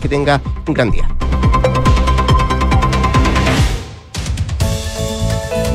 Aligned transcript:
que 0.00 0.08
tenga 0.08 0.40
un 0.66 0.74
gran 0.74 0.90
día. 0.90 1.08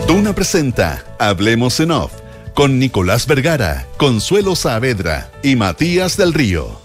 Duna 0.08 0.34
presenta 0.34 1.04
Hablemos 1.20 1.80
en 1.80 1.92
Off 1.92 2.12
con 2.54 2.80
Nicolás 2.80 3.28
Vergara, 3.28 3.86
Consuelo 3.98 4.56
Saavedra 4.56 5.30
y 5.44 5.56
Matías 5.56 6.16
del 6.16 6.34
Río. 6.34 6.80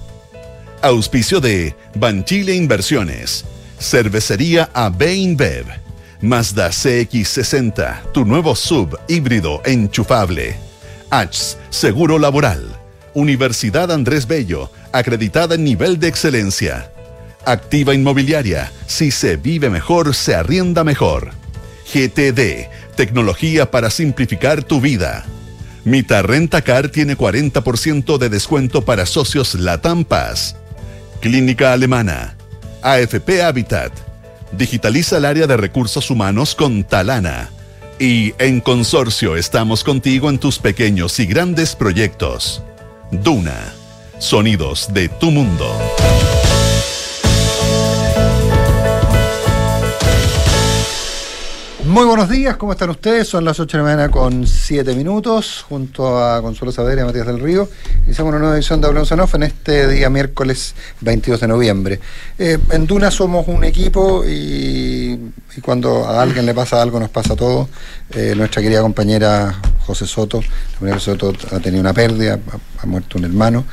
Auspicio 0.83 1.41
de 1.41 1.77
Banchile 1.95 2.57
Inversiones, 2.57 3.45
Cervecería 3.79 4.69
AB 4.75 5.03
InBev, 5.15 5.67
Mazda 6.23 6.71
CX60, 6.71 8.13
tu 8.13 8.25
nuevo 8.25 8.57
sub 8.57 8.99
híbrido 9.07 9.63
enchufable. 9.65 10.57
H 11.11 11.57
Seguro 11.71 12.19
Laboral. 12.19 12.77
Universidad 13.15 13.93
Andrés 13.93 14.27
Bello, 14.27 14.71
acreditada 14.93 15.55
en 15.55 15.65
nivel 15.65 16.01
de 16.01 16.09
excelencia. 16.09 16.91
Activa 17.45 17.95
Inmobiliaria, 17.95 18.71
si 18.87 19.11
se 19.11 19.37
vive 19.37 19.71
mejor, 19.71 20.15
se 20.15 20.35
arrienda 20.35 20.85
mejor. 20.85 21.31
GTD, 21.93 22.69
tecnología 22.97 23.71
para 23.71 23.91
simplificar 23.91 24.63
tu 24.63 24.81
vida. 24.81 25.25
Mita 25.85 26.23
Rentacar 26.23 26.91
tiene 26.91 27.17
40% 27.17 28.19
de 28.19 28.29
descuento 28.29 28.83
para 28.83 29.07
socios 29.07 29.55
Latam 29.55 30.05
Paz. 30.05 30.57
Clínica 31.21 31.73
Alemana. 31.73 32.37
AFP 32.83 33.43
Habitat. 33.43 33.93
Digitaliza 34.53 35.17
el 35.17 35.25
área 35.25 35.47
de 35.47 35.57
recursos 35.57 36.11
humanos 36.11 36.55
con 36.55 36.85
Talana. 36.85 37.51
Y 37.99 38.35
en 38.39 38.61
Consorcio 38.61 39.37
estamos 39.37 39.85
contigo 39.85 40.29
en 40.29 40.39
tus 40.39 40.59
pequeños 40.59 41.19
y 41.19 41.27
grandes 41.27 41.75
proyectos. 41.75 42.63
Duna. 43.11 43.75
Sonidos 44.19 44.93
de 44.93 45.09
tu 45.09 45.31
mundo. 45.31 45.75
Muy 51.91 52.05
buenos 52.05 52.29
días, 52.29 52.57
¿cómo 52.57 52.71
están 52.71 52.89
ustedes? 52.91 53.27
Son 53.27 53.45
las 53.45 53.59
8 53.59 53.77
de 53.77 53.83
la 53.83 53.91
mañana 53.91 54.13
con 54.13 54.47
7 54.47 54.95
minutos, 54.95 55.65
junto 55.69 56.25
a 56.25 56.41
Consuelo 56.41 56.71
Saavedra 56.71 57.03
y 57.03 57.05
Matías 57.05 57.27
del 57.27 57.41
Río. 57.41 57.69
Iniciamos 58.05 58.31
una 58.31 58.39
nueva 58.39 58.55
edición 58.55 58.81
de 58.81 58.87
Hablamos 58.87 59.11
en 59.11 59.21
en 59.21 59.43
este 59.43 59.89
día 59.89 60.09
miércoles 60.09 60.77
22 61.01 61.41
de 61.41 61.49
noviembre. 61.49 62.01
Eh, 62.39 62.59
en 62.71 62.87
Duna 62.87 63.11
somos 63.11 63.49
un 63.49 63.65
equipo 63.65 64.23
y, 64.25 65.33
cuando 65.63 66.07
a 66.07 66.23
alguien 66.23 66.47
le 66.47 66.55
pasa 66.55 66.81
algo, 66.81 67.01
nos 67.01 67.11
pasa 67.11 67.35
todo. 67.35 67.69
Eh, 68.13 68.35
nuestra 68.37 68.63
querida 68.63 68.83
compañera 68.83 69.61
José 69.85 70.07
Soto, 70.07 70.45
la 70.81 71.01
Soto 71.01 71.33
ha 71.51 71.59
tenido 71.59 71.81
una 71.81 71.93
pérdida, 71.93 72.39
ha, 72.53 72.83
ha 72.85 72.87
muerto 72.87 73.19
un 73.19 73.25
hermano. 73.25 73.65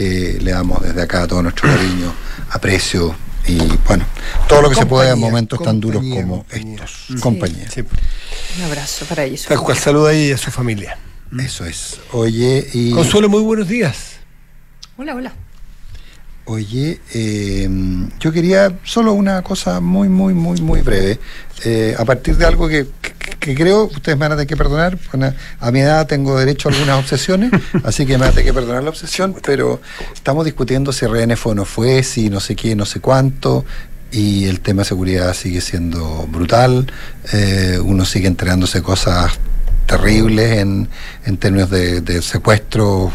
Eh, 0.00 0.38
le 0.40 0.50
damos 0.50 0.80
desde 0.80 1.02
acá 1.02 1.26
todo 1.26 1.42
nuestro 1.42 1.68
cariño, 1.68 2.10
aprecio, 2.52 3.14
y 3.46 3.58
bueno, 3.86 4.04
todo 4.48 4.62
lo 4.62 4.68
que 4.68 4.74
compañía, 4.74 4.82
se 4.82 4.86
puede 4.86 5.10
en 5.10 5.18
momentos 5.18 5.62
tan 5.62 5.80
duros 5.80 6.02
como 6.02 6.38
compañía. 6.44 6.74
estos. 6.74 7.04
Sí, 7.08 7.14
compañía. 7.20 7.70
Sí. 7.70 7.84
Un 8.58 8.64
abrazo 8.64 9.04
para 9.06 9.24
ellos. 9.24 9.44
Tal 9.46 9.60
cual, 9.60 9.76
saluda 9.76 10.10
ahí 10.10 10.32
a 10.32 10.38
su 10.38 10.50
familia. 10.50 10.98
Eso 11.38 11.64
es. 11.64 12.00
Oye, 12.12 12.66
y. 12.72 12.92
Consuelo, 12.92 13.28
muy 13.28 13.42
buenos 13.42 13.68
días. 13.68 14.16
Hola, 14.96 15.14
hola. 15.14 15.32
Oye, 16.46 17.00
eh, 17.12 17.68
yo 18.20 18.32
quería 18.32 18.78
solo 18.84 19.12
una 19.14 19.42
cosa 19.42 19.80
muy, 19.80 20.08
muy, 20.08 20.32
muy, 20.32 20.60
muy 20.60 20.80
breve. 20.80 21.18
Eh, 21.64 21.94
a 21.98 22.04
partir 22.04 22.36
de 22.36 22.46
algo 22.46 22.68
que, 22.68 22.86
que, 23.02 23.12
que, 23.46 23.54
creo, 23.54 23.84
ustedes 23.84 24.18
me 24.18 24.24
van 24.24 24.32
a 24.32 24.34
tener 24.36 24.46
que 24.46 24.56
perdonar. 24.56 24.98
Bueno, 25.12 25.32
a 25.60 25.70
mi 25.70 25.80
edad 25.80 26.06
tengo 26.06 26.38
derecho 26.38 26.68
a 26.68 26.72
algunas 26.72 26.98
obsesiones, 26.98 27.50
así 27.84 28.04
que 28.04 28.14
me 28.14 28.18
van 28.18 28.28
a 28.28 28.32
tener 28.32 28.46
que 28.46 28.52
perdonar 28.52 28.82
la 28.82 28.90
obsesión, 28.90 29.34
pero 29.42 29.80
estamos 30.12 30.44
discutiendo 30.44 30.92
si 30.92 31.06
RN 31.06 31.36
fue 31.36 31.52
o 31.52 31.54
no 31.54 31.64
fue, 31.64 32.02
si 32.02 32.28
no 32.28 32.40
sé 32.40 32.56
qué, 32.56 32.76
no 32.76 32.84
sé 32.84 33.00
cuánto. 33.00 33.64
Y 34.12 34.46
el 34.46 34.60
tema 34.60 34.82
de 34.82 34.88
seguridad 34.88 35.34
sigue 35.34 35.60
siendo 35.60 36.26
brutal. 36.28 36.86
Eh, 37.32 37.78
uno 37.82 38.04
sigue 38.04 38.28
entregándose 38.28 38.82
cosas 38.82 39.32
terribles 39.86 40.58
en, 40.58 40.88
en 41.24 41.36
términos 41.36 41.70
de, 41.70 42.00
de 42.00 42.22
secuestro 42.22 43.12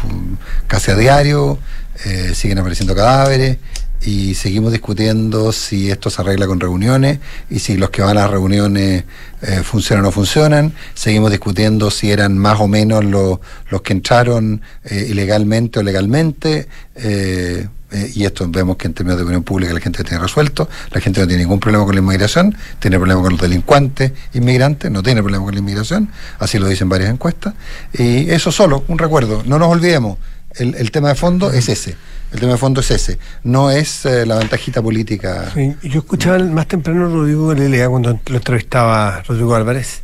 casi 0.66 0.90
a 0.90 0.96
diario 0.96 1.58
eh, 2.04 2.32
siguen 2.34 2.58
apareciendo 2.58 2.94
cadáveres 2.94 3.58
y 4.04 4.34
seguimos 4.34 4.72
discutiendo 4.72 5.52
si 5.52 5.90
esto 5.90 6.10
se 6.10 6.22
arregla 6.22 6.46
con 6.46 6.58
reuniones 6.58 7.18
y 7.50 7.60
si 7.60 7.76
los 7.76 7.90
que 7.90 8.02
van 8.02 8.16
a 8.18 8.22
las 8.22 8.30
reuniones 8.30 9.04
eh, 9.42 9.62
funcionan 9.62 10.04
o 10.04 10.08
no 10.08 10.12
funcionan. 10.12 10.72
Seguimos 10.94 11.30
discutiendo 11.30 11.90
si 11.90 12.10
eran 12.10 12.36
más 12.36 12.60
o 12.60 12.68
menos 12.68 13.04
los, 13.04 13.38
los 13.70 13.82
que 13.82 13.92
entraron 13.92 14.62
eh, 14.84 15.06
ilegalmente 15.08 15.80
o 15.80 15.82
legalmente. 15.82 16.68
Eh, 16.96 17.66
y 18.14 18.24
esto 18.24 18.48
vemos 18.48 18.76
que 18.76 18.86
en 18.86 18.94
términos 18.94 19.18
de 19.18 19.24
opinión 19.24 19.42
pública 19.42 19.72
la 19.72 19.80
gente 19.80 20.02
tiene 20.02 20.22
resuelto. 20.22 20.68
La 20.90 21.00
gente 21.00 21.20
no 21.20 21.26
tiene 21.26 21.42
ningún 21.42 21.60
problema 21.60 21.84
con 21.84 21.94
la 21.94 22.00
inmigración, 22.00 22.56
tiene 22.78 22.96
problema 22.96 23.20
con 23.20 23.32
los 23.32 23.40
delincuentes 23.40 24.12
inmigrantes, 24.32 24.90
no 24.90 25.02
tiene 25.02 25.22
problema 25.22 25.44
con 25.44 25.54
la 25.54 25.60
inmigración, 25.60 26.08
así 26.38 26.58
lo 26.58 26.66
dicen 26.66 26.88
varias 26.88 27.10
encuestas. 27.10 27.54
Y 27.92 28.30
eso 28.30 28.50
solo, 28.50 28.84
un 28.88 28.98
recuerdo, 28.98 29.42
no 29.44 29.58
nos 29.58 29.68
olvidemos. 29.68 30.18
El, 30.54 30.74
el, 30.74 30.90
tema 30.90 31.08
de 31.08 31.14
fondo 31.14 31.50
es 31.50 31.68
ese. 31.68 31.96
El 32.32 32.40
tema 32.40 32.52
de 32.52 32.58
fondo 32.58 32.80
es 32.80 32.90
ese. 32.90 33.18
No 33.44 33.70
es 33.70 34.06
eh, 34.06 34.24
la 34.24 34.36
ventajita 34.36 34.80
política. 34.80 35.50
Sí, 35.54 35.74
yo 35.82 36.00
escuchaba 36.00 36.38
más 36.38 36.66
temprano 36.66 37.06
a 37.06 37.08
Rodrigo 37.08 37.48
Galilea 37.48 37.88
cuando 37.90 38.18
lo 38.26 38.36
entrevistaba 38.36 39.22
Rodrigo 39.22 39.54
Álvarez. 39.54 40.02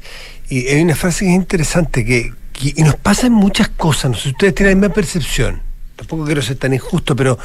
Y 0.50 0.66
hay 0.68 0.82
una 0.82 0.94
frase 0.94 1.24
que 1.24 1.30
es 1.30 1.36
interesante 1.36 2.04
que, 2.04 2.32
que, 2.52 2.74
y 2.76 2.82
nos 2.82 2.96
pasan 2.96 3.32
muchas 3.32 3.70
cosas. 3.70 4.10
No 4.10 4.16
sé 4.16 4.24
si 4.24 4.28
ustedes 4.30 4.54
tienen 4.54 4.74
la 4.74 4.80
misma 4.80 4.94
percepción. 4.94 5.62
Tampoco 5.96 6.26
quiero 6.26 6.42
ser 6.42 6.56
tan 6.56 6.74
injusto, 6.74 7.16
pero 7.16 7.38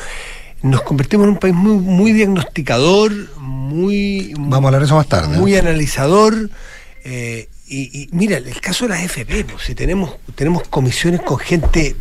nos 0.64 0.82
convertimos 0.82 1.26
en 1.26 1.32
un 1.32 1.40
país 1.40 1.54
muy, 1.54 1.76
muy 1.78 2.12
diagnosticador, 2.12 3.12
muy. 3.38 4.34
Vamos 4.38 4.66
a 4.66 4.68
hablar 4.68 4.84
eso 4.84 4.96
más 4.96 5.08
tarde. 5.08 5.38
Muy 5.38 5.56
¿eh? 5.56 5.60
analizador. 5.60 6.50
Eh, 7.06 7.48
y, 7.68 8.02
y, 8.02 8.10
mira, 8.12 8.38
el 8.38 8.60
caso 8.60 8.86
de 8.86 8.90
la 8.90 9.04
FP, 9.04 9.46
pues, 9.46 9.64
si 9.64 9.76
tenemos, 9.76 10.18
tenemos 10.36 10.68
comisiones 10.68 11.22
con 11.22 11.40
gente 11.40 11.96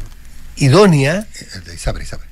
idónea. 0.57 1.27
ISAPRE, 1.75 2.03
ISAPRE. 2.03 2.32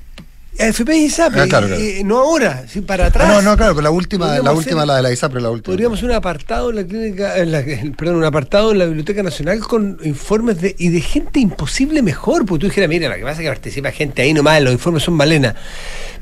AFP 0.61 0.89
y 0.95 1.03
ISAPRE, 1.05 1.41
Ah, 1.41 1.47
claro, 1.47 1.67
claro. 1.67 1.81
eh, 1.81 2.01
no 2.05 2.19
ahora, 2.19 2.65
sí, 2.67 2.81
para 2.81 3.07
atrás. 3.07 3.27
No, 3.27 3.41
no, 3.41 3.55
claro, 3.57 3.73
pero 3.73 3.83
la 3.83 3.91
última, 3.91 4.39
la 4.39 4.51
última, 4.53 4.81
hacer- 4.81 4.87
la 4.87 4.95
de 4.97 5.01
la 5.03 5.11
ISAPRE, 5.11 5.41
la 5.41 5.49
última. 5.49 5.71
Podríamos 5.73 5.97
hacer 5.99 6.09
un 6.09 6.15
apartado 6.15 6.69
en 6.69 6.75
la 6.77 6.83
clínica, 6.85 7.37
en 7.37 7.51
la- 7.51 7.63
perdón, 7.97 8.15
un 8.17 8.23
apartado 8.25 8.71
en 8.71 8.79
la 8.79 8.85
Biblioteca 8.85 9.23
Nacional 9.23 9.59
con 9.59 9.97
informes 10.03 10.61
de 10.61 10.75
y 10.77 10.89
de 10.89 11.01
gente 11.01 11.39
imposible 11.39 12.01
mejor, 12.01 12.45
porque 12.45 12.61
tú 12.61 12.67
dijeras, 12.67 12.89
mira, 12.89 13.09
lo 13.09 13.15
que 13.15 13.21
pasa 13.23 13.41
es 13.41 13.45
que 13.45 13.47
participa 13.49 13.91
gente 13.91 14.21
ahí 14.21 14.33
nomás, 14.33 14.61
los 14.61 14.73
informes 14.73 15.03
son 15.03 15.17
balena. 15.17 15.55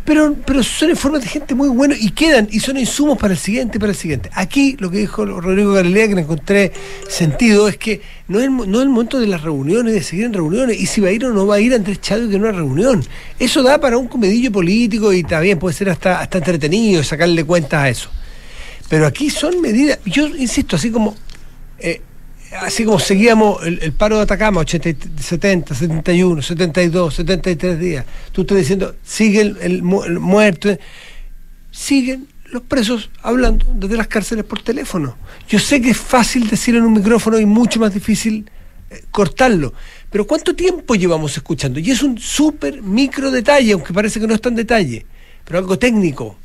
Pero, 0.09 0.35
pero 0.43 0.63
son 0.63 0.89
informes 0.89 1.21
de 1.21 1.27
gente 1.27 1.53
muy 1.53 1.69
buenos 1.69 2.01
y 2.01 2.09
quedan, 2.09 2.47
y 2.49 2.59
son 2.61 2.77
insumos 2.77 3.15
para 3.19 3.35
el 3.35 3.39
siguiente 3.39 3.79
para 3.79 3.91
el 3.91 3.95
siguiente. 3.95 4.31
Aquí 4.33 4.75
lo 4.79 4.89
que 4.89 4.97
dijo 4.97 5.23
Rodrigo 5.23 5.73
Galilea, 5.73 6.07
que 6.07 6.15
le 6.15 6.21
encontré 6.21 6.71
sentido, 7.07 7.67
es 7.67 7.77
que 7.77 8.01
no 8.27 8.39
es, 8.39 8.49
no 8.49 8.81
el 8.81 8.89
momento 8.89 9.19
de 9.19 9.27
las 9.27 9.43
reuniones, 9.43 9.93
de 9.93 10.01
seguir 10.01 10.25
en 10.25 10.33
reuniones, 10.33 10.81
y 10.81 10.87
si 10.87 10.99
va 10.99 11.09
a 11.09 11.11
ir 11.11 11.23
o 11.25 11.31
no 11.31 11.45
va 11.45 11.57
a 11.57 11.59
ir 11.59 11.75
Andrés 11.75 12.01
Chávez 12.01 12.33
en 12.33 12.41
una 12.41 12.51
reunión. 12.51 13.05
Eso 13.37 13.61
da 13.61 13.79
para 13.79 13.99
un 13.99 14.07
comedillo 14.07 14.51
político 14.51 15.13
y 15.13 15.21
también 15.21 15.59
puede 15.59 15.75
ser 15.75 15.91
hasta, 15.91 16.21
hasta 16.21 16.39
entretenido 16.39 17.03
sacarle 17.03 17.43
cuentas 17.43 17.79
a 17.79 17.89
eso. 17.89 18.09
Pero 18.89 19.05
aquí 19.05 19.29
son 19.29 19.61
medidas, 19.61 19.99
yo 20.07 20.25
insisto, 20.25 20.75
así 20.75 20.89
como 20.89 21.15
eh, 21.77 22.01
así 22.61 22.83
como 22.85 22.99
seguíamos 22.99 23.65
el, 23.65 23.91
paro 23.93 24.17
de 24.17 24.23
Atacama, 24.23 24.61
80, 24.61 24.89
y- 24.89 24.97
70, 25.21 25.75
71, 25.75 26.41
72, 26.41 27.15
73 27.15 27.79
días, 27.79 28.05
tú 28.31 28.41
estás 28.41 28.57
diciendo, 28.57 28.95
sigue 29.03 29.41
el, 29.41 29.57
el 29.61 29.83
mu- 29.83 30.03
el 30.03 30.19
muerto, 30.19 30.69
siguen 31.71 32.27
los 32.51 32.63
presos 32.63 33.09
hablando 33.21 33.65
desde 33.75 33.95
las 33.97 34.07
cárceles 34.07 34.43
por 34.43 34.61
teléfono. 34.61 35.15
Yo 35.47 35.59
sé 35.59 35.81
que 35.81 35.91
es 35.91 35.97
fácil 35.97 36.47
decir 36.49 36.75
en 36.75 36.83
un 36.83 36.93
micrófono 36.93 37.39
y 37.39 37.45
mucho 37.45 37.79
más 37.79 37.93
difícil 37.93 38.49
eh, 38.89 39.03
cortarlo, 39.11 39.73
pero 40.09 40.25
¿cuánto 40.25 40.55
tiempo 40.55 40.95
llevamos 40.95 41.37
escuchando? 41.37 41.79
Y 41.79 41.91
es 41.91 42.01
un 42.01 42.17
súper 42.17 42.81
micro 42.81 43.29
detalle, 43.29 43.73
aunque 43.73 43.93
parece 43.93 44.19
que 44.19 44.25
no 44.25 44.33
es 44.33 44.41
tan 44.41 44.55
detalle, 44.55 45.05
pero 45.45 45.59
algo 45.59 45.77
técnico. 45.77 46.37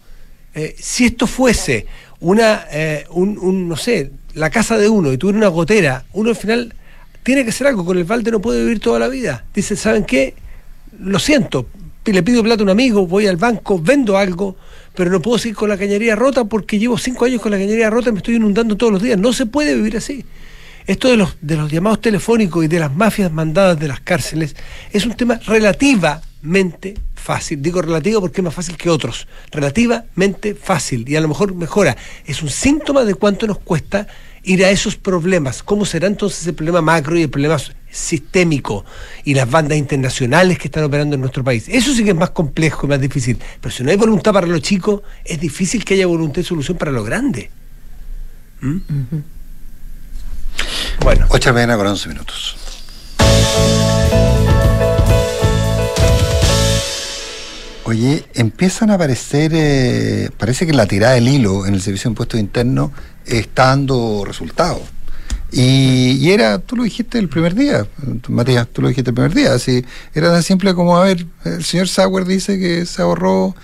Eh, 0.54 0.76
si 0.78 1.06
esto 1.06 1.26
fuese 1.26 1.86
una, 2.20 2.66
eh, 2.70 3.06
un, 3.10 3.38
un, 3.38 3.66
no 3.68 3.76
sé, 3.76 4.12
la 4.34 4.50
casa 4.50 4.76
de 4.78 4.88
uno 4.88 5.12
y 5.12 5.18
tuviera 5.18 5.38
una 5.38 5.48
gotera, 5.48 6.04
uno 6.12 6.30
al 6.30 6.36
final 6.36 6.74
tiene 7.22 7.44
que 7.44 7.50
hacer 7.50 7.66
algo, 7.66 7.84
con 7.84 7.96
el 7.96 8.04
balde 8.04 8.30
no 8.30 8.40
puede 8.40 8.62
vivir 8.62 8.80
toda 8.80 8.98
la 8.98 9.08
vida. 9.08 9.44
Dice, 9.54 9.76
¿saben 9.76 10.04
qué? 10.04 10.34
Lo 10.98 11.18
siento, 11.18 11.66
le 12.12 12.22
pido 12.22 12.42
plata 12.42 12.62
a 12.62 12.64
un 12.64 12.70
amigo, 12.70 13.06
voy 13.06 13.26
al 13.26 13.36
banco, 13.36 13.80
vendo 13.80 14.18
algo, 14.18 14.56
pero 14.94 15.10
no 15.10 15.20
puedo 15.22 15.38
seguir 15.38 15.56
con 15.56 15.68
la 15.68 15.78
cañería 15.78 16.16
rota 16.16 16.44
porque 16.44 16.78
llevo 16.78 16.98
cinco 16.98 17.24
años 17.24 17.40
con 17.40 17.50
la 17.50 17.58
cañería 17.58 17.90
rota 17.90 18.10
y 18.10 18.12
me 18.12 18.18
estoy 18.18 18.36
inundando 18.36 18.76
todos 18.76 18.92
los 18.92 19.02
días. 19.02 19.18
No 19.18 19.32
se 19.32 19.46
puede 19.46 19.74
vivir 19.74 19.96
así. 19.96 20.24
Esto 20.86 21.08
de 21.08 21.16
los, 21.16 21.36
de 21.40 21.56
los 21.56 21.72
llamados 21.72 22.00
telefónicos 22.02 22.64
y 22.64 22.68
de 22.68 22.78
las 22.78 22.94
mafias 22.94 23.32
mandadas 23.32 23.80
de 23.80 23.88
las 23.88 24.00
cárceles 24.00 24.54
es 24.92 25.06
un 25.06 25.14
tema 25.14 25.40
relativamente 26.44 26.94
fácil. 27.14 27.62
Digo 27.62 27.80
relativo 27.80 28.20
porque 28.20 28.40
es 28.40 28.44
más 28.44 28.54
fácil 28.54 28.76
que 28.76 28.90
otros. 28.90 29.26
Relativamente 29.50 30.54
fácil 30.54 31.08
y 31.08 31.16
a 31.16 31.20
lo 31.20 31.28
mejor 31.28 31.54
mejora. 31.54 31.96
Es 32.26 32.42
un 32.42 32.50
síntoma 32.50 33.04
de 33.04 33.14
cuánto 33.14 33.46
nos 33.46 33.58
cuesta 33.58 34.06
ir 34.42 34.64
a 34.64 34.70
esos 34.70 34.96
problemas. 34.96 35.62
¿Cómo 35.62 35.86
será 35.86 36.06
entonces 36.06 36.46
el 36.46 36.54
problema 36.54 36.82
macro 36.82 37.16
y 37.16 37.22
el 37.22 37.30
problema 37.30 37.56
sistémico 37.90 38.84
y 39.24 39.34
las 39.34 39.50
bandas 39.50 39.78
internacionales 39.78 40.58
que 40.58 40.68
están 40.68 40.84
operando 40.84 41.14
en 41.14 41.20
nuestro 41.22 41.42
país? 41.42 41.66
Eso 41.68 41.94
sí 41.94 42.04
que 42.04 42.10
es 42.10 42.16
más 42.16 42.30
complejo 42.30 42.86
y 42.86 42.90
más 42.90 43.00
difícil. 43.00 43.38
Pero 43.60 43.74
si 43.74 43.82
no 43.82 43.90
hay 43.90 43.96
voluntad 43.96 44.32
para 44.32 44.46
lo 44.46 44.58
chico, 44.58 45.02
es 45.24 45.40
difícil 45.40 45.84
que 45.84 45.94
haya 45.94 46.06
voluntad 46.06 46.42
y 46.42 46.44
solución 46.44 46.76
para 46.76 46.92
lo 46.92 47.02
grande. 47.02 47.50
¿Mm? 48.60 48.78
Bueno. 51.00 51.26
8 51.30 51.52
de 51.52 51.76
con 51.76 51.86
11 51.86 52.08
minutos. 52.08 52.56
Oye, 57.94 58.24
empiezan 58.34 58.90
a 58.90 58.94
aparecer, 58.94 59.52
eh, 59.54 60.28
parece 60.36 60.66
que 60.66 60.72
la 60.72 60.84
tirada 60.84 61.14
del 61.14 61.28
hilo 61.28 61.64
en 61.64 61.74
el 61.74 61.80
Servicio 61.80 62.08
de 62.08 62.14
Impuestos 62.14 62.40
Internos 62.40 62.90
está 63.24 63.66
dando 63.66 64.24
resultados. 64.26 64.82
Y, 65.52 66.28
era, 66.30 66.58
tú 66.58 66.74
lo 66.74 66.82
dijiste 66.82 67.20
el 67.20 67.28
primer 67.28 67.54
día, 67.54 67.86
Matías, 68.26 68.66
tú 68.66 68.82
lo 68.82 68.88
dijiste 68.88 69.10
el 69.10 69.14
primer 69.14 69.32
día, 69.32 69.52
así, 69.52 69.84
era 70.12 70.32
tan 70.32 70.42
simple 70.42 70.74
como, 70.74 70.96
a 70.96 71.04
ver, 71.04 71.24
el 71.44 71.62
señor 71.62 71.86
Sauer 71.86 72.24
dice 72.24 72.58
que 72.58 72.84
se 72.86 73.00
ahorró 73.00 73.54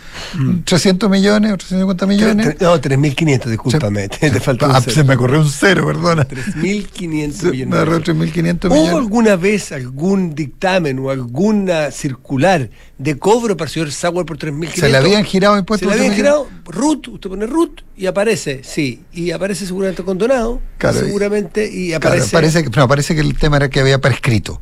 300 0.65 1.09
mm. 1.09 1.13
millones 1.13 1.53
o 1.53 1.57
350 1.57 2.07
millones. 2.07 2.57
no, 2.61 2.81
3.500, 2.81 3.45
discúlpame, 3.47 4.09
te, 4.21 4.39
faltó 4.39 4.67
ah, 4.67 4.81
Se 4.81 5.03
me 5.03 5.17
corrió 5.17 5.41
un 5.41 5.51
cero, 5.51 5.85
perdona. 5.85 6.29
3.500 6.29 7.51
millones. 7.51 7.67
Me 7.67 7.77
ahorró 7.79 7.99
3.500 7.99 8.15
millones. 8.15 8.63
¿Hubo 8.71 8.97
alguna 8.97 9.35
vez 9.35 9.73
algún 9.73 10.37
dictamen 10.37 11.01
o 11.01 11.11
alguna 11.11 11.91
circular 11.91 12.71
de 13.01 13.19
cobro 13.19 13.57
para 13.57 13.67
el 13.67 13.73
señor 13.73 13.93
Sauer 13.93 14.27
por 14.27 14.37
3.500? 14.37 14.75
Se 14.75 14.89
le 14.91 14.97
habían 14.99 15.25
girado 15.25 15.59
impuestos. 15.59 15.89
Se 15.89 15.97
le 15.97 16.03
habían 16.03 16.15
girado, 16.15 16.49
RUT, 16.67 17.09
usted 17.09 17.31
pone 17.31 17.47
RUT 17.47 17.81
y 17.97 18.07
aparece, 18.07 18.61
sí, 18.63 19.03
y 19.11 19.31
aparece 19.31 19.67
seguramente 19.67 20.05
condonado, 20.05 20.61
claro, 20.77 21.01
seguramente, 21.01 21.67
y 21.67 21.95
aparece... 21.95 22.29
Claro, 22.29 22.43
parece, 22.43 22.63
que, 22.63 22.71
no, 22.79 22.87
parece 22.87 23.15
que 23.15 23.23
el 23.23 23.39
tema 23.39 23.57
era 23.57 23.71
que 23.71 23.81
había 23.81 23.99
prescrito. 23.99 24.61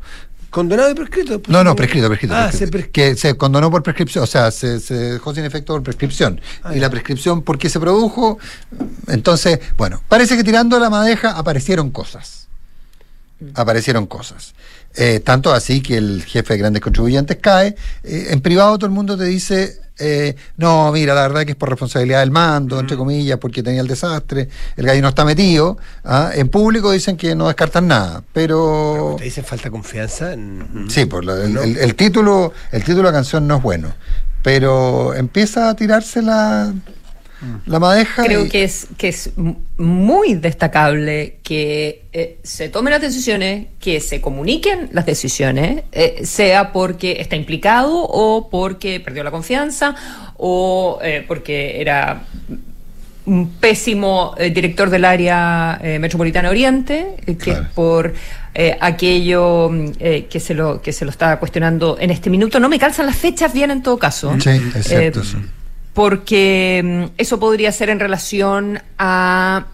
¿Condonado 0.49 0.89
y 0.89 0.95
prescrito? 0.95 1.41
no, 1.47 1.65
no, 1.65 1.75
prescrito, 1.75 2.07
prescrito. 2.07 2.33
Ah, 2.33 2.49
Que 2.93 3.15
se 3.15 3.35
condonó 3.35 3.69
por 3.69 3.83
prescripción, 3.83 4.23
o 4.23 4.27
sea, 4.27 4.51
se, 4.51 4.79
dejó 4.79 5.35
sin 5.35 5.43
efecto 5.43 5.73
por 5.73 5.83
prescripción. 5.83 6.39
Ah, 6.63 6.73
y 6.73 6.79
la 6.79 6.89
prescripción, 6.89 7.41
¿por 7.41 7.57
qué 7.57 7.69
se 7.69 7.79
produjo? 7.79 8.39
Entonces, 9.07 9.59
bueno, 9.75 10.01
parece 10.07 10.37
que 10.37 10.45
tirando 10.45 10.79
la 10.79 10.89
madeja 10.89 11.31
aparecieron 11.31 11.91
cosas. 11.91 12.47
Aparecieron 13.53 14.05
cosas. 14.05 14.53
Eh, 14.95 15.19
tanto 15.19 15.53
así 15.53 15.81
que 15.81 15.97
el 15.97 16.23
jefe 16.23 16.53
de 16.53 16.59
grandes 16.59 16.81
contribuyentes 16.81 17.37
cae. 17.37 17.75
Eh, 18.03 18.27
en 18.31 18.41
privado 18.41 18.77
todo 18.77 18.87
el 18.87 18.91
mundo 18.91 19.17
te 19.17 19.25
dice, 19.25 19.79
eh, 19.99 20.35
no, 20.57 20.91
mira, 20.91 21.13
la 21.13 21.23
verdad 21.23 21.45
que 21.45 21.51
es 21.51 21.57
por 21.57 21.69
responsabilidad 21.69 22.21
del 22.21 22.31
mando, 22.31 22.79
entre 22.79 22.95
comillas, 22.97 23.37
porque 23.37 23.61
tenía 23.61 23.81
el 23.81 23.87
desastre, 23.87 24.47
el 24.77 24.85
gallo 24.85 25.01
no 25.01 25.09
está 25.09 25.25
metido. 25.25 25.77
¿ah? 26.03 26.31
En 26.33 26.49
público 26.49 26.91
dicen 26.91 27.17
que 27.17 27.35
no 27.35 27.47
descartan 27.47 27.87
nada, 27.87 28.23
pero... 28.33 29.15
¿Te 29.17 29.25
dicen 29.25 29.43
falta 29.43 29.69
confianza? 29.69 30.35
Sí, 30.87 31.05
por 31.05 31.23
el, 31.29 31.95
título, 31.95 32.53
el 32.71 32.83
título 32.83 33.03
de 33.07 33.11
la 33.11 33.13
canción 33.13 33.47
no 33.47 33.57
es 33.57 33.61
bueno, 33.61 33.93
pero 34.41 35.13
empieza 35.13 35.69
a 35.69 35.75
tirarse 35.75 36.21
la 37.41 37.59
la 37.65 37.79
madeja. 37.79 38.23
Creo 38.23 38.49
que, 38.49 38.63
es, 38.63 38.87
que 38.97 39.09
es 39.09 39.31
muy 39.77 40.33
destacable 40.35 41.37
que 41.43 42.03
eh, 42.11 42.37
se 42.43 42.69
tomen 42.69 42.91
las 42.91 43.01
decisiones, 43.01 43.67
que 43.79 44.01
se 44.01 44.21
comuniquen 44.21 44.89
las 44.91 45.05
decisiones, 45.05 45.83
eh, 45.91 46.21
sea 46.25 46.71
porque 46.71 47.17
está 47.19 47.35
implicado 47.35 48.03
o 48.03 48.49
porque 48.49 48.99
perdió 48.99 49.23
la 49.23 49.31
confianza 49.31 49.95
o 50.37 50.99
eh, 51.01 51.23
porque 51.27 51.79
era 51.79 52.23
un 53.25 53.51
pésimo 53.51 54.33
director 54.39 54.89
del 54.89 55.05
área 55.05 55.79
metropolitana 55.99 56.49
Oriente, 56.49 57.15
que 57.25 57.53
por 57.75 58.15
aquello 58.81 59.69
que 59.99 60.39
se 60.39 60.55
lo 60.55 60.81
que 60.81 60.91
se 60.91 61.05
lo 61.05 61.11
está 61.11 61.37
cuestionando 61.37 61.97
en 61.99 62.09
este 62.09 62.31
minuto. 62.31 62.59
No 62.59 62.69
me 62.69 62.79
calzan 62.79 63.05
las 63.05 63.17
fechas 63.17 63.53
bien 63.53 63.69
en 63.69 63.83
todo 63.83 63.99
caso. 63.99 64.35
Sí, 64.39 64.49
es 64.73 64.87
cierto 64.87 65.21
porque 65.99 66.81
mm, 66.81 67.15
eso 67.17 67.41
podría 67.41 67.73
ser 67.73 67.89
en 67.89 67.99
relación 67.99 68.81
a 68.97 69.65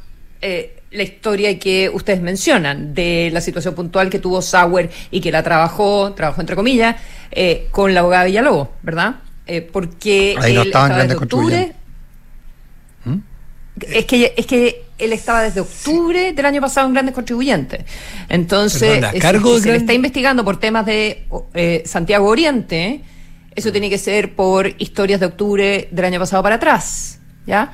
eh, 0.42 0.76
la 0.90 1.04
historia 1.04 1.60
que 1.60 1.88
ustedes 1.94 2.20
mencionan, 2.20 2.96
de 2.96 3.30
la 3.32 3.42
situación 3.42 3.76
puntual 3.76 4.10
que 4.10 4.18
tuvo 4.18 4.42
Sauer 4.42 4.90
y 5.12 5.22
que 5.22 5.32
la 5.32 5.44
trabajó, 5.44 6.14
trabajó 6.14 6.42
entre 6.42 6.56
comillas, 6.56 6.96
eh, 7.30 7.68
con 7.70 7.94
la 7.94 8.00
abogada 8.00 8.24
Villalobos, 8.24 8.70
¿verdad? 8.82 9.18
Eh, 9.46 9.62
porque 9.62 10.36
Ahí 10.42 10.56
no 10.56 10.64
él 10.64 10.68
estaba 10.70 10.98
desde 10.98 11.16
octubre. 11.16 11.74
¿Mm? 13.04 13.18
Es 13.82 14.06
que, 14.06 14.34
es 14.36 14.48
que 14.48 14.84
él 14.98 15.14
estaba 15.14 15.44
desde 15.44 15.60
octubre 15.60 16.34
del 16.34 16.46
año 16.48 16.60
pasado 16.60 16.88
en 16.88 16.94
Grandes 16.94 17.14
Contribuyentes. 17.14 17.86
Entonces, 18.30 19.06
se 19.62 19.72
le 19.72 19.78
está 19.78 19.94
investigando 19.94 20.44
por 20.44 20.60
temas 20.60 20.88
de 20.88 21.84
Santiago 21.86 22.28
Oriente 22.28 23.04
eso 23.56 23.72
tiene 23.72 23.90
que 23.90 23.98
ser 23.98 24.36
por 24.36 24.68
historias 24.78 25.20
de 25.20 25.28
octubre 25.28 25.88
del 25.92 26.06
año 26.06 26.20
pasado 26.20 26.44
para 26.44 26.56
atrás, 26.56 27.20
¿ya? 27.48 27.72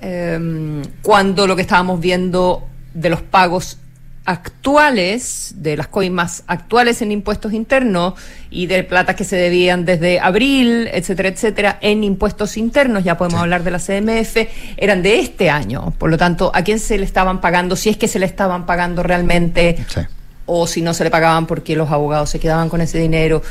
Em, 0.00 0.82
cuando 1.02 1.46
lo 1.46 1.56
que 1.56 1.62
estábamos 1.62 2.00
viendo 2.00 2.68
de 2.92 3.08
los 3.08 3.22
pagos 3.22 3.78
actuales, 4.26 5.54
de 5.56 5.76
las 5.76 5.86
coimas 5.86 6.42
actuales 6.48 7.00
en 7.00 7.12
impuestos 7.12 7.52
internos 7.52 8.14
y 8.50 8.66
de 8.66 8.82
plata 8.82 9.14
que 9.14 9.24
se 9.24 9.36
debían 9.36 9.84
desde 9.84 10.18
abril, 10.18 10.88
etcétera, 10.92 11.28
etcétera, 11.28 11.78
en 11.80 12.02
impuestos 12.02 12.56
internos, 12.56 13.04
ya 13.04 13.16
podemos 13.16 13.40
hablar 13.40 13.62
de 13.62 13.70
la 13.70 13.78
CMF, 13.78 14.48
eran 14.76 15.02
de 15.02 15.20
este 15.20 15.48
año. 15.48 15.94
Por 15.96 16.10
lo 16.10 16.18
tanto, 16.18 16.50
¿a 16.54 16.62
quién 16.62 16.80
se 16.80 16.98
le 16.98 17.04
estaban 17.04 17.40
pagando? 17.40 17.76
Si 17.76 17.88
es 17.88 17.96
que 17.96 18.08
se 18.08 18.18
le 18.18 18.26
estaban 18.26 18.66
pagando 18.66 19.04
realmente, 19.04 19.76
o 20.44 20.66
si 20.66 20.82
no 20.82 20.92
se 20.92 21.04
le 21.04 21.10
pagaban 21.10 21.46
porque 21.46 21.76
los 21.76 21.90
abogados 21.90 22.30
se 22.30 22.40
quedaban 22.40 22.68
con 22.68 22.80
ese 22.80 22.98
dinero. 22.98 23.42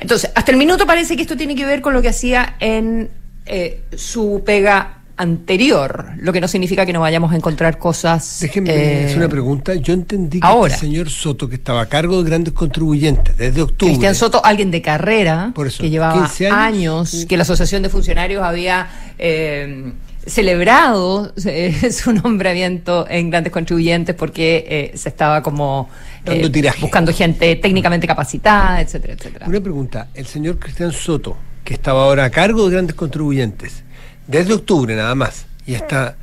Entonces, 0.00 0.30
hasta 0.34 0.52
el 0.52 0.58
minuto 0.58 0.86
parece 0.86 1.16
que 1.16 1.22
esto 1.22 1.36
tiene 1.36 1.54
que 1.54 1.66
ver 1.66 1.80
con 1.80 1.92
lo 1.92 2.02
que 2.02 2.08
hacía 2.08 2.56
en 2.60 3.10
eh, 3.46 3.82
su 3.96 4.42
pega 4.44 4.98
anterior, 5.18 6.12
lo 6.18 6.32
que 6.32 6.40
no 6.40 6.46
significa 6.46 6.86
que 6.86 6.92
no 6.92 7.00
vayamos 7.00 7.32
a 7.32 7.36
encontrar 7.36 7.76
cosas. 7.76 8.38
Déjenme 8.40 8.70
eh, 8.70 9.04
hacer 9.06 9.18
una 9.18 9.28
pregunta. 9.28 9.74
Yo 9.74 9.92
entendí 9.92 10.40
que 10.40 10.46
el 10.46 10.66
este 10.66 10.78
señor 10.78 11.10
Soto, 11.10 11.48
que 11.48 11.56
estaba 11.56 11.82
a 11.82 11.86
cargo 11.86 12.22
de 12.22 12.30
grandes 12.30 12.54
contribuyentes 12.54 13.36
desde 13.36 13.62
octubre. 13.62 13.92
Cristian 13.92 14.14
Soto, 14.14 14.44
alguien 14.44 14.70
de 14.70 14.80
carrera, 14.80 15.52
que 15.78 15.90
llevaba 15.90 16.30
años, 16.52 17.26
que 17.28 17.36
la 17.36 17.42
Asociación 17.42 17.82
de 17.82 17.88
Funcionarios 17.88 18.42
había. 18.42 18.88
Eh, 19.18 19.92
celebrado 20.28 21.32
su 21.90 22.12
nombramiento 22.12 23.06
en 23.08 23.30
grandes 23.30 23.52
contribuyentes 23.52 24.14
porque 24.14 24.92
se 24.94 25.08
estaba 25.08 25.42
como 25.42 25.88
eh, 26.26 26.72
buscando 26.80 27.12
gente 27.12 27.56
técnicamente 27.56 28.06
capacitada, 28.06 28.80
etcétera, 28.80 29.14
etcétera. 29.14 29.46
Una 29.46 29.60
pregunta, 29.60 30.08
el 30.14 30.26
señor 30.26 30.58
Cristian 30.58 30.92
Soto, 30.92 31.36
que 31.64 31.74
estaba 31.74 32.04
ahora 32.04 32.24
a 32.24 32.30
cargo 32.30 32.64
de 32.66 32.72
grandes 32.72 32.94
contribuyentes, 32.96 33.82
desde 34.26 34.54
octubre 34.54 34.94
nada 34.94 35.14
más, 35.14 35.46
y 35.66 35.74
está, 35.74 36.16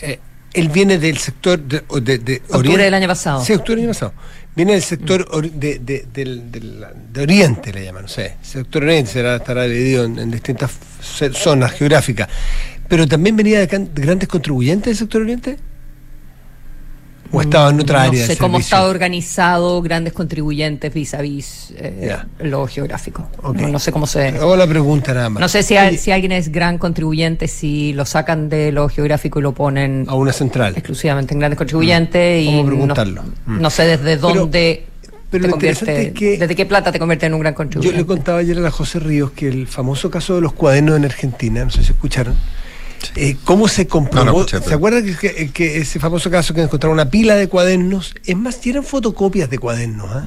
eh, 0.00 0.18
él 0.52 0.68
viene 0.68 0.98
del 0.98 1.18
sector 1.18 1.58
de, 1.58 1.80
de, 2.18 2.42
octubre 2.48 2.84
del 2.84 2.94
año 2.94 3.08
pasado. 3.08 3.44
Sí, 3.44 3.52
octubre 3.52 3.76
del 3.76 3.84
año 3.84 3.94
pasado. 3.94 4.12
Viene 4.54 4.72
del 4.72 4.82
sector 4.82 5.50
de, 5.52 5.78
de, 5.78 7.22
Oriente, 7.22 7.72
le 7.72 7.84
llaman, 7.84 8.02
no 8.02 8.08
sé. 8.08 8.36
sector 8.42 8.82
Oriente 8.82 9.12
será, 9.12 9.36
estará 9.36 9.64
dividido 9.64 10.04
en, 10.04 10.30
distintas 10.30 10.72
zonas 11.32 11.72
geográficas. 11.72 12.28
Pero 12.88 13.06
también 13.06 13.36
venía 13.36 13.60
de 13.60 13.88
grandes 13.94 14.28
contribuyentes 14.28 14.86
del 14.86 14.96
sector 14.96 15.22
Oriente. 15.22 15.58
¿O 17.30 17.42
estaba 17.42 17.68
en 17.68 17.80
otra 17.80 18.04
área? 18.04 18.22
No 18.22 18.26
sé 18.26 18.36
cómo 18.38 18.58
estaba 18.58 18.86
organizado, 18.86 19.82
grandes 19.82 20.14
contribuyentes 20.14 20.92
vis 20.94 21.12
a 21.12 21.20
vis 21.20 21.74
eh, 21.76 22.16
lo 22.38 22.66
geográfico. 22.66 23.28
No, 23.54 23.78
sé 23.78 23.92
cómo 23.92 24.06
se. 24.06 24.28
Hago 24.28 24.56
la 24.56 24.66
pregunta 24.66 25.12
nada 25.12 25.28
más. 25.28 25.40
No 25.40 25.48
sé 25.48 25.62
si, 25.62 25.76
si, 25.98 26.10
alguien 26.10 26.32
es 26.32 26.50
gran 26.50 26.78
contribuyente, 26.78 27.46
si 27.46 27.92
lo 27.92 28.06
sacan 28.06 28.48
de 28.48 28.72
lo 28.72 28.88
geográfico 28.88 29.40
y 29.40 29.42
lo 29.42 29.52
ponen. 29.52 30.06
A 30.08 30.14
una 30.14 30.32
central. 30.32 30.72
Exclusivamente 30.74 31.34
en 31.34 31.40
grandes 31.40 31.58
contribuyentes. 31.58 32.46
Mm. 32.46 32.48
Y 32.48 32.64
preguntarlo? 32.64 33.24
No, 33.46 33.68
mm. 33.68 33.70
sé 33.70 33.84
desde 33.84 34.16
dónde. 34.16 34.86
Pero 35.30 35.44
te 35.44 35.50
convierte, 35.50 36.12
que 36.14 36.38
¿Desde 36.38 36.56
qué 36.56 36.64
plata 36.64 36.90
te 36.90 36.98
convierte 36.98 37.26
en 37.26 37.34
un 37.34 37.40
gran 37.40 37.52
contribuyente? 37.52 37.94
Yo 37.94 38.00
le 38.00 38.06
contaba 38.06 38.38
ayer 38.38 38.56
a 38.56 38.60
la 38.62 38.70
José 38.70 38.98
Ríos 38.98 39.32
que 39.32 39.46
el 39.46 39.66
famoso 39.66 40.10
caso 40.10 40.36
de 40.36 40.40
los 40.40 40.54
cuadernos 40.54 40.96
en 40.96 41.04
Argentina, 41.04 41.62
no 41.62 41.70
sé 41.70 41.84
si 41.84 41.92
escucharon, 41.92 42.34
eh, 43.16 43.36
¿Cómo 43.44 43.68
se 43.68 43.86
comprobó? 43.86 44.46
¿Se 44.46 44.56
acuerdan 44.56 45.04
que, 45.52 45.78
ese 45.78 45.98
famoso 46.00 46.30
caso 46.30 46.54
que 46.54 46.62
encontraron 46.62 46.94
una 46.94 47.10
pila 47.10 47.36
de 47.36 47.48
cuadernos? 47.48 48.14
Es 48.24 48.36
más, 48.36 48.64
eran 48.66 48.84
fotocopias 48.84 49.50
de 49.50 49.58
cuadernos. 49.58 50.10
¿ah? 50.10 50.26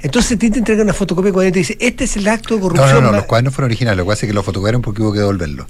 Entonces 0.00 0.38
te 0.38 0.46
entrega 0.46 0.82
una 0.82 0.94
fotocopia 0.94 1.28
de 1.28 1.32
cuadernos 1.32 1.60
y 1.60 1.64
te 1.64 1.74
dice, 1.74 1.86
este 1.86 2.04
es 2.04 2.16
el 2.16 2.28
acto 2.28 2.54
de 2.54 2.60
corrupción. 2.60 2.94
No, 2.94 3.00
no, 3.00 3.10
no, 3.10 3.16
los 3.16 3.26
cuadernos 3.26 3.54
fueron 3.54 3.70
originales, 3.70 3.98
lo 3.98 4.04
que 4.04 4.08
pasa 4.08 4.26
es 4.26 4.30
que 4.30 4.34
los 4.34 4.44
fotocopiaron 4.44 4.82
porque 4.82 5.02
hubo 5.02 5.12
que 5.12 5.18
devolverlos. 5.18 5.66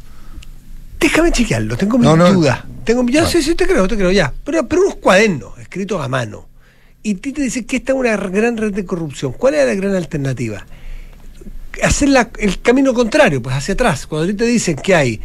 Déjame 0.99 1.33
chequearlo, 1.33 1.77
tengo 1.77 1.99
mi 1.99 2.07
duda. 2.07 2.67
Tengo, 2.85 3.05
yo 3.07 3.27
sí, 3.27 3.43
sí, 3.43 3.55
te 3.55 3.67
creo, 3.67 3.89
te 3.89 3.97
creo, 3.97 4.11
ya. 4.11 4.33
Pero, 4.45 4.67
pero 4.69 4.83
unos 4.83 4.97
cuadernos 4.97 5.59
escritos 5.59 6.01
a 6.03 6.09
mano. 6.09 6.49
Y 7.03 7.15
ti 7.15 7.33
te 7.33 7.43
dice 7.43 7.65
que 7.65 7.77
esta 7.77 7.93
es 7.93 7.99
una 7.99 8.17
gran 8.17 8.57
red 8.59 8.75
de 8.75 8.85
corrupción. 8.85 9.33
¿Cuál 9.33 9.55
es 9.55 9.67
la 9.67 9.75
gran 9.75 9.95
alternativa? 9.95 10.67
Hacer 11.83 12.11
el 12.39 12.61
camino 12.61 12.93
contrario, 12.93 13.41
pues 13.41 13.57
hacia 13.57 13.73
atrás. 13.73 14.07
Cuando 14.07 14.25
a 14.25 14.31
ti 14.31 14.35
te 14.35 14.45
dicen 14.45 14.77
que 14.77 14.95
hay 14.95 15.21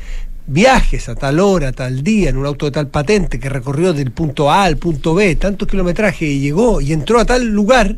viajes 0.47 1.09
a 1.09 1.15
tal 1.15 1.39
hora, 1.39 1.71
tal 1.71 2.03
día, 2.03 2.29
en 2.29 2.37
un 2.37 2.45
auto 2.45 2.65
de 2.65 2.71
tal 2.71 2.87
patente 2.87 3.39
que 3.39 3.49
recorrió 3.49 3.93
del 3.93 4.11
punto 4.11 4.51
A 4.51 4.63
al 4.63 4.77
punto 4.77 5.15
B, 5.15 5.35
tantos 5.35 5.67
kilometrajes 5.67 6.29
y 6.29 6.39
llegó 6.39 6.81
y 6.81 6.93
entró 6.93 7.19
a 7.19 7.25
tal 7.25 7.45
lugar, 7.47 7.95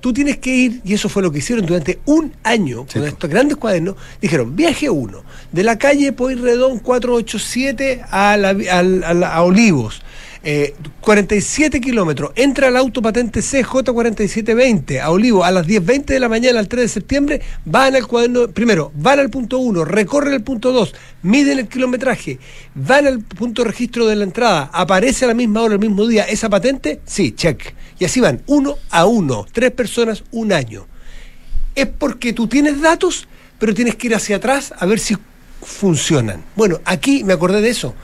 tú 0.00 0.12
tienes 0.12 0.38
que 0.38 0.54
ir, 0.54 0.80
y 0.84 0.94
eso 0.94 1.08
fue 1.08 1.22
lo 1.22 1.30
que 1.30 1.38
hicieron 1.38 1.66
durante 1.66 2.00
un 2.06 2.32
año 2.42 2.86
con 2.92 3.04
estos 3.04 3.28
grandes 3.28 3.56
cuadernos, 3.56 3.96
dijeron, 4.20 4.56
viaje 4.56 4.88
1, 4.88 5.22
de 5.52 5.62
la 5.62 5.78
calle 5.78 6.12
Poirredón 6.12 6.78
487 6.78 8.02
a, 8.10 8.34
a 8.34 9.42
Olivos, 9.42 10.02
47 11.00 11.76
eh, 11.76 11.80
kilómetros, 11.80 12.32
entra 12.34 12.66
al 12.66 12.76
auto 12.76 13.00
patente 13.00 13.40
CJ4720 13.40 15.00
a 15.00 15.10
Olivo 15.10 15.44
a 15.44 15.52
las 15.52 15.66
10.20 15.66 16.06
de 16.06 16.18
la 16.18 16.28
mañana 16.28 16.58
al 16.58 16.66
3 16.66 16.82
de 16.82 16.88
septiembre, 16.88 17.42
van 17.64 17.94
al 17.94 18.08
cuaderno, 18.08 18.48
primero, 18.48 18.90
van 18.96 19.20
al 19.20 19.30
punto 19.30 19.58
1, 19.58 19.84
recorren 19.84 20.34
el 20.34 20.42
punto 20.42 20.72
2, 20.72 20.94
miden 21.22 21.60
el 21.60 21.68
kilometraje, 21.68 22.40
van 22.74 23.06
al 23.06 23.20
punto 23.20 23.62
de 23.62 23.68
registro 23.68 24.06
de 24.06 24.16
la 24.16 24.24
entrada, 24.24 24.68
aparece 24.72 25.26
a 25.26 25.28
la 25.28 25.34
misma 25.34 25.62
hora, 25.62 25.74
el 25.74 25.80
mismo 25.80 26.08
día, 26.08 26.24
esa 26.24 26.50
patente, 26.50 27.00
sí, 27.04 27.32
check. 27.32 27.74
Y 28.00 28.04
así 28.04 28.20
van, 28.20 28.42
uno 28.46 28.78
a 28.90 29.06
uno, 29.06 29.46
tres 29.52 29.70
personas, 29.70 30.24
un 30.32 30.52
año. 30.52 30.86
Es 31.76 31.86
porque 31.86 32.32
tú 32.32 32.48
tienes 32.48 32.80
datos, 32.80 33.28
pero 33.60 33.74
tienes 33.74 33.94
que 33.94 34.08
ir 34.08 34.14
hacia 34.16 34.36
atrás 34.36 34.74
a 34.76 34.86
ver 34.86 34.98
si 34.98 35.16
funcionan. 35.62 36.42
Bueno, 36.56 36.80
aquí 36.84 37.22
me 37.22 37.32
acordé 37.32 37.60
de 37.60 37.70
eso, 37.70 37.94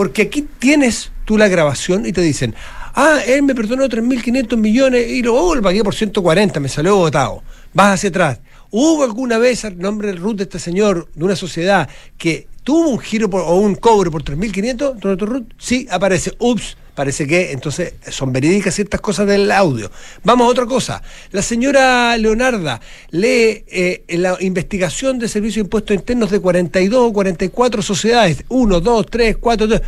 porque 0.00 0.22
aquí 0.22 0.48
tienes 0.58 1.12
tú 1.26 1.36
la 1.36 1.46
grabación 1.46 2.06
y 2.06 2.12
te 2.14 2.22
dicen, 2.22 2.54
ah, 2.94 3.18
él 3.26 3.42
me 3.42 3.54
perdonó 3.54 3.84
3.500 3.86 4.56
millones 4.56 5.06
y 5.06 5.22
lo, 5.22 5.34
oh, 5.34 5.54
lo 5.54 5.60
pagué 5.60 5.84
por 5.84 5.94
140, 5.94 6.58
me 6.58 6.70
salió 6.70 6.96
votado. 6.96 7.42
Vas 7.74 7.96
hacia 7.96 8.08
atrás. 8.08 8.40
¿Hubo 8.70 9.04
alguna 9.04 9.36
vez 9.36 9.66
al 9.66 9.78
nombre 9.78 10.08
del 10.08 10.16
RUT 10.16 10.38
de 10.38 10.44
este 10.44 10.58
señor, 10.58 11.06
de 11.14 11.22
una 11.22 11.36
sociedad, 11.36 11.86
que 12.16 12.48
tuvo 12.64 12.88
un 12.88 12.98
giro 12.98 13.26
o 13.26 13.56
un 13.56 13.74
cobro 13.74 14.10
por 14.10 14.24
3.500, 14.24 15.18
RUT? 15.18 15.52
Sí, 15.58 15.86
aparece. 15.90 16.32
Ups, 16.38 16.78
parece 16.94 17.26
que 17.26 17.52
entonces 17.52 17.94
son 18.10 18.32
verídicas 18.32 18.74
ciertas 18.74 19.00
cosas 19.00 19.26
del 19.26 19.50
audio. 19.50 19.90
Vamos 20.24 20.46
a 20.46 20.50
otra 20.50 20.66
cosa. 20.66 21.02
La 21.30 21.42
señora 21.42 22.16
Leonarda 22.16 22.80
lee 23.10 23.64
eh, 23.68 24.04
la 24.08 24.36
investigación 24.40 25.18
de 25.18 25.28
servicios 25.28 25.56
de 25.56 25.66
impuestos 25.66 25.96
internos 25.96 26.30
de 26.30 26.40
42 26.40 27.10
o 27.10 27.12
44 27.12 27.82
sociedades. 27.82 28.44
1, 28.48 28.80
2, 28.80 29.06
3, 29.06 29.36
4, 29.38 29.66
2. 29.66 29.80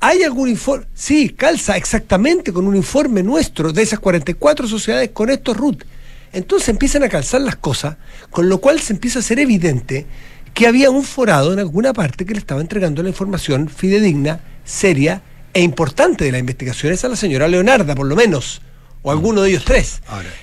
¿Hay 0.00 0.22
algún 0.22 0.48
informe? 0.48 0.86
Sí, 0.94 1.30
calza 1.30 1.76
exactamente 1.76 2.52
con 2.52 2.66
un 2.66 2.76
informe 2.76 3.22
nuestro 3.22 3.72
de 3.72 3.82
esas 3.82 4.00
44 4.00 4.66
sociedades 4.66 5.10
con 5.10 5.30
estos 5.30 5.56
RUT. 5.56 5.84
Entonces 6.32 6.68
empiezan 6.70 7.02
a 7.02 7.08
calzar 7.08 7.42
las 7.42 7.56
cosas, 7.56 7.96
con 8.30 8.48
lo 8.48 8.58
cual 8.58 8.80
se 8.80 8.94
empieza 8.94 9.18
a 9.18 9.22
ser 9.22 9.38
evidente 9.38 10.06
que 10.54 10.66
había 10.66 10.90
un 10.90 11.04
forado 11.04 11.52
en 11.52 11.58
alguna 11.58 11.92
parte 11.92 12.24
que 12.24 12.34
le 12.34 12.40
estaba 12.40 12.60
entregando 12.60 13.02
la 13.02 13.08
información 13.08 13.68
fidedigna, 13.68 14.40
seria 14.64 15.22
e 15.54 15.60
importante 15.60 16.24
de 16.24 16.32
la 16.32 16.38
investigación 16.38 16.92
es 16.92 17.04
a 17.04 17.08
la 17.08 17.16
señora 17.16 17.48
Leonarda, 17.48 17.94
por 17.94 18.06
lo 18.06 18.16
menos, 18.16 18.62
o 19.02 19.10
alguno 19.10 19.42
de 19.42 19.50
ellos 19.50 19.64
tres. 19.64 20.00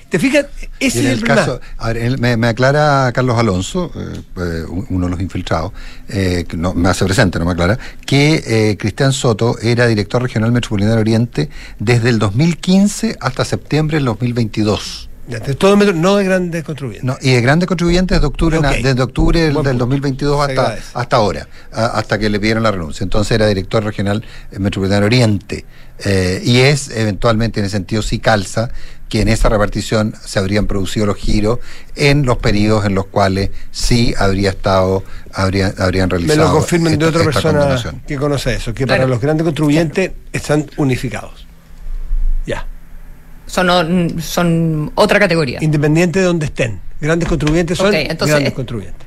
¿Te 0.08 0.18
fijas? 0.18 0.46
Ese 0.78 1.00
es 1.00 1.18
el, 1.18 1.24
caso. 1.24 1.60
me, 2.18 2.46
aclara 2.46 3.10
Carlos 3.12 3.38
Alonso, 3.38 3.90
eh, 3.94 4.20
eh, 4.36 4.64
uno 4.90 5.06
de 5.06 5.10
los 5.10 5.20
infiltrados, 5.20 5.72
eh, 6.08 6.46
no, 6.56 6.74
me 6.74 6.88
hace 6.88 7.04
presente, 7.04 7.38
no 7.38 7.46
me 7.46 7.52
aclara, 7.52 7.78
que 8.04 8.76
Cristian 8.78 9.12
Soto 9.12 9.58
era 9.60 9.86
director 9.86 10.22
regional 10.22 10.52
metropolitano 10.52 11.00
Oriente 11.00 11.48
desde 11.78 12.10
el 12.10 12.18
2015 12.18 13.16
hasta 13.20 13.44
septiembre 13.44 13.96
del 13.96 14.04
2022 14.06 15.09
no 15.94 16.16
de 16.16 16.24
grandes 16.24 16.64
contribuyentes. 16.64 17.16
y 17.20 17.32
de 17.32 17.40
grandes 17.40 17.66
contribuyentes 17.66 18.20
de 18.20 18.26
octubre, 18.26 18.58
desde 18.82 19.02
octubre 19.02 19.40
del, 19.40 19.78
2022 19.78 20.48
hasta, 20.48 20.78
hasta 20.94 21.16
ahora, 21.16 21.48
hasta 21.72 22.18
que 22.18 22.28
le 22.28 22.38
pidieron 22.40 22.62
la 22.62 22.70
renuncia. 22.70 23.04
Entonces 23.04 23.32
era 23.32 23.46
director 23.46 23.82
regional 23.84 24.24
metropolitano 24.58 25.06
Oriente. 25.06 25.64
Eh, 26.02 26.40
y 26.44 26.60
es, 26.60 26.90
eventualmente, 26.90 27.60
en 27.60 27.66
ese 27.66 27.76
sentido, 27.76 28.02
sí 28.02 28.18
calza 28.18 28.70
que 29.10 29.20
en 29.20 29.28
esa 29.28 29.48
repartición 29.48 30.14
se 30.24 30.38
habrían 30.38 30.66
producido 30.66 31.04
los 31.04 31.16
giros 31.16 31.58
en 31.96 32.24
los 32.24 32.38
periodos 32.38 32.86
en 32.86 32.94
los 32.94 33.06
cuales 33.06 33.50
sí 33.72 34.14
habría 34.16 34.50
estado, 34.50 35.02
habría, 35.32 35.74
habrían 35.78 36.08
realizado. 36.08 36.38
Me 36.38 36.44
lo 36.44 36.52
confirmen 36.52 36.98
de 36.98 37.06
otra 37.06 37.24
persona 37.24 37.76
que 38.06 38.16
conoce 38.16 38.54
eso, 38.54 38.72
que 38.72 38.86
para 38.86 39.06
los 39.06 39.20
grandes 39.20 39.44
contribuyentes 39.44 40.12
están 40.32 40.70
unificados. 40.76 41.49
Ya 43.50 43.62
son, 43.64 44.20
son 44.20 44.92
otra 44.94 45.18
categoría. 45.18 45.58
Independiente 45.60 46.20
de 46.20 46.24
donde 46.26 46.46
estén. 46.46 46.80
Grandes 47.00 47.28
contribuyentes 47.28 47.78
son 47.78 47.92
grandes 47.92 48.52
contribuyentes. 48.52 49.06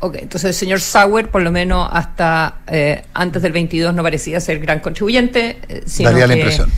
Ok, 0.00 0.16
entonces 0.16 0.48
el 0.48 0.54
señor 0.54 0.80
Sauer, 0.80 1.30
por 1.30 1.40
lo 1.40 1.50
menos 1.50 1.88
hasta 1.90 2.56
eh, 2.66 3.04
antes 3.14 3.40
del 3.40 3.52
22, 3.52 3.94
no 3.94 4.02
parecía 4.02 4.38
ser 4.40 4.58
gran 4.58 4.80
contribuyente. 4.80 5.58
Eh, 5.68 5.82
Daría 6.00 6.26
la 6.26 6.34
impresión. 6.36 6.70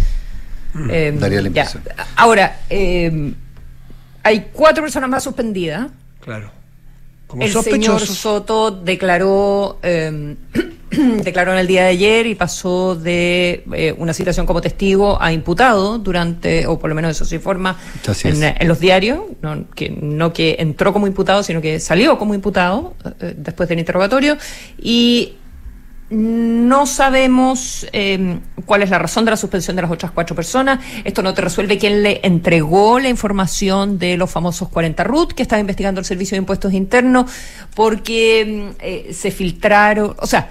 Eh, 0.91 1.17
Daría 1.19 1.41
la 1.41 1.49
impresión. 1.49 1.83
Ahora, 2.15 2.61
hay 2.69 4.47
cuatro 4.53 4.83
personas 4.85 5.11
más 5.11 5.25
suspendidas. 5.25 5.89
Claro. 6.21 6.53
El 7.41 7.53
señor 7.53 8.01
Soto 8.01 8.71
declaró 8.71 9.79
declaró 11.25 11.53
en 11.53 11.59
el 11.59 11.67
día 11.67 11.83
de 11.83 11.89
ayer 11.89 12.27
y 12.27 12.35
pasó 12.35 12.95
de 12.95 13.65
eh, 13.73 13.95
una 13.99 14.13
situación 14.13 14.47
como 14.47 14.61
testigo 14.61 15.21
a 15.21 15.33
imputado 15.33 15.99
durante, 15.99 16.67
o 16.67 16.79
por 16.79 16.89
lo 16.89 16.95
menos 16.95 17.11
eso 17.13 17.25
se 17.25 17.37
informa 17.37 17.77
en, 18.25 18.69
los 18.69 18.79
diarios, 18.79 19.21
no 19.43 19.69
que, 19.75 19.91
no 19.91 20.33
que 20.33 20.57
entró 20.59 20.93
como 20.93 21.07
imputado, 21.07 21.43
sino 21.43 21.61
que 21.61 21.81
salió 21.81 22.19
como 22.19 22.35
imputado 22.35 22.95
eh, 23.21 23.35
después 23.37 23.69
del 23.69 23.81
interrogatorio 23.81 24.37
y 24.79 25.35
no 26.09 26.87
sabemos 26.87 27.87
eh, 27.93 28.39
cuál 28.65 28.83
es 28.83 28.91
la 28.91 28.99
razón 28.99 29.25
de 29.25 29.33
la 29.33 29.37
suspensión 29.37 29.77
de 29.77 29.83
las 29.83 29.91
otras 29.91 30.13
cuatro 30.13 30.37
personas. 30.37 30.79
Esto 31.05 31.23
no 31.23 31.35
te 31.35 31.43
resuelve 31.43 31.79
quién 31.79 32.03
le 32.03 32.21
entregó 32.23 33.01
la 33.01 33.09
información 33.09 33.99
de 33.99 34.17
los 34.17 34.31
famosos 34.31 34.69
40 34.69 35.03
RUT 35.05 35.33
que 35.33 35.43
estaba 35.43 35.61
investigando 35.61 36.01
el 36.01 36.05
Servicio 36.05 36.37
de 36.37 36.41
Impuestos 36.41 36.73
Internos, 36.73 37.31
porque 37.75 39.07
se 39.13 39.31
filtraron, 39.31 40.15
o 40.19 40.27
sea, 40.27 40.51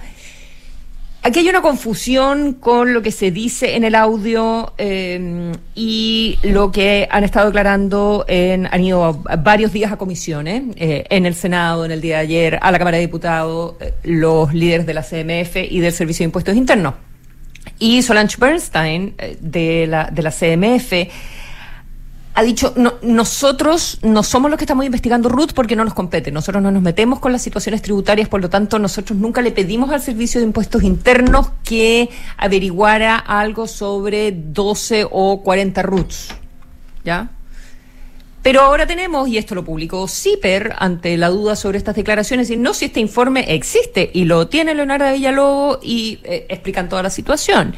Aquí 1.26 1.40
hay 1.40 1.48
una 1.48 1.60
confusión 1.60 2.52
con 2.52 2.94
lo 2.94 3.02
que 3.02 3.10
se 3.10 3.32
dice 3.32 3.74
en 3.74 3.82
el 3.82 3.96
audio 3.96 4.72
eh, 4.78 5.50
y 5.74 6.38
lo 6.44 6.70
que 6.70 7.08
han 7.10 7.24
estado 7.24 7.46
declarando, 7.46 8.24
en, 8.28 8.66
han 8.66 8.84
ido 8.84 9.24
varios 9.40 9.72
días 9.72 9.90
a 9.90 9.96
comisiones, 9.96 10.62
eh, 10.76 11.04
en 11.10 11.26
el 11.26 11.34
Senado, 11.34 11.84
en 11.84 11.90
el 11.90 12.00
día 12.00 12.18
de 12.18 12.22
ayer, 12.22 12.58
a 12.62 12.70
la 12.70 12.78
Cámara 12.78 12.98
de 12.98 13.00
Diputados, 13.00 13.74
eh, 13.80 13.92
los 14.04 14.54
líderes 14.54 14.86
de 14.86 14.94
la 14.94 15.02
CMF 15.02 15.56
y 15.68 15.80
del 15.80 15.92
Servicio 15.92 16.22
de 16.22 16.26
Impuestos 16.26 16.54
Internos. 16.54 16.94
Y 17.80 18.02
Solange 18.02 18.36
Bernstein, 18.38 19.16
de 19.40 19.88
la, 19.88 20.08
de 20.12 20.22
la 20.22 20.30
CMF, 20.30 20.92
ha 22.38 22.42
dicho, 22.42 22.74
no, 22.76 22.98
nosotros 23.00 23.98
no 24.02 24.22
somos 24.22 24.50
los 24.50 24.58
que 24.58 24.64
estamos 24.64 24.84
investigando 24.84 25.30
Ruth 25.30 25.52
porque 25.54 25.74
no 25.74 25.86
nos 25.86 25.94
compete, 25.94 26.30
nosotros 26.30 26.62
no 26.62 26.70
nos 26.70 26.82
metemos 26.82 27.18
con 27.18 27.32
las 27.32 27.40
situaciones 27.40 27.80
tributarias, 27.80 28.28
por 28.28 28.42
lo 28.42 28.50
tanto 28.50 28.78
nosotros 28.78 29.18
nunca 29.18 29.40
le 29.40 29.52
pedimos 29.52 29.90
al 29.90 30.02
Servicio 30.02 30.38
de 30.38 30.46
Impuestos 30.46 30.82
Internos 30.82 31.50
que 31.64 32.10
averiguara 32.36 33.16
algo 33.16 33.66
sobre 33.66 34.32
12 34.32 35.06
o 35.10 35.42
40 35.42 35.82
Ruths. 35.82 36.28
¿Ya? 37.04 37.30
Pero 38.42 38.60
ahora 38.60 38.86
tenemos, 38.86 39.26
y 39.28 39.38
esto 39.38 39.54
lo 39.54 39.64
publicó 39.64 40.06
CIPER 40.06 40.74
ante 40.78 41.16
la 41.16 41.30
duda 41.30 41.56
sobre 41.56 41.78
estas 41.78 41.96
declaraciones, 41.96 42.50
y 42.50 42.58
no 42.58 42.74
si 42.74 42.84
este 42.84 43.00
informe 43.00 43.54
existe, 43.54 44.10
y 44.12 44.26
lo 44.26 44.46
tiene 44.48 44.74
Leonardo 44.74 45.10
Villalobos 45.10 45.78
y 45.82 46.20
eh, 46.22 46.44
explican 46.50 46.90
toda 46.90 47.02
la 47.02 47.10
situación. 47.10 47.74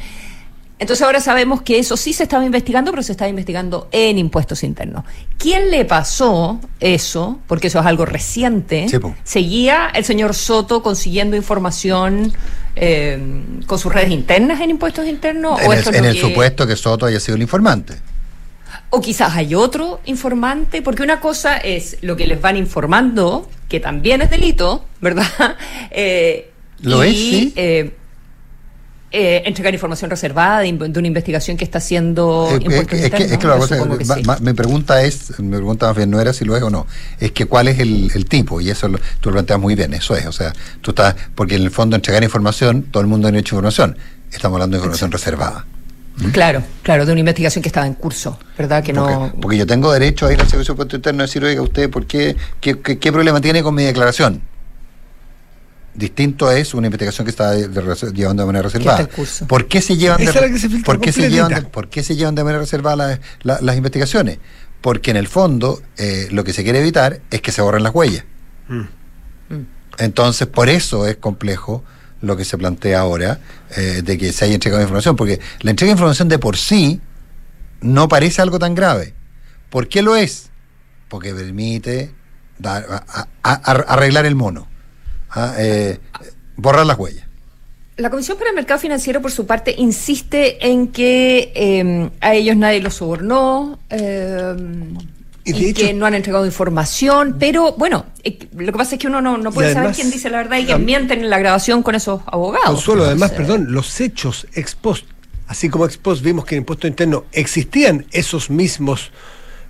Entonces 0.79 1.05
ahora 1.05 1.19
sabemos 1.19 1.61
que 1.61 1.77
eso 1.77 1.97
sí 1.97 2.13
se 2.13 2.23
estaba 2.23 2.45
investigando, 2.45 2.91
pero 2.91 3.03
se 3.03 3.11
estaba 3.11 3.27
investigando 3.27 3.89
en 3.91 4.17
impuestos 4.17 4.63
internos. 4.63 5.03
¿Quién 5.37 5.69
le 5.69 5.83
pasó 5.83 6.61
eso? 6.79 7.39
Porque 7.47 7.67
eso 7.67 7.81
es 7.81 7.85
algo 7.85 8.05
reciente. 8.05 8.87
¿Seguía 9.25 9.91
el 9.93 10.05
señor 10.05 10.33
Soto 10.33 10.81
consiguiendo 10.81 11.35
información 11.35 12.31
eh, 12.77 13.19
con 13.65 13.77
sus 13.77 13.93
redes 13.93 14.11
internas 14.11 14.61
en 14.61 14.69
impuestos 14.69 15.05
internos? 15.05 15.59
En, 15.61 16.05
el, 16.05 16.17
supuesto 16.17 16.65
que 16.65 16.77
Soto 16.77 17.05
haya 17.05 17.19
sido 17.19 17.35
el 17.35 17.41
informante. 17.41 17.95
O 18.89 19.01
quizás 19.01 19.35
hay 19.35 19.55
otro 19.55 19.99
informante, 20.05 20.81
porque 20.81 21.03
una 21.03 21.19
cosa 21.19 21.57
es 21.57 21.97
lo 22.01 22.15
que 22.15 22.25
les 22.25 22.39
van 22.39 22.55
informando, 22.55 23.49
que 23.67 23.81
también 23.81 24.21
es 24.21 24.29
delito, 24.29 24.85
¿verdad? 25.01 25.27
Eh, 25.91 26.51
lo 26.81 27.03
es, 27.03 27.15
sí. 27.15 27.53
Eh, 27.57 27.91
eh, 29.11 29.41
entregar 29.45 29.73
información 29.73 30.11
reservada 30.11 30.59
de, 30.59 30.71
una 30.71 31.07
investigación 31.07 31.57
que 31.57 31.63
está 31.63 31.79
haciendo 31.79 32.47
eh, 32.51 32.59
eh, 32.69 32.79
es, 32.79 32.87
que, 33.09 33.23
es 33.25 33.37
que 33.39 34.39
mi 34.41 34.53
pregunta 34.53 35.01
es 35.01 35.39
mi 35.39 35.55
pregunta 35.55 35.87
más 35.87 35.97
bien 35.97 36.11
no 36.11 36.21
era 36.21 36.31
si 36.31 36.45
lo 36.45 36.55
es 36.55 36.61
o 36.61 36.69
no 36.69 36.85
es 37.19 37.31
que 37.31 37.45
cuál 37.45 37.69
es 37.69 37.79
el, 37.79 38.25
tipo 38.29 38.61
y 38.61 38.69
eso 38.69 38.87
tú 39.19 39.29
lo 39.29 39.33
planteas 39.33 39.59
muy 39.59 39.73
bien 39.73 39.95
eso 39.95 40.15
es 40.15 40.27
o 40.27 40.31
sea 40.31 40.53
tú 40.81 40.91
estás 40.91 41.15
porque 41.33 41.55
en 41.55 41.63
el 41.63 41.71
fondo 41.71 41.95
entregar 41.95 42.21
información 42.23 42.83
todo 42.83 43.01
el 43.01 43.07
mundo 43.07 43.27
ha 43.27 43.31
hecho 43.31 43.55
información 43.55 43.97
estamos 44.31 44.57
hablando 44.57 44.77
de 44.77 44.81
información 44.81 45.11
reservada 45.11 45.65
¿Mm? 46.17 46.31
Claro, 46.31 46.63
claro, 46.83 47.05
de 47.05 47.13
una 47.13 47.21
investigación 47.21 47.61
que 47.61 47.69
estaba 47.69 47.87
en 47.87 47.93
curso, 47.93 48.37
¿verdad? 48.57 48.83
Que 48.83 48.91
no... 48.91 49.31
Porque, 49.41 49.55
yo 49.55 49.65
tengo 49.65 49.89
derecho 49.93 50.25
a 50.25 50.33
ir 50.33 50.41
al 50.41 50.49
Servicio 50.49 50.75
de 50.75 50.95
Interno 50.97 51.23
y 51.23 51.27
decir, 51.27 51.41
oiga, 51.45 51.61
usted, 51.61 51.89
¿por 51.89 52.05
qué, 52.07 52.35
qué, 52.59 52.77
qué 52.77 53.11
problema 53.13 53.39
tiene 53.39 53.63
con 53.63 53.73
mi 53.73 53.83
declaración? 53.83 54.41
Distinto 55.93 56.51
es 56.51 56.73
una 56.73 56.87
investigación 56.87 57.25
que 57.25 57.31
está 57.31 57.55
llevando 57.55 58.43
de 58.43 58.47
manera 58.47 58.63
reservada. 58.63 59.09
¿Por 59.47 59.67
qué 59.67 59.81
se 59.81 59.97
llevan 59.97 60.23
de, 60.23 60.31
¿por 60.85 61.01
qué 61.01 61.11
se 61.11 61.29
llevan 61.29 61.65
¿por 61.65 61.89
qué 61.89 62.03
se 62.03 62.15
llevan 62.15 62.35
de 62.35 62.43
manera 62.43 62.59
reservada 62.59 63.19
las 63.43 63.75
investigaciones? 63.75 64.39
Porque 64.81 65.11
en 65.11 65.17
el 65.17 65.27
fondo 65.27 65.81
eh, 65.97 66.27
lo 66.31 66.43
que 66.43 66.53
se 66.53 66.63
quiere 66.63 66.79
evitar 66.79 67.21
es 67.31 67.41
que 67.41 67.51
se 67.51 67.61
borren 67.61 67.83
las 67.83 67.93
huellas. 67.93 68.23
Mm. 68.69 68.83
Entonces, 69.97 70.47
por 70.47 70.69
eso 70.69 71.05
es 71.07 71.17
complejo 71.17 71.83
lo 72.21 72.37
que 72.37 72.45
se 72.45 72.57
plantea 72.57 73.01
ahora 73.01 73.39
eh, 73.75 74.01
de 74.03 74.17
que 74.17 74.31
se 74.31 74.45
haya 74.45 74.53
entregado 74.53 74.81
información, 74.81 75.15
porque 75.15 75.39
la 75.61 75.71
entrega 75.71 75.89
de 75.89 75.93
información 75.93 76.29
de 76.29 76.39
por 76.39 76.57
sí 76.57 77.01
no 77.81 78.07
parece 78.07 78.41
algo 78.41 78.59
tan 78.59 78.75
grave. 78.75 79.13
¿Por 79.69 79.87
qué 79.87 80.01
lo 80.01 80.15
es? 80.15 80.49
Porque 81.09 81.33
permite 81.33 82.13
dar, 82.57 83.05
arreglar 83.43 84.25
el 84.25 84.35
mono, 84.35 84.67
¿ah? 85.31 85.55
eh, 85.57 85.99
borrar 86.55 86.85
las 86.85 86.97
huellas. 86.97 87.25
La 87.97 88.09
Comisión 88.09 88.37
para 88.37 88.51
el 88.51 88.55
Mercado 88.55 88.79
Financiero, 88.79 89.21
por 89.21 89.31
su 89.31 89.45
parte, 89.45 89.75
insiste 89.77 90.65
en 90.65 90.87
que 90.87 91.51
eh, 91.53 92.09
a 92.21 92.33
ellos 92.33 92.55
nadie 92.55 92.81
los 92.81 92.95
sobornó. 92.95 93.77
Eh, 93.89 94.55
y, 95.43 95.73
que 95.73 95.93
no 95.93 96.05
han 96.05 96.13
entregado 96.13 96.45
información, 96.45 97.37
pero 97.39 97.73
bueno, 97.73 98.05
lo 98.53 98.71
que 98.71 98.77
pasa 98.77 98.95
es 98.95 99.01
que 99.01 99.07
uno 99.07 99.19
no, 99.21 99.51
puede 99.51 99.73
saber 99.73 99.95
quién 99.95 100.11
dice 100.11 100.29
la 100.29 100.37
verdad 100.37 100.57
y 100.57 100.65
quién 100.65 100.85
miente 100.85 101.15
en 101.15 101.27
la 101.29 101.39
grabación 101.39 101.81
con 101.81 101.95
esos 101.95 102.21
abogados. 102.27 102.81
solo 102.81 103.05
además, 103.05 103.31
perdón, 103.31 103.71
los 103.71 103.99
hechos 103.99 104.47
ex 104.53 104.75
post, 104.75 105.05
así 105.47 105.69
como 105.69 105.85
ex 105.85 105.97
post 105.97 106.23
vimos 106.23 106.45
que 106.45 106.55
en 106.55 106.61
impuesto 106.61 106.87
interno 106.87 107.25
existían 107.31 108.05
esos 108.11 108.49
mismos 108.51 109.11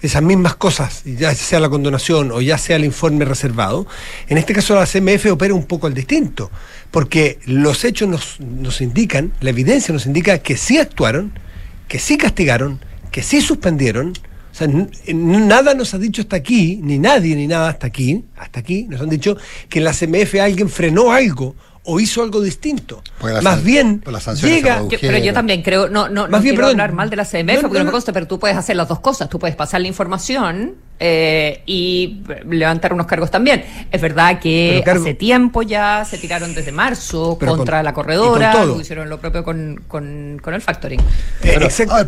esas 0.02 0.24
mismas 0.24 0.56
cosas, 0.56 1.04
ya 1.06 1.34
sea 1.36 1.60
la 1.60 1.70
condonación 1.70 2.32
o 2.32 2.42
ya 2.42 2.58
sea 2.58 2.78
el 2.78 2.86
informe 2.86 3.26
reservado, 3.26 3.86
en 4.28 4.38
este 4.38 4.54
caso 4.54 4.76
la 4.76 4.86
CMF 4.86 5.26
opera 5.32 5.54
un 5.54 5.66
poco 5.66 5.88
al 5.88 5.94
distinto, 5.94 6.52
porque 6.92 7.40
los 7.46 7.84
hechos 7.84 8.08
nos, 8.08 8.40
nos 8.40 8.82
indican, 8.82 9.34
la 9.42 9.50
evidencia 9.50 9.94
nos 9.94 10.06
indica 10.06 10.38
que 10.40 10.58
sí 10.58 10.78
actuaron, 10.78 11.34
que 11.88 12.00
sí 12.00 12.18
castigaron, 12.18 12.80
que 13.12 13.24
sí 13.24 13.42
suspendieron, 13.42 14.14
o 14.52 14.56
sea, 14.56 14.68
nada 15.14 15.74
nos 15.74 15.94
ha 15.94 16.00
dicho 16.00 16.22
hasta 16.22 16.36
aquí, 16.36 16.80
ni 16.82 16.98
nadie 16.98 17.36
ni 17.36 17.48
nada 17.48 17.70
hasta 17.70 17.88
aquí, 17.88 18.24
hasta 18.38 18.60
aquí, 18.60 18.86
nos 18.90 19.02
han 19.02 19.10
dicho 19.10 19.38
que 19.70 19.80
en 19.80 19.86
la 19.86 19.94
CMF 19.94 20.36
alguien 20.42 20.70
frenó 20.70 21.12
algo 21.12 21.56
o 21.90 22.00
hizo 22.00 22.22
algo 22.22 22.42
distinto. 22.42 23.02
Más 23.42 23.64
bien, 23.64 24.04
llega. 24.42 24.84
pero 25.02 25.18
yo 25.18 25.34
también 25.34 25.64
creo, 25.64 25.90
no, 25.90 26.08
no, 26.08 26.28
Más 26.28 26.42
no 26.42 26.42
quiero 26.42 26.68
hablar 26.68 26.94
mal 26.94 27.10
de 27.10 27.16
la 27.16 27.26
CMF, 27.26 27.62
porque 27.62 27.80
no 27.80 27.86
me 27.86 27.92
consta, 27.92 28.14
pero 28.14 28.28
tú 28.28 28.38
puedes 28.38 28.56
hacer 28.56 28.76
las 28.76 28.88
dos 28.88 29.00
cosas. 29.00 29.28
Tú 29.28 29.40
puedes 29.40 29.56
pasar 29.56 29.82
la 29.82 29.88
información 29.88 30.76
eh, 31.00 31.64
y 31.66 32.22
levantar 32.48 32.94
unos 32.94 33.08
cargos 33.08 33.32
también. 33.32 33.66
Es 33.92 34.00
verdad 34.02 34.40
que 34.40 34.84
hace 34.86 35.16
tiempo 35.16 35.64
ya 35.64 36.06
se 36.06 36.20
tiraron 36.20 36.54
desde 36.54 36.72
marzo 36.72 37.40
contra 37.40 37.82
la 37.82 37.94
corredora, 37.94 38.66
hicieron 38.80 39.10
lo 39.10 39.20
propio 39.20 39.44
con, 39.44 39.82
con, 39.88 40.40
el 40.54 40.62
factoring. 40.62 41.02
Eh, 41.42 41.60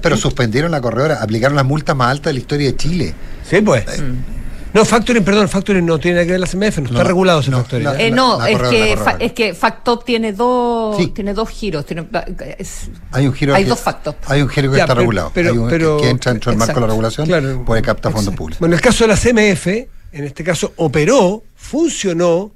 pero, 0.01 0.15
suspendieron 0.15 0.71
la 0.71 0.81
corredora, 0.81 1.23
aplicaron 1.23 1.55
las 1.55 1.65
multas 1.65 1.95
más 1.95 2.11
altas 2.11 2.25
de 2.25 2.33
la 2.33 2.39
historia 2.39 2.67
de 2.67 2.75
Chile. 2.75 3.13
Sí, 3.49 3.61
pues. 3.61 3.85
Mm. 3.99 4.40
No, 4.73 4.85
factoring, 4.85 5.23
perdón, 5.23 5.49
factoring 5.49 5.85
no 5.85 5.99
tiene 5.99 6.15
nada 6.15 6.25
que 6.25 6.31
ver 6.31 6.39
la 6.39 6.47
CMF, 6.47 6.77
no, 6.79 6.89
está 6.89 7.03
regulado 7.03 7.41
ese 7.41 7.51
factoring. 7.51 7.87
eh, 7.99 8.11
no, 8.11 8.43
es, 8.45 8.61
que 8.61 8.97
es 9.19 9.33
que 9.33 9.53
Factop 9.53 10.05
tiene 10.05 10.33
dos, 10.33 10.97
tiene 11.13 11.33
dos 11.33 11.49
giros. 11.49 11.85
Tiene, 11.85 12.07
hay 13.11 13.27
un 13.27 13.33
giro 13.33 13.53
hay 13.53 13.65
dos 13.65 13.79
factos. 13.79 14.15
Hay 14.27 14.41
un 14.41 14.49
giro 14.49 14.71
que 14.71 14.79
está 14.79 14.93
regulado. 14.93 15.31
Pero, 15.33 15.51
hay 15.51 15.57
un, 15.57 15.69
pero, 15.69 15.97
que, 15.97 16.09
entra 16.09 16.31
dentro 16.31 16.51
del 16.51 16.59
marco 16.59 16.75
de 16.75 16.81
la 16.81 16.87
regulación, 16.87 17.65
puede 17.65 17.81
captar 17.81 18.11
fondos 18.11 18.35
públicos. 18.35 18.59
Bueno, 18.59 18.75
en 18.75 18.79
el 18.79 18.81
caso 18.81 19.03
de 19.03 19.09
la 19.09 19.17
CMF, 19.17 19.67
en 19.67 20.23
este 20.25 20.43
caso 20.43 20.73
operó, 20.77 21.43
funcionó 21.55 22.51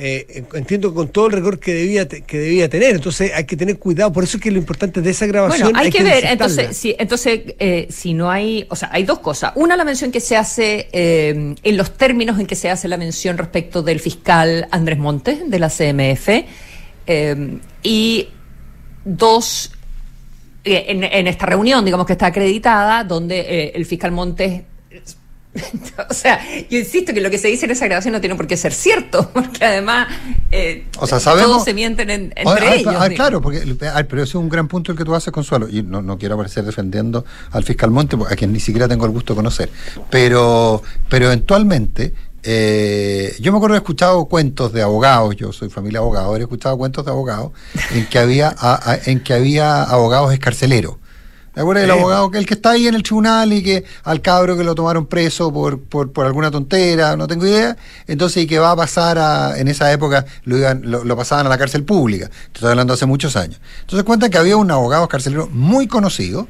eh, 0.00 0.44
entiendo 0.54 0.94
con 0.94 1.08
todo 1.08 1.26
el 1.26 1.32
rigor 1.32 1.58
que 1.58 1.74
debía 1.74 2.06
que 2.06 2.38
debía 2.38 2.68
tener. 2.68 2.94
Entonces 2.94 3.32
hay 3.34 3.44
que 3.46 3.56
tener 3.56 3.80
cuidado. 3.80 4.12
Por 4.12 4.22
eso 4.22 4.36
es 4.36 4.42
que 4.44 4.52
lo 4.52 4.58
importante 4.58 5.00
de 5.00 5.10
esa 5.10 5.26
grabación. 5.26 5.72
Bueno, 5.72 5.78
hay, 5.80 5.90
que, 5.90 6.04
ver. 6.04 6.24
Entonces, 6.24 6.76
si, 6.76 6.94
entonces 7.00 7.40
eh, 7.58 7.88
si 7.90 8.14
no 8.14 8.30
hay, 8.30 8.64
o 8.70 8.76
sea, 8.76 8.90
hay 8.92 9.02
dos 9.02 9.18
cosas. 9.18 9.52
Una, 9.56 9.76
la 9.76 9.82
mención 9.82 10.12
que 10.12 10.20
se 10.20 10.36
hace 10.36 10.88
eh, 10.92 11.56
en 11.60 11.76
los 11.76 11.96
términos 11.96 12.38
en 12.38 12.46
que 12.46 12.54
se 12.54 12.70
hace 12.70 12.86
la 12.86 12.96
mención 12.96 13.38
respecto 13.38 13.82
del 13.82 13.98
fiscal 13.98 14.68
Andrés 14.70 14.98
Montes 14.98 15.50
de 15.50 15.58
la 15.58 15.68
CMF 15.68 16.28
y 17.82 18.28
dos. 19.04 19.72
En, 20.62 21.02
en, 21.02 21.26
esta 21.26 21.46
reunión, 21.46 21.84
digamos 21.84 22.06
que 22.06 22.12
está 22.12 22.26
acreditada, 22.26 23.02
donde 23.02 23.72
el 23.74 23.84
fiscal 23.86 24.12
Montes 24.12 24.62
o 26.10 26.14
sea, 26.14 26.40
yo 26.68 26.78
insisto 26.78 27.12
que 27.12 27.20
lo 27.20 27.30
que 27.30 27.38
se 27.38 27.48
dice 27.48 27.66
en 27.66 27.72
esa 27.72 27.86
grabación 27.86 28.12
no 28.12 28.20
tiene 28.20 28.34
por 28.34 28.46
qué 28.46 28.56
ser 28.56 28.72
cierto, 28.72 29.30
porque 29.34 29.64
además 29.64 30.08
eh, 30.50 30.86
todos 30.92 31.64
se 31.64 31.74
mienten 31.74 32.10
entre 32.10 32.76
ellos. 32.76 32.94
claro, 33.14 33.40
porque, 33.40 33.60
pero 34.08 34.22
ese 34.22 34.30
es 34.30 34.34
un 34.34 34.48
gran 34.48 34.68
punto 34.68 34.92
el 34.92 34.98
que 34.98 35.04
tú 35.04 35.14
haces, 35.14 35.32
Consuelo, 35.32 35.68
y 35.68 35.82
no, 35.82 36.02
no 36.02 36.18
quiero 36.18 36.34
aparecer 36.34 36.64
defendiendo 36.64 37.24
al 37.52 37.64
fiscal 37.64 37.90
Monte, 37.90 38.16
a 38.28 38.36
quien 38.36 38.52
ni 38.52 38.60
siquiera 38.60 38.88
tengo 38.88 39.06
el 39.06 39.12
gusto 39.12 39.34
de 39.34 39.36
conocer, 39.36 39.70
pero, 40.10 40.82
pero 41.08 41.26
eventualmente 41.26 42.14
eh, 42.42 43.34
yo 43.40 43.52
me 43.52 43.58
acuerdo 43.58 43.74
de 43.74 43.78
escuchado 43.78 44.26
cuentos 44.26 44.72
de 44.72 44.82
abogados, 44.82 45.36
yo 45.36 45.52
soy 45.52 45.68
familia 45.68 45.98
abogado, 45.98 46.36
he 46.36 46.40
escuchado 46.40 46.78
cuentos 46.78 47.04
de 47.04 47.10
abogados 47.10 47.52
en 47.92 48.06
que 48.06 48.18
había, 48.18 48.54
en 49.06 49.20
que 49.20 49.34
había 49.34 49.82
abogados 49.82 50.32
escarceleros 50.32 50.96
¿Te 51.58 51.62
acuerdas 51.62 51.82
del 51.82 51.90
abogado 51.90 52.30
que 52.30 52.38
el 52.38 52.46
que 52.46 52.54
está 52.54 52.70
ahí 52.70 52.86
en 52.86 52.94
el 52.94 53.02
tribunal 53.02 53.52
y 53.52 53.64
que 53.64 53.84
al 54.04 54.22
cabro 54.22 54.56
que 54.56 54.62
lo 54.62 54.76
tomaron 54.76 55.06
preso 55.06 55.52
por, 55.52 55.80
por, 55.80 56.12
por 56.12 56.24
alguna 56.24 56.52
tontera, 56.52 57.16
no 57.16 57.26
tengo 57.26 57.48
idea? 57.48 57.76
Entonces, 58.06 58.44
y 58.44 58.46
que 58.46 58.60
va 58.60 58.70
a 58.70 58.76
pasar 58.76 59.18
a, 59.18 59.58
en 59.58 59.66
esa 59.66 59.90
época 59.90 60.24
lo, 60.44 60.56
iban, 60.56 60.82
lo, 60.84 61.16
pasaban 61.16 61.46
a 61.46 61.48
la 61.48 61.58
cárcel 61.58 61.82
pública. 61.82 62.30
Estoy 62.54 62.70
hablando 62.70 62.94
hace 62.94 63.06
muchos 63.06 63.34
años. 63.34 63.60
Entonces 63.80 64.04
cuenta 64.04 64.30
que 64.30 64.38
había 64.38 64.56
un 64.56 64.70
abogado 64.70 65.08
carcelero 65.08 65.48
muy 65.48 65.88
conocido, 65.88 66.46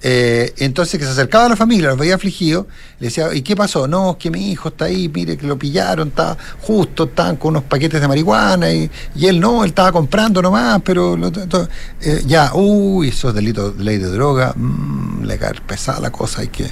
eh, 0.00 0.54
entonces 0.58 0.98
que 0.98 1.04
se 1.04 1.10
acercaba 1.10 1.46
a 1.46 1.48
la 1.48 1.56
familia, 1.56 1.88
los 1.88 1.98
veía 1.98 2.14
afligidos, 2.14 2.66
le 3.00 3.08
decía, 3.08 3.34
¿y 3.34 3.42
qué 3.42 3.56
pasó? 3.56 3.88
No, 3.88 4.12
es 4.12 4.16
que 4.18 4.30
mi 4.30 4.52
hijo 4.52 4.68
está 4.68 4.84
ahí, 4.84 5.08
mire 5.08 5.36
que 5.36 5.46
lo 5.46 5.58
pillaron, 5.58 6.08
está 6.08 6.36
justo, 6.60 7.04
estaban 7.04 7.36
con 7.36 7.50
unos 7.50 7.64
paquetes 7.64 8.00
de 8.00 8.06
marihuana 8.06 8.70
y, 8.70 8.90
él 9.20 9.40
no, 9.40 9.64
él 9.64 9.70
estaba 9.70 9.90
comprando 9.90 10.40
nomás, 10.40 10.80
pero 10.84 11.18
eh, 12.00 12.22
ya, 12.26 12.52
uy, 12.54 13.08
eso 13.08 13.30
es 13.30 13.34
delito 13.34 13.72
de 13.72 13.82
ley 13.82 13.98
de 13.98 14.06
droga, 14.06 14.54
mmm, 14.54 15.24
le 15.24 15.36
cae 15.36 15.54
pesada 15.66 15.98
la 15.98 16.10
cosa, 16.10 16.42
hay 16.42 16.48
que, 16.48 16.70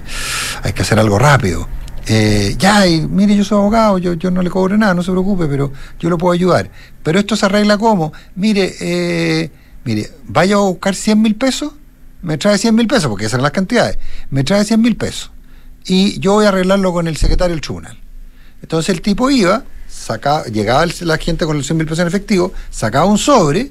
hay 0.63 0.73
que 0.73 0.83
hacer 0.83 0.99
algo 0.99 1.19
rápido. 1.19 1.69
Eh, 2.09 2.55
ya, 2.57 2.87
y 2.87 3.01
mire, 3.09 3.37
yo 3.37 3.43
soy 3.43 3.59
abogado, 3.59 3.99
yo, 3.99 4.13
yo 4.15 4.31
no 4.31 4.41
le 4.41 4.51
cobro 4.51 4.79
nada, 4.79 4.95
no 4.95 5.03
se 5.03 5.11
preocupe, 5.11 5.47
pero 5.47 5.73
yo 5.99 6.09
lo 6.09 6.17
puedo 6.17 6.33
ayudar. 6.33 6.71
Pero 7.03 7.19
esto 7.19 7.35
se 7.35 7.47
arregla 7.47 7.77
como, 7.77 8.13
mire, 8.37 9.51
mire, 9.85 10.11
vaya 10.29 10.55
a 10.55 10.59
buscar 10.59 10.95
100 10.95 11.21
mil 11.21 11.35
pesos 11.35 11.73
me 12.27 12.39
trae 12.39 12.59
100 12.59 12.75
mil 12.75 12.89
pesos, 12.89 13.07
porque 13.07 13.27
esas 13.27 13.35
eran 13.35 13.45
las 13.45 13.53
cantidades, 13.53 13.99
me 14.31 14.43
trae 14.43 14.65
100 14.65 14.81
mil 14.81 14.97
pesos. 14.97 15.31
Y 15.85 16.19
yo 16.19 16.33
voy 16.33 16.47
a 16.47 16.49
arreglarlo 16.49 16.93
con 16.93 17.07
el 17.07 17.17
secretario 17.17 17.55
del 17.55 17.61
tribunal. 17.61 17.97
Entonces 18.61 18.93
el 18.93 19.01
tipo 19.01 19.31
iba, 19.31 19.63
sacaba, 19.89 20.43
llegaba 20.47 20.85
la 21.03 21.19
gente 21.19 21.47
con 21.47 21.57
los 21.57 21.67
100 21.67 21.77
mil 21.77 21.87
pesos 21.87 22.01
en 22.01 22.09
efectivo, 22.09 22.53
sacaba 22.69 23.07
un 23.07 23.19
sobre, 23.19 23.71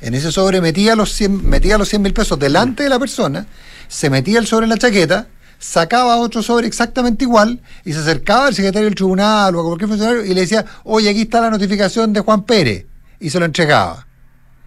en 0.00 0.12
ese 0.12 0.32
sobre 0.32 0.60
metía 0.60 0.96
los 0.96 1.12
100 1.12 1.48
metía 1.48 1.78
los 1.78 1.88
100 1.88 2.02
mil 2.02 2.12
pesos 2.12 2.36
delante 2.36 2.82
de 2.82 2.88
la 2.88 2.98
persona, 2.98 3.46
se 3.86 4.10
metía 4.10 4.40
el 4.40 4.48
sobre 4.48 4.64
en 4.64 4.70
la 4.70 4.76
chaqueta, 4.76 5.28
sacaba 5.60 6.16
otro 6.16 6.42
sobre 6.42 6.66
exactamente 6.66 7.22
igual 7.22 7.60
y 7.84 7.92
se 7.92 8.00
acercaba 8.00 8.48
al 8.48 8.56
secretario 8.56 8.86
del 8.86 8.96
tribunal 8.96 9.54
o 9.54 9.60
a 9.60 9.62
cualquier 9.62 9.88
funcionario 9.88 10.24
y 10.24 10.34
le 10.34 10.40
decía, 10.40 10.64
oye, 10.82 11.10
aquí 11.10 11.22
está 11.22 11.40
la 11.42 11.50
notificación 11.50 12.12
de 12.12 12.18
Juan 12.18 12.42
Pérez, 12.42 12.86
y 13.20 13.30
se 13.30 13.38
lo 13.38 13.44
entregaba. 13.44 14.04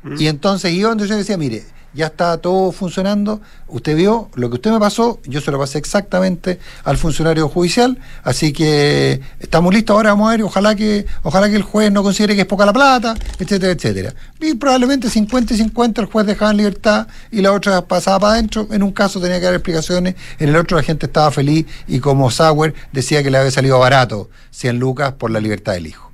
Mm. 0.03 0.15
Y 0.17 0.27
entonces 0.27 0.71
iba 0.71 0.87
donde 0.87 1.05
yo 1.09 1.17
decía, 1.17 1.35
mire, 1.35 1.65
ya 1.97 2.05
está 2.05 2.38
todo 2.38 2.71
funcionando. 2.71 3.41
Usted 3.67 3.95
vio 3.97 4.29
lo 4.36 4.49
que 4.49 4.55
usted 4.55 4.71
me 4.71 4.79
pasó, 4.79 5.19
yo 5.25 5.41
se 5.41 5.51
lo 5.51 5.57
pasé 5.60 5.79
exactamente 5.79 6.60
al 6.83 6.95
funcionario 6.97 7.49
judicial, 7.49 7.97
así 8.23 8.53
que 8.53 9.19
estamos 9.39 9.73
listos 9.73 9.95
ahora, 9.95 10.12
vamos 10.12 10.29
a 10.29 10.31
ver, 10.31 10.43
ojalá 10.43 10.75
que, 10.75 11.05
ojalá 11.23 11.49
que 11.49 11.55
el 11.55 11.63
juez 11.63 11.91
no 11.91 12.03
considere 12.03 12.36
que 12.36 12.41
es 12.41 12.47
poca 12.47 12.65
la 12.65 12.71
plata, 12.71 13.15
etcétera, 13.39 13.73
etcétera. 13.73 14.13
Y 14.39 14.53
probablemente 14.53 15.10
50 15.10 15.55
y 15.55 15.57
50 15.57 16.01
el 16.01 16.07
juez 16.07 16.27
dejaba 16.27 16.51
en 16.51 16.57
libertad 16.57 17.07
y 17.31 17.41
la 17.41 17.51
otra 17.51 17.81
pasaba 17.81 18.19
para 18.19 18.33
adentro. 18.33 18.67
En 18.71 18.83
un 18.83 18.91
caso 18.91 19.19
tenía 19.19 19.39
que 19.39 19.45
dar 19.45 19.55
explicaciones, 19.55 20.15
en 20.38 20.49
el 20.49 20.55
otro 20.55 20.77
la 20.77 20.83
gente 20.83 21.07
estaba 21.07 21.31
feliz 21.31 21.65
y 21.88 21.99
como 21.99 22.29
Sauer 22.29 22.75
decía 22.93 23.23
que 23.23 23.31
le 23.31 23.39
había 23.39 23.51
salido 23.51 23.79
barato 23.79 24.29
100 24.51 24.77
lucas 24.77 25.13
por 25.13 25.31
la 25.31 25.39
libertad 25.39 25.73
del 25.73 25.88
hijo. 25.88 26.07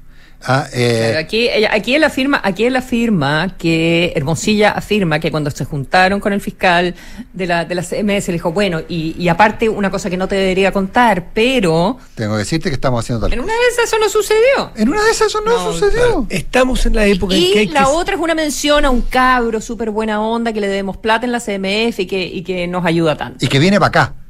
Ah, 0.46 0.68
eh, 0.74 1.16
aquí, 1.18 1.48
aquí 1.50 1.96
él 1.96 2.04
afirma, 2.04 2.42
aquí 2.44 2.66
él 2.66 2.76
afirma 2.76 3.56
que 3.58 4.12
Hermosilla 4.16 4.72
afirma 4.72 5.20
que 5.20 5.32
cuando 5.32 5.50
se 5.50 5.64
juntaron 5.64 6.20
con 6.20 6.34
el 6.34 6.42
fiscal 6.42 6.96
de 7.32 7.48
la, 7.48 7.64
de 7.64 7.76
la 7.76 7.82
CMS 7.82 8.28
le 8.28 8.34
dijo, 8.34 8.52
bueno, 8.52 8.82
y, 8.90 9.28
aparte 9.30 9.70
una 9.70 9.90
cosa 9.90 10.10
que 10.10 10.18
no 10.18 10.28
te 10.28 10.36
debería 10.36 10.72
contar, 10.72 11.28
pero 11.34 11.98
tengo 12.16 12.34
que 12.34 12.40
decirte 12.40 12.70
que 12.70 12.76
estamos 12.76 13.04
haciendo 13.04 13.26
tal 13.26 13.34
En 13.34 13.40
una 13.40 13.54
de 13.54 13.68
esas 13.72 13.86
eso 13.86 13.98
no 14.00 14.10
sucedió. 14.10 14.72
En 14.76 14.90
una 14.90 15.04
de 15.04 15.12
esas 15.12 15.28
eso 15.28 15.42
no, 15.42 15.72
sucedió. 15.72 16.28
Estamos 16.30 16.86
en 16.86 16.96
la 16.96 17.06
época 17.06 17.36
y 17.36 17.54
en 17.54 17.68
que 17.68 17.74
la 17.74 17.88
otra 17.88 18.16
es 18.16 18.22
una 18.22 18.36
mención 18.36 18.84
a 18.84 18.90
un 18.90 19.02
cabro 19.02 19.62
súper 19.62 19.92
buena 19.92 20.22
onda 20.22 20.52
que 20.52 20.60
le 20.60 20.68
debemos 20.68 20.98
plata 20.98 21.26
en 21.26 21.32
la 21.32 21.40
CMF 21.40 22.00
y 22.00 22.06
que, 22.06 22.26
y 22.26 22.44
que 22.44 22.68
nos 22.68 22.86
ayuda 22.86 23.16
tanto. 23.16 23.44
Y 23.44 23.48
que 23.48 23.60
viene 23.60 23.80
para 23.80 23.88
acá. 23.88 24.23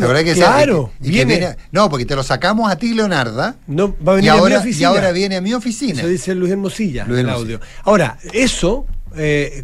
Bueno, 0.00 0.34
claro, 0.34 0.90
viene. 0.98 1.56
no, 1.70 1.88
porque 1.88 2.04
te 2.04 2.16
lo 2.16 2.24
sacamos 2.24 2.68
a 2.68 2.76
ti, 2.76 2.94
Leonarda. 2.94 3.54
No, 3.68 3.94
va 4.04 4.14
a 4.14 4.16
venir 4.16 4.26
y 4.26 4.28
ahora, 4.28 4.56
a 4.56 4.58
mi 4.58 4.64
oficina. 4.64 4.82
Y 4.82 4.84
ahora 4.86 5.12
viene 5.12 5.36
a 5.36 5.40
mi 5.40 5.54
oficina. 5.54 6.00
Eso 6.00 6.08
dice 6.08 6.34
Luis 6.34 6.50
Hermosilla, 6.50 7.04
Luis 7.04 7.20
el 7.20 7.28
audio. 7.28 7.60
Ahora, 7.84 8.18
eso, 8.32 8.86
eh, 9.16 9.62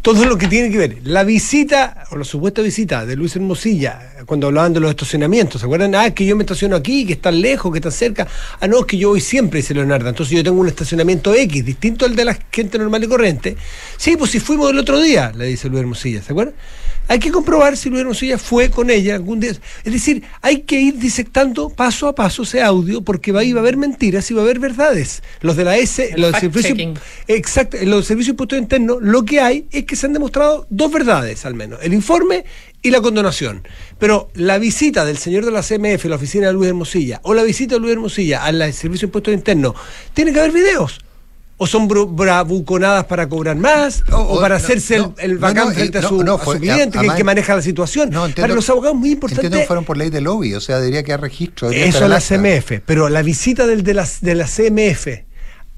todo 0.00 0.24
lo 0.24 0.38
que 0.38 0.48
tiene 0.48 0.70
que 0.70 0.78
ver, 0.78 0.98
la 1.04 1.22
visita, 1.22 2.04
o 2.10 2.16
la 2.16 2.24
supuesta 2.24 2.62
visita 2.62 3.04
de 3.04 3.14
Luis 3.14 3.36
Hermosilla, 3.36 4.24
cuando 4.24 4.46
hablaban 4.46 4.72
de 4.72 4.80
los 4.80 4.88
estacionamientos, 4.88 5.60
¿se 5.60 5.66
acuerdan? 5.66 5.94
Ah, 5.94 6.10
que 6.14 6.24
yo 6.24 6.34
me 6.34 6.44
estaciono 6.44 6.74
aquí, 6.74 7.04
que 7.04 7.12
está 7.12 7.30
lejos, 7.30 7.70
que 7.70 7.78
está 7.80 7.90
cerca. 7.90 8.26
Ah, 8.58 8.68
no, 8.68 8.80
es 8.80 8.86
que 8.86 8.96
yo 8.96 9.10
voy 9.10 9.20
siempre, 9.20 9.58
dice 9.58 9.74
Leonardo. 9.74 10.08
Entonces 10.08 10.34
yo 10.34 10.42
tengo 10.42 10.58
un 10.58 10.68
estacionamiento 10.68 11.34
X, 11.34 11.62
distinto 11.62 12.06
al 12.06 12.16
de 12.16 12.24
la 12.24 12.38
gente 12.50 12.78
normal 12.78 13.04
y 13.04 13.06
corriente. 13.06 13.58
Sí, 13.98 14.16
pues 14.16 14.30
si 14.30 14.40
fuimos 14.40 14.70
el 14.70 14.78
otro 14.78 14.98
día, 14.98 15.30
le 15.36 15.44
dice 15.44 15.68
Luis 15.68 15.80
Hermosilla, 15.80 16.22
¿se 16.22 16.32
acuerdan? 16.32 16.54
Hay 17.08 17.18
que 17.18 17.32
comprobar 17.32 17.76
si 17.78 17.88
Luis 17.88 18.02
Hermosilla 18.02 18.36
fue 18.36 18.70
con 18.70 18.90
ella 18.90 19.14
algún 19.14 19.40
día. 19.40 19.52
Es 19.82 19.92
decir, 19.92 20.22
hay 20.42 20.60
que 20.60 20.78
ir 20.78 20.98
disectando 20.98 21.70
paso 21.70 22.06
a 22.06 22.14
paso 22.14 22.42
ese 22.42 22.62
audio 22.62 23.00
porque 23.00 23.32
va, 23.32 23.40
a 23.40 23.58
haber 23.58 23.78
mentiras 23.78 24.30
y 24.30 24.34
va 24.34 24.42
a 24.42 24.44
haber 24.44 24.58
verdades. 24.58 25.22
Los 25.40 25.56
de 25.56 25.64
la 25.64 25.78
S, 25.78 26.12
los 26.16 26.36
servicios, 26.36 26.78
exacto, 27.26 27.78
los 27.82 28.06
servicios 28.06 28.34
impuestos 28.34 28.58
internos, 28.58 28.98
lo 29.00 29.24
que 29.24 29.40
hay 29.40 29.66
es 29.70 29.84
que 29.84 29.96
se 29.96 30.06
han 30.06 30.12
demostrado 30.12 30.66
dos 30.68 30.92
verdades 30.92 31.46
al 31.46 31.54
menos, 31.54 31.80
el 31.82 31.94
informe 31.94 32.44
y 32.82 32.90
la 32.90 33.00
condonación. 33.00 33.66
Pero 33.98 34.30
la 34.34 34.58
visita 34.58 35.06
del 35.06 35.16
señor 35.16 35.46
de 35.46 35.50
la 35.50 35.62
CMF, 35.62 36.04
la 36.04 36.16
oficina 36.16 36.48
de 36.48 36.52
Luis 36.52 36.68
Hermosilla, 36.68 37.20
o 37.22 37.32
la 37.32 37.42
visita 37.42 37.76
de 37.76 37.80
Luis 37.80 37.92
Hermosilla 37.92 38.44
al 38.44 38.60
servicio 38.74 39.06
de 39.06 39.08
impuestos 39.08 39.32
internos, 39.32 39.74
tiene 40.12 40.32
que 40.32 40.40
haber 40.40 40.52
videos 40.52 41.00
o 41.58 41.66
son 41.66 41.88
bravuconadas 41.88 43.04
para 43.04 43.28
cobrar 43.28 43.56
más, 43.56 44.04
o, 44.12 44.40
para 44.40 44.56
hacerse 44.56 44.96
el, 44.96 45.12
el 45.18 45.38
bacán 45.38 45.74
frente 45.74 45.98
a, 45.98 46.02
su, 46.02 46.18
cliente, 46.58 46.98
que, 46.98 47.08
que, 47.16 47.24
maneja 47.24 47.56
la 47.56 47.62
situación. 47.62 48.10
para 48.36 48.54
los 48.54 48.70
abogados 48.70 48.96
muy 48.96 49.10
importante. 49.10 49.46
Entiendo 49.46 49.58
que 49.58 49.66
fueron 49.66 49.84
por 49.84 49.96
ley 49.96 50.08
de 50.08 50.20
lobby, 50.20 50.54
o 50.54 50.60
sea, 50.60 50.80
diría 50.80 51.02
que 51.02 51.12
hay 51.12 51.18
registro. 51.18 51.70
Eso 51.70 52.04
es 52.04 52.10
la 52.10 52.20
CMF, 52.20 52.80
pero 52.86 53.08
la 53.08 53.22
visita 53.22 53.66
del, 53.66 53.82
de, 53.82 53.94
la, 53.94 54.08
de 54.20 54.34
la 54.36 54.46
CMF 54.46 55.28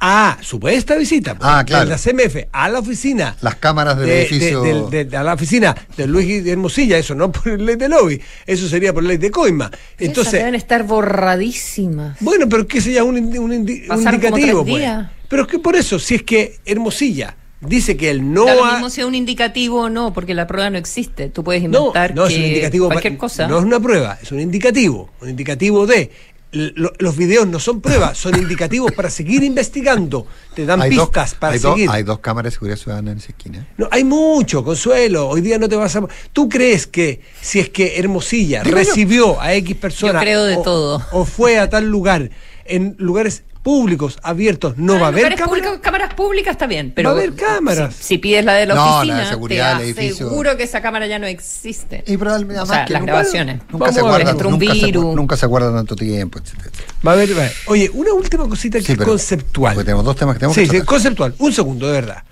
a 0.00 0.38
supuesta 0.40 0.96
visita 0.96 1.36
ah, 1.40 1.62
claro. 1.66 1.84
de 1.84 1.90
la 1.90 1.98
CMF 1.98 2.48
a 2.52 2.68
la 2.68 2.78
oficina. 2.78 3.36
Las 3.42 3.56
cámaras 3.56 3.98
del 3.98 4.08
edificio. 4.10 4.62
a 4.62 5.22
la 5.22 5.34
oficina 5.34 5.76
de 5.96 6.06
Luis 6.06 6.46
Hermosilla, 6.46 6.98
eso 6.98 7.14
no 7.14 7.30
por 7.30 7.60
ley 7.60 7.76
de 7.76 7.88
lobby, 7.88 8.20
eso 8.46 8.66
sería 8.68 8.92
por 8.92 9.04
ley 9.04 9.18
de 9.18 9.30
coima. 9.30 9.70
Entonces. 9.98 10.32
deben 10.32 10.54
estar 10.54 10.84
borradísimas. 10.84 12.16
Bueno, 12.20 12.48
pero 12.48 12.66
que 12.66 12.80
sea 12.80 13.04
un, 13.04 13.16
un, 13.16 13.52
indicativo. 13.52 14.64
Pues. 14.64 14.84
Pero 15.30 15.42
es 15.42 15.48
que 15.48 15.60
por 15.60 15.76
eso, 15.76 16.00
si 16.00 16.16
es 16.16 16.24
que 16.24 16.58
Hermosilla 16.66 17.36
dice 17.60 17.96
que 17.96 18.10
él 18.10 18.32
no 18.32 18.46
da 18.46 18.72
mismo 18.72 18.90
sea 18.90 19.06
un 19.06 19.14
indicativo 19.14 19.82
o 19.82 19.88
no, 19.88 20.12
porque 20.12 20.34
la 20.34 20.48
prueba 20.48 20.70
no 20.70 20.76
existe. 20.76 21.28
Tú 21.28 21.44
puedes 21.44 21.62
inventar 21.62 22.14
no, 22.16 22.22
no, 22.22 22.28
es 22.28 22.36
un 22.36 22.42
indicativo 22.42 22.86
cualquier 22.88 23.16
cosa. 23.16 23.46
No 23.46 23.58
es 23.58 23.64
una 23.64 23.78
prueba, 23.78 24.18
es 24.20 24.32
un 24.32 24.40
indicativo. 24.40 25.08
Un 25.20 25.30
indicativo 25.30 25.86
de 25.86 26.10
los 26.52 27.16
videos 27.16 27.46
no 27.46 27.60
son 27.60 27.80
pruebas, 27.80 28.18
son 28.18 28.36
indicativos 28.36 28.90
para 28.90 29.08
seguir 29.08 29.44
investigando. 29.44 30.26
Te 30.52 30.66
dan 30.66 30.80
pistas 30.88 31.36
para 31.36 31.56
seguir. 31.56 31.88
hay 31.90 32.02
dos 32.02 32.18
cámaras 32.18 32.52
de 32.52 32.54
seguridad 32.56 32.76
ciudadana 32.76 33.12
en 33.12 33.18
esa 33.18 33.28
esquina. 33.28 33.68
No, 33.76 33.88
hay 33.88 34.02
mucho, 34.02 34.64
Consuelo. 34.64 35.28
Hoy 35.28 35.42
día 35.42 35.58
no 35.58 35.68
te 35.68 35.76
vas 35.76 35.94
a. 35.94 36.02
¿Tú 36.32 36.48
crees 36.48 36.88
que 36.88 37.20
si 37.40 37.60
es 37.60 37.68
que 37.68 37.98
Hermosilla 37.98 38.64
recibió 38.64 39.40
a 39.40 39.54
X 39.54 39.76
personas. 39.76 40.20
creo 40.22 40.44
de 40.44 40.56
todo. 40.56 41.06
O 41.12 41.24
fue 41.24 41.58
a 41.58 41.70
tal 41.70 41.88
lugar, 41.88 42.30
en 42.70 42.96
lugares 42.98 43.44
públicos, 43.62 44.18
abiertos, 44.22 44.78
no 44.78 44.98
va 44.98 45.06
a 45.06 45.08
haber 45.08 45.34
cámaras. 45.34 45.78
cámaras 45.80 46.14
públicas 46.14 46.52
está 46.52 46.66
bien, 46.66 46.92
pero. 46.94 47.10
Va 47.10 47.16
a 47.16 47.18
haber 47.18 47.34
cámaras. 47.34 47.94
Si, 47.94 48.18
pides 48.18 48.44
la 48.44 48.54
de 48.54 48.66
la 48.66 48.82
oficina, 48.82 49.16
la 49.16 49.24
de 49.24 49.28
seguridad 49.28 49.78
te 49.78 49.84
edificio. 49.84 50.28
seguro 50.28 50.56
que 50.56 50.62
esa 50.62 50.80
cámara 50.80 51.06
ya 51.06 51.18
no 51.18 51.26
existe. 51.26 52.02
Y 52.06 52.16
probablemente 52.16 52.60
o 52.60 52.66
sea, 52.66 52.86
las 52.88 53.02
grabaciones. 53.02 53.60
Nunca, 53.70 53.92
se 53.92 54.00
guardan, 54.00 54.36
un 54.36 54.52
nunca, 54.52 54.74
se, 54.74 54.92
nunca 54.92 55.36
se 55.36 55.46
guardan 55.46 55.74
tanto 55.74 55.96
tiempo, 55.96 56.38
etc. 56.38 56.72
Va 57.06 57.12
a 57.12 57.14
haber, 57.14 57.30
Oye, 57.66 57.90
una 57.92 58.12
última 58.12 58.48
cosita 58.48 58.80
que 58.80 58.92
es 58.92 58.98
conceptual. 58.98 59.74
Porque 59.74 59.84
tenemos 59.84 60.04
dos 60.04 60.16
temas 60.16 60.34
que 60.34 60.40
tenemos 60.40 60.56
sí, 60.56 60.66
Sí, 60.66 60.80
conceptual. 60.82 61.34
Un 61.38 61.52
segundo, 61.52 61.86
de 61.86 61.92
verdad. 61.92 62.24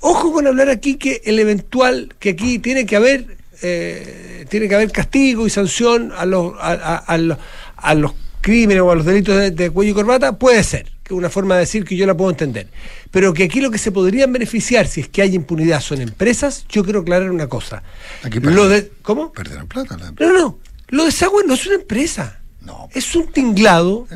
Ojo 0.00 0.32
con 0.32 0.46
hablar 0.46 0.68
aquí 0.68 0.94
que 0.94 1.22
el 1.24 1.40
eventual, 1.40 2.14
que 2.20 2.30
aquí 2.30 2.60
tiene 2.60 2.86
que 2.86 2.94
haber, 2.94 3.36
eh, 3.62 4.46
tiene 4.48 4.68
que 4.68 4.76
haber 4.76 4.92
castigo 4.92 5.44
y 5.44 5.50
sanción 5.50 6.12
a 6.16 6.24
los, 6.24 6.52
a, 6.60 7.16
los, 7.18 7.38
a 7.76 7.94
los 7.94 8.12
crímenes 8.40 8.82
o 8.82 8.90
a 8.90 8.94
los 8.94 9.04
delitos 9.04 9.54
de, 9.54 9.70
cuello 9.70 9.92
y 9.92 9.94
corbata, 9.94 10.38
puede 10.38 10.62
ser, 10.62 10.84
que 11.02 11.14
es 11.14 11.18
una 11.18 11.30
forma 11.30 11.54
de 11.54 11.60
decir 11.60 11.84
que 11.84 11.96
yo 11.96 12.06
la 12.06 12.16
puedo 12.16 12.30
entender. 12.30 12.68
Pero 13.10 13.32
que 13.34 13.44
aquí 13.44 13.60
lo 13.60 13.70
que 13.70 13.78
se 13.78 13.92
podrían 13.92 14.32
beneficiar 14.32 14.86
si 14.86 15.02
es 15.02 15.08
que 15.08 15.22
hay 15.22 15.34
impunidad 15.34 15.80
son 15.80 16.00
empresas, 16.00 16.64
yo 16.68 16.84
quiero 16.84 17.00
aclarar 17.00 17.30
una 17.30 17.48
cosa. 17.48 17.82
Aquí 18.22 18.40
lo 18.40 18.68
de, 18.68 18.90
¿Cómo? 19.02 19.32
Perdieron 19.32 19.66
plata. 19.66 19.96
La 19.96 20.10
no, 20.10 20.32
no, 20.32 20.58
lo 20.88 21.04
de 21.04 21.12
Sagüe 21.12 21.44
no 21.46 21.54
es 21.54 21.66
una 21.66 21.76
empresa. 21.76 22.40
No. 22.60 22.88
Es 22.92 23.14
un 23.14 23.28
tinglado 23.28 24.06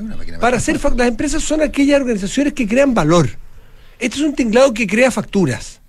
para 0.40 0.58
hacer 0.58 0.78
las 0.96 1.08
empresas 1.08 1.42
son 1.42 1.62
aquellas 1.62 2.00
organizaciones 2.00 2.52
que 2.52 2.68
crean 2.68 2.92
valor. 2.92 3.30
Este 3.98 4.16
es 4.16 4.22
un 4.22 4.34
tinglado 4.34 4.74
que 4.74 4.86
crea 4.86 5.10
facturas. 5.10 5.80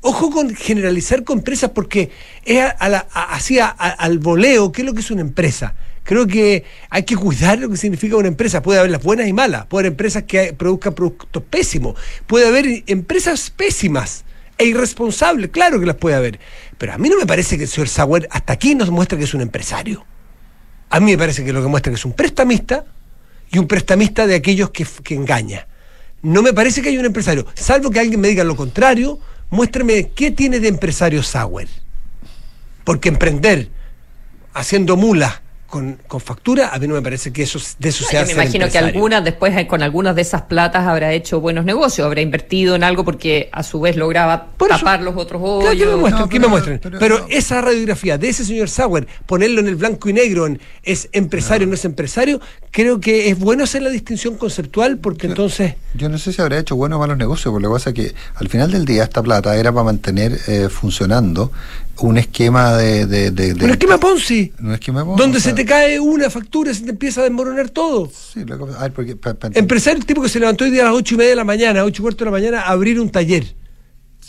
Ojo 0.00 0.30
con 0.30 0.54
generalizar 0.54 1.24
con 1.24 1.38
empresas 1.38 1.70
porque 1.70 2.10
es 2.44 2.64
así 3.12 3.58
al 3.60 4.18
voleo 4.18 4.72
qué 4.72 4.82
es 4.82 4.86
lo 4.86 4.94
que 4.94 5.00
es 5.00 5.10
una 5.10 5.20
empresa. 5.20 5.74
Creo 6.08 6.26
que 6.26 6.64
hay 6.88 7.02
que 7.02 7.16
cuidar 7.16 7.58
lo 7.58 7.68
que 7.68 7.76
significa 7.76 8.16
una 8.16 8.28
empresa. 8.28 8.62
Puede 8.62 8.78
haber 8.78 8.90
las 8.90 9.02
buenas 9.02 9.28
y 9.28 9.34
malas, 9.34 9.66
puede 9.66 9.82
haber 9.82 9.92
empresas 9.92 10.22
que 10.22 10.54
produzcan 10.54 10.94
productos 10.94 11.42
pésimos, 11.42 12.00
puede 12.26 12.48
haber 12.48 12.82
empresas 12.86 13.50
pésimas 13.50 14.24
e 14.56 14.64
irresponsables, 14.64 15.50
claro 15.50 15.78
que 15.78 15.84
las 15.84 15.96
puede 15.96 16.16
haber. 16.16 16.40
Pero 16.78 16.94
a 16.94 16.96
mí 16.96 17.10
no 17.10 17.18
me 17.18 17.26
parece 17.26 17.58
que 17.58 17.64
el 17.64 17.68
señor 17.68 17.90
Sauer 17.90 18.26
hasta 18.30 18.54
aquí 18.54 18.74
nos 18.74 18.88
muestra 18.88 19.18
que 19.18 19.24
es 19.24 19.34
un 19.34 19.42
empresario. 19.42 20.06
A 20.88 20.98
mí 20.98 21.10
me 21.10 21.18
parece 21.18 21.44
que 21.44 21.52
lo 21.52 21.60
que 21.60 21.68
muestra 21.68 21.92
que 21.92 21.96
es 21.96 22.04
un 22.06 22.14
prestamista 22.14 22.86
y 23.50 23.58
un 23.58 23.68
prestamista 23.68 24.26
de 24.26 24.36
aquellos 24.36 24.70
que, 24.70 24.86
que 25.04 25.14
engaña. 25.14 25.66
No 26.22 26.40
me 26.40 26.54
parece 26.54 26.80
que 26.80 26.88
haya 26.88 27.00
un 27.00 27.04
empresario, 27.04 27.44
salvo 27.52 27.90
que 27.90 28.00
alguien 28.00 28.18
me 28.18 28.28
diga 28.28 28.44
lo 28.44 28.56
contrario, 28.56 29.20
muéstrame 29.50 30.08
qué 30.14 30.30
tiene 30.30 30.58
de 30.58 30.68
empresario 30.68 31.22
Sauer. 31.22 31.68
Porque 32.84 33.10
emprender 33.10 33.68
haciendo 34.54 34.96
mulas 34.96 35.42
con, 35.68 35.98
con, 36.08 36.20
factura, 36.20 36.70
a 36.72 36.78
mí 36.78 36.88
no 36.88 36.94
me 36.94 37.02
parece 37.02 37.30
que 37.30 37.42
eso 37.42 37.58
de 37.78 37.90
eso 37.90 38.02
se 38.02 38.24
Me 38.24 38.32
imagino 38.32 38.70
que 38.70 38.78
algunas, 38.78 39.22
después 39.22 39.54
eh, 39.54 39.66
con 39.66 39.82
algunas 39.82 40.16
de 40.16 40.22
esas 40.22 40.42
platas 40.42 40.86
habrá 40.86 41.12
hecho 41.12 41.40
buenos 41.40 41.66
negocios, 41.66 42.06
habrá 42.06 42.22
invertido 42.22 42.74
en 42.74 42.82
algo 42.82 43.04
porque 43.04 43.50
a 43.52 43.62
su 43.62 43.78
vez 43.80 43.94
lograba 43.94 44.48
tapar 44.56 45.02
los 45.02 45.14
otros 45.16 45.42
hoyos. 45.42 45.90
me 45.90 45.96
muestran, 45.96 46.28
me 46.30 46.48
muestran. 46.48 46.80
Pero, 46.98 47.26
esa 47.28 47.60
radiografía 47.60 48.16
de 48.16 48.30
ese 48.30 48.46
señor 48.46 48.70
Sauer, 48.70 49.06
ponerlo 49.26 49.60
en 49.60 49.68
el 49.68 49.76
blanco 49.76 50.08
y 50.08 50.14
negro, 50.14 50.46
en 50.46 50.58
es 50.82 51.10
empresario 51.12 51.66
o 51.66 51.68
no. 51.68 51.74
es 51.74 51.84
empresario, 51.84 52.40
creo 52.70 52.98
que 52.98 53.28
es 53.28 53.38
bueno 53.38 53.64
hacer 53.64 53.82
la 53.82 53.90
distinción 53.90 54.36
conceptual 54.36 54.96
porque 54.96 55.26
entonces... 55.26 55.74
Yo 55.92 56.08
no 56.08 56.16
sé 56.16 56.32
si 56.32 56.40
habrá 56.40 56.58
hecho 56.58 56.76
buenos 56.76 56.96
o 56.96 57.00
malos 57.00 57.18
negocios, 57.18 57.52
porque 57.52 57.64
lo 57.64 57.70
que 57.70 57.74
pasa 57.74 57.90
es 57.90 57.94
que 57.94 58.14
al 58.36 58.48
final 58.48 58.70
del 58.70 58.86
día 58.86 59.04
esta 59.04 59.22
plata 59.22 59.54
era 59.54 59.70
para 59.70 59.84
mantener 59.84 60.38
eh, 60.46 60.68
funcionando 60.70 61.52
un 62.00 62.18
esquema 62.18 62.76
de, 62.76 63.06
de, 63.06 63.54
Un 63.64 63.70
esquema 63.70 63.98
Ponzi. 63.98 64.52
Un 64.60 64.72
esquema 64.72 65.04
Ponzi. 65.04 65.20
Donde 65.20 65.40
se 65.40 65.52
te 65.52 65.64
cae 65.64 65.98
una 65.98 66.30
factura 66.30 66.70
y 66.70 66.74
se 66.74 66.84
te 66.84 66.90
empieza 66.90 67.20
a 67.20 67.24
desmoronar 67.24 67.70
todo. 67.70 68.10
Sí, 68.10 68.44
lo 68.44 68.66
que, 68.66 68.90
porque, 68.90 69.16
Empresario, 69.54 70.04
tipo 70.04 70.22
que 70.22 70.28
se 70.28 70.38
levantó 70.38 70.64
hoy 70.64 70.70
día 70.70 70.82
a 70.82 70.86
las 70.86 70.94
ocho 70.94 71.14
y 71.14 71.18
media 71.18 71.30
de 71.30 71.36
la 71.36 71.44
mañana, 71.44 71.84
ocho 71.84 72.02
y 72.02 72.04
cuarto 72.04 72.24
de 72.24 72.30
la 72.30 72.30
mañana, 72.30 72.62
a 72.62 72.68
abrir 72.68 73.00
un 73.00 73.10
taller 73.10 73.54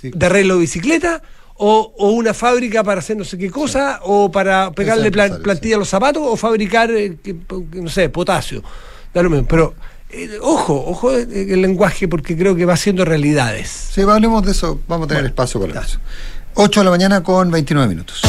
de 0.02 0.26
arreglo 0.26 0.56
de 0.56 0.62
bicicleta 0.62 1.22
o, 1.56 1.94
o, 1.98 2.12
una 2.12 2.34
fábrica 2.34 2.84
para 2.84 3.00
hacer 3.00 3.18
no 3.18 3.26
sé 3.26 3.38
qué 3.38 3.52
cosa, 3.52 4.00
o 4.04 4.32
para 4.32 4.72
pegarle 4.72 5.12
plantilla 5.12 5.76
a 5.76 5.80
los 5.80 5.90
zapatos, 5.90 6.24
o 6.26 6.38
fabricar, 6.38 6.90
eh, 6.90 7.18
no 7.74 7.90
sé, 7.90 8.08
potasio. 8.10 8.64
Da 9.14 9.22
lo 9.22 9.30
mismo. 9.30 9.46
Pero 9.46 9.76
eh, 10.10 10.40
ojo, 10.42 10.74
ojo 10.88 11.12
el 11.12 11.62
lenguaje, 11.62 12.08
porque 12.08 12.38
creo 12.38 12.56
que 12.56 12.66
va 12.66 12.74
haciendo 12.74 13.04
realidades. 13.04 13.70
Sí, 13.70 14.02
hablemos 14.02 14.44
de 14.46 14.52
eso, 14.52 14.80
vamos 14.88 15.06
a 15.06 15.10
tener 15.10 15.26
espacio 15.26 15.60
para 15.60 15.82
eso. 15.82 16.00
8 16.56 16.80
de 16.80 16.84
la 16.84 16.92
mañana 16.92 17.24
con 17.24 17.52
29 17.52 17.88
minutos. 17.88 18.22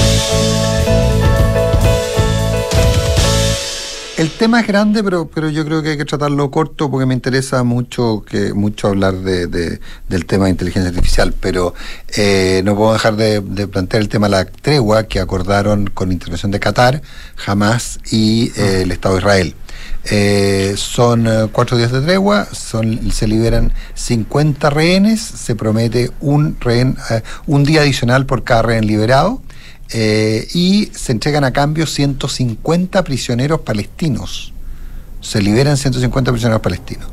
El 4.20 4.30
tema 4.32 4.60
es 4.60 4.66
grande, 4.66 5.02
pero, 5.02 5.30
pero 5.32 5.48
yo 5.48 5.64
creo 5.64 5.82
que 5.82 5.92
hay 5.92 5.96
que 5.96 6.04
tratarlo 6.04 6.50
corto 6.50 6.90
porque 6.90 7.06
me 7.06 7.14
interesa 7.14 7.64
mucho 7.64 8.22
que 8.28 8.52
mucho 8.52 8.88
hablar 8.88 9.14
de, 9.14 9.46
del 9.46 10.26
tema 10.26 10.44
de 10.44 10.50
inteligencia 10.50 10.90
artificial, 10.90 11.32
pero 11.40 11.72
eh, 12.18 12.60
no 12.62 12.76
puedo 12.76 12.92
dejar 12.92 13.16
de, 13.16 13.40
plantear 13.66 14.02
el 14.02 14.10
tema 14.10 14.26
de 14.26 14.32
la 14.32 14.44
tregua 14.44 15.04
que 15.04 15.20
acordaron 15.20 15.86
con 15.86 16.12
intervención 16.12 16.52
de 16.52 16.60
Qatar, 16.60 17.00
Hamas 17.46 17.98
y 18.10 18.52
eh, 18.60 18.82
el 18.82 18.92
Estado 18.92 19.14
de 19.14 19.20
Israel. 19.20 19.54
Eh, 20.04 20.74
son 20.76 21.26
eh, 21.26 21.48
cuatro 21.52 21.76
días 21.76 21.92
de 21.92 22.00
tregua, 22.00 22.46
son, 22.52 23.12
se 23.12 23.28
liberan 23.28 23.72
50 23.94 24.70
rehenes, 24.70 25.20
se 25.20 25.54
promete 25.54 26.10
un, 26.20 26.56
rehén, 26.58 26.96
eh, 27.10 27.22
un 27.46 27.64
día 27.64 27.82
adicional 27.82 28.24
por 28.24 28.42
cada 28.42 28.62
rehén 28.62 28.86
liberado 28.86 29.42
y 29.92 30.88
se 30.94 31.10
entregan 31.10 31.42
a 31.42 31.52
cambio 31.52 31.84
150 31.84 33.02
prisioneros 33.02 33.62
palestinos. 33.62 34.52
Se 35.20 35.42
liberan 35.42 35.76
150 35.76 36.30
prisioneros 36.30 36.62
palestinos. 36.62 37.08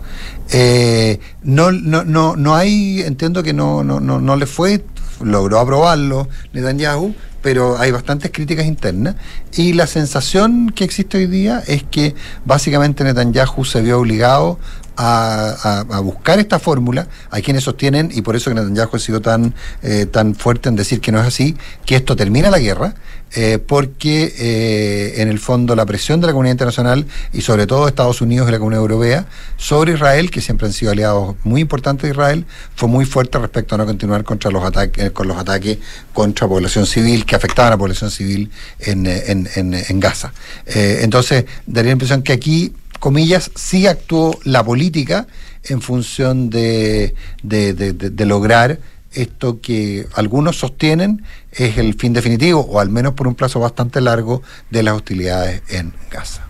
no, 1.42 1.72
no, 1.72 2.04
no, 2.04 2.36
no 2.36 2.56
hay, 2.56 3.02
entiendo 3.02 3.42
que 3.42 3.54
no, 3.54 3.84
no, 3.84 4.00
no, 4.00 4.22
no 4.22 4.36
le 4.36 4.46
fue, 4.46 4.86
logró 5.22 5.60
aprobarlo 5.60 6.28
Netanyahu, 6.54 7.16
pero 7.42 7.78
hay 7.78 7.92
bastantes 7.92 8.32
críticas 8.32 8.66
internas. 8.66 9.16
Y 9.56 9.74
la 9.74 9.88
sensación 9.88 10.70
que 10.70 10.84
existe 10.84 11.18
hoy 11.18 11.28
día 11.28 11.64
es 11.68 11.84
que 11.84 12.16
básicamente 12.46 13.04
Netanyahu 13.04 13.66
se 13.66 13.82
vio 13.82 14.00
obligado 14.00 14.60
a, 14.98 16.02
buscar 16.02 16.40
esta 16.40 16.60
fórmula. 16.60 17.08
Hay 17.30 17.42
quienes 17.42 17.64
sostienen, 17.64 18.10
y 18.14 18.22
por 18.22 18.36
eso 18.36 18.50
que 18.50 18.56
Netanyahu 18.56 18.96
ha 18.96 19.00
sido 19.00 19.22
tan, 19.22 19.54
eh, 19.84 20.06
tan 20.06 20.36
fuerte 20.36 20.70
en 20.70 20.76
decir 20.76 21.02
que 21.02 21.12
no 21.12 21.20
es 21.20 21.28
así, 21.28 21.56
que 21.86 21.96
esto 21.96 22.16
termina 22.16 22.50
la 22.50 22.60
guerra, 22.60 22.96
eh, 23.36 23.60
porque 23.60 24.34
eh, 24.38 25.22
en 25.22 25.28
el 25.28 25.38
fondo 25.38 25.76
la 25.76 25.86
presión 25.86 26.22
de 26.22 26.28
la 26.28 26.34
comunidad 26.34 26.54
internacional 26.54 27.06
y 27.34 27.42
sobre 27.42 27.68
todo 27.68 27.88
Estados 27.88 28.22
Unidos 28.22 28.48
y 28.48 28.52
la 28.54 28.58
comunidad 28.58 28.82
europea 28.82 29.26
sobre 29.58 29.94
Israel, 29.94 30.32
que 30.32 30.40
siempre 30.42 30.68
han 30.68 30.74
sido 30.74 30.92
aliados 30.92 31.36
muy 31.44 31.62
importantes 31.62 32.04
de 32.04 32.12
Israel, 32.12 32.46
fue 32.76 32.88
muy 32.88 33.06
fuerte 33.06 33.38
respecto 33.38 33.76
a 33.76 33.80
no 33.80 33.86
continuar 33.86 34.24
contra 34.24 34.50
los 34.50 34.64
ataques, 34.64 35.12
con 35.12 35.28
los 35.28 35.38
ataques 35.38 35.78
contra 36.14 36.48
población 36.48 36.86
civil 36.86 37.26
que 37.26 37.36
afectaban 37.36 37.74
a 37.74 37.76
la 37.76 37.78
población 37.78 38.10
civil 38.10 38.50
en, 38.80 39.06
en, 39.06 39.48
en 39.56 40.00
Gaza. 40.00 40.32
entonces, 40.66 41.46
daría 41.66 41.90
la 41.90 41.94
impresión 41.94 42.24
que 42.24 42.34
aquí 42.34 42.74
comillas, 42.98 43.52
sí 43.56 43.88
actuó 43.88 44.38
la 44.44 44.64
política 44.64 45.28
en 45.64 45.82
función 45.82 46.50
de, 46.50 47.16
de, 47.44 48.26
lograr 48.26 48.80
esto 49.12 49.60
que 49.62 50.08
algunos 50.16 50.58
sostienen 50.58 51.24
es 51.52 51.78
el 51.78 51.96
fin 51.96 52.14
definitivo, 52.14 52.62
o 52.62 52.80
al 52.80 52.90
menos 52.90 53.14
por 53.14 53.28
un 53.28 53.36
plazo 53.36 53.60
bastante 53.60 54.02
largo, 54.02 54.42
de 54.70 54.84
las 54.84 54.96
hostilidades 54.96 55.62
en 55.70 55.94
Gaza. 56.12 56.47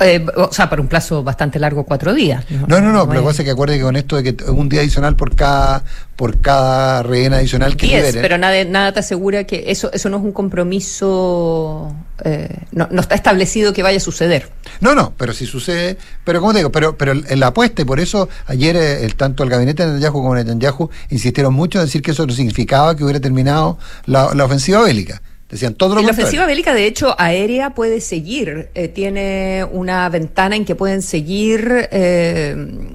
Eh, 0.00 0.24
o 0.36 0.52
sea, 0.52 0.70
por 0.70 0.80
un 0.80 0.86
plazo 0.86 1.24
bastante 1.24 1.58
largo, 1.58 1.84
cuatro 1.84 2.14
días. 2.14 2.44
No, 2.68 2.80
no, 2.80 2.92
no, 2.92 3.08
pero 3.08 3.22
lo 3.22 3.32
que 3.32 3.44
que 3.44 3.50
acuerde 3.50 3.78
que 3.78 3.82
con 3.82 3.96
esto 3.96 4.16
de 4.16 4.34
que 4.34 4.44
un 4.44 4.68
día 4.68 4.80
adicional 4.80 5.16
por 5.16 5.34
cada 5.34 5.82
por 6.14 6.40
cada 6.40 7.02
rehén 7.02 7.32
adicional 7.32 7.76
que 7.76 7.86
Diez, 7.86 8.16
pero 8.20 8.38
nada, 8.38 8.64
nada 8.64 8.92
te 8.92 9.00
asegura 9.00 9.44
que 9.44 9.64
eso 9.68 9.90
eso 9.92 10.08
no 10.08 10.18
es 10.18 10.22
un 10.22 10.32
compromiso, 10.32 11.94
eh, 12.24 12.48
no, 12.72 12.88
no, 12.90 13.00
está 13.00 13.14
establecido 13.14 13.72
que 13.72 13.82
vaya 13.82 13.98
a 13.98 14.00
suceder. 14.00 14.50
No, 14.80 14.94
no, 14.94 15.12
pero 15.16 15.32
si 15.32 15.46
sucede, 15.46 15.96
pero 16.24 16.40
como 16.40 16.52
te 16.52 16.58
digo, 16.58 16.70
pero, 16.70 16.96
pero 16.96 17.12
en 17.12 17.40
la 17.40 17.48
apuesta, 17.48 17.82
y 17.82 17.84
por 17.84 17.98
eso 17.98 18.28
ayer 18.46 18.76
eh, 18.76 19.04
el, 19.04 19.16
tanto 19.16 19.42
el 19.42 19.50
gabinete 19.50 19.84
de 19.84 19.92
Netanyahu 19.94 20.12
como 20.12 20.34
Netanyahu 20.34 20.90
insistieron 21.10 21.54
mucho 21.54 21.78
en 21.80 21.86
decir 21.86 22.02
que 22.02 22.12
eso 22.12 22.26
no 22.26 22.32
significaba 22.32 22.96
que 22.96 23.02
hubiera 23.04 23.20
terminado 23.20 23.78
la, 24.06 24.34
la 24.34 24.44
ofensiva 24.44 24.82
bélica 24.82 25.22
Decían 25.48 25.74
todo 25.74 25.94
lo 25.94 26.02
La 26.02 26.10
ofensiva 26.10 26.44
bélica, 26.44 26.74
de 26.74 26.86
hecho, 26.86 27.14
aérea 27.18 27.70
puede 27.70 28.00
seguir. 28.02 28.68
Eh, 28.74 28.88
tiene 28.88 29.64
una 29.70 30.08
ventana 30.10 30.56
en 30.56 30.66
que 30.66 30.74
pueden 30.74 31.00
seguir 31.00 31.88
eh, 31.90 32.54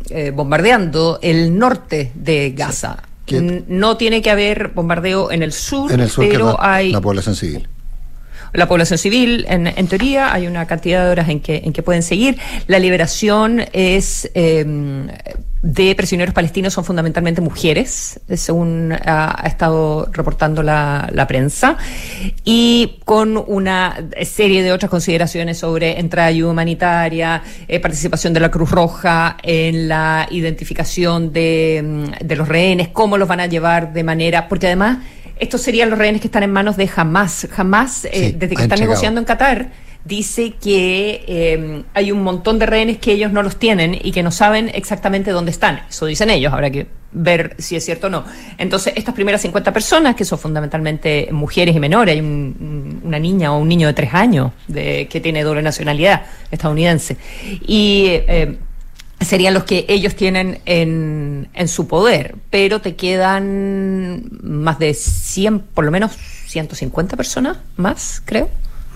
eh, 0.10 0.32
bombardeando 0.32 1.20
el 1.22 1.58
norte 1.58 2.12
de 2.14 2.52
Gaza. 2.52 3.04
No 3.68 3.98
tiene 3.98 4.22
que 4.22 4.30
haber 4.30 4.68
bombardeo 4.70 5.32
en 5.32 5.42
el 5.42 5.54
sur, 5.54 5.92
pero 6.18 6.62
hay. 6.62 6.92
La 6.92 7.02
población 7.02 7.36
civil 7.36 7.68
la 8.54 8.68
población 8.68 8.98
civil, 8.98 9.46
en, 9.50 9.88
teoría, 9.88 10.34
hay 10.34 10.48
una 10.48 10.66
cantidad 10.68 11.04
de 11.06 11.12
horas 11.12 11.30
en 11.30 11.40
que, 11.40 11.62
en 11.66 11.74
que 11.74 11.84
pueden 11.84 12.04
seguir. 12.04 12.38
La 12.68 12.80
liberación 12.80 13.66
es 13.74 14.30
eh, 14.36 14.64
de 15.64 15.96
prisioneros 15.96 16.34
palestinos 16.34 16.74
son 16.74 16.84
fundamentalmente 16.84 17.40
mujeres, 17.40 18.20
eh, 18.28 18.36
según 18.36 18.92
ha, 18.92 19.44
estado 19.46 20.10
reportando 20.12 20.62
la, 20.62 21.26
prensa, 21.28 21.78
y 22.44 23.00
con 23.06 23.42
una 23.48 23.96
serie 24.24 24.62
de 24.62 24.74
otras 24.74 24.92
consideraciones 24.92 25.58
sobre 25.58 26.00
entrada 26.00 26.28
ayuda 26.28 26.52
humanitaria, 26.52 27.42
eh, 27.70 27.80
participación 27.80 28.34
de 28.34 28.42
la 28.42 28.52
Cruz 28.52 28.72
Roja 28.72 29.38
en 29.42 29.88
la 29.88 30.28
identificación 30.30 31.32
de, 31.32 31.82
mm, 31.82 32.26
de 32.26 32.36
los 32.36 32.48
rehenes, 32.48 32.90
cómo 32.90 33.18
los 33.18 33.30
van 33.30 33.40
a 33.40 33.46
llevar 33.46 33.94
de 33.94 34.04
manera, 34.04 34.50
porque 34.50 34.68
además 34.68 34.98
estos 35.40 35.62
serían 35.62 35.90
los 35.90 36.00
rehenes 36.00 36.22
que 36.22 36.28
están 36.28 36.44
en 36.44 36.52
manos 36.52 36.78
de 36.78 36.90
Hamas. 36.96 37.48
Hamas, 37.56 38.06
eh, 38.06 38.34
desde 38.38 38.56
que 38.56 38.64
están 38.64 38.80
negociando 38.80 39.20
en 39.20 39.26
Qatar, 39.26 39.72
dice 40.06 40.54
que 40.62 41.24
eh, 41.28 41.84
hay 41.94 42.12
un 42.12 42.24
montón 42.24 42.60
de 42.60 42.66
rehenes 42.66 42.98
que 42.98 43.14
ellos 43.14 43.32
no 43.32 43.42
los 43.42 43.58
tienen 43.58 43.98
y 44.02 44.12
que 44.12 44.22
no 44.22 44.32
saben 44.32 44.70
exactamente 44.74 45.32
dónde 45.32 45.52
están. 45.52 45.82
Eso 45.90 46.06
dicen 46.06 46.30
ellos, 46.30 46.52
habrá 46.52 46.70
que 46.70 46.88
ver 47.14 47.56
si 47.58 47.76
es 47.76 47.86
cierto 47.86 48.08
o 48.08 48.10
no. 48.10 48.26
Entonces, 48.58 48.94
estas 48.96 49.14
primeras 49.14 49.42
50 49.42 49.72
personas, 49.72 50.16
que 50.16 50.26
son 50.26 50.40
fundamentalmente 50.40 51.30
mujeres 51.32 51.76
y 51.76 51.80
menores, 51.80 52.16
hay 52.16 52.22
una 52.22 53.20
niña 53.20 53.54
o 53.54 53.60
un 53.60 53.68
niño 53.70 53.88
de 53.88 53.94
tres 53.94 54.14
años 54.14 54.52
de, 54.68 55.08
que 55.10 55.22
tiene 55.22 55.44
doble 55.44 55.62
nacionalidad 55.62 56.24
estadounidense, 56.52 57.18
y 57.66 58.08
eh, 58.10 58.58
serían 59.26 59.54
los 59.54 59.64
que 59.64 59.86
ellos 59.88 60.16
tienen 60.16 60.60
en, 60.66 61.50
en 61.54 61.68
su 61.68 61.88
poder, 61.88 62.36
pero 62.50 62.82
te 62.82 62.96
quedan 62.96 64.24
más 64.42 64.80
de 64.80 64.94
100, 64.94 65.60
por 65.60 65.86
lo 65.86 65.92
menos 65.92 66.12
150 66.48 67.18
personas 67.18 67.58
más, 67.78 68.22
creo. 68.26 68.50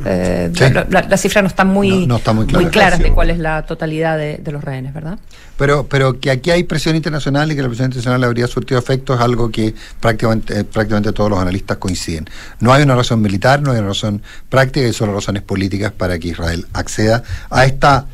Eh, 0.06 0.52
la, 0.90 1.18
cifra 1.18 1.42
no 1.42 1.48
está 1.48 1.66
muy, 1.66 2.06
no, 2.06 2.18
está 2.18 2.32
muy, 2.32 2.46
clara. 2.46 2.98
de 2.98 3.12
cuál 3.12 3.32
es 3.32 3.40
la 3.40 3.66
totalidad 3.66 4.16
de, 4.18 4.40
los 4.52 4.64
rehenes, 4.64 4.94
¿verdad? 4.94 5.18
Pero, 5.58 5.88
pero 5.88 6.20
que 6.20 6.30
aquí 6.30 6.52
hay 6.52 6.64
presión 6.64 6.96
internacional 6.96 7.52
y 7.52 7.56
que 7.56 7.64
la 7.64 7.68
presión 7.68 7.86
internacional 7.86 8.24
habría 8.24 8.46
surtido 8.46 8.80
efecto 8.80 9.16
es 9.16 9.20
algo 9.20 9.50
que 9.50 9.74
prácticamente, 10.00 10.60
eh, 10.60 10.64
prácticamente 10.64 11.14
todos 11.14 11.32
los 11.32 11.40
analistas 11.40 11.78
coinciden. 11.78 12.30
No 12.60 12.74
hay 12.74 12.84
una 12.84 12.96
razón 12.96 13.22
militar, 13.22 13.62
no 13.62 13.72
hay 13.72 13.80
una 13.80 13.88
razón 13.88 14.22
práctica 14.50 14.88
y 14.88 14.94
solo 14.94 15.14
razones 15.14 15.42
políticas 15.42 15.92
para 15.92 16.20
que 16.20 16.28
Israel 16.28 16.68
acceda 16.74 17.24
a 17.50 17.66
esta 17.66 18.06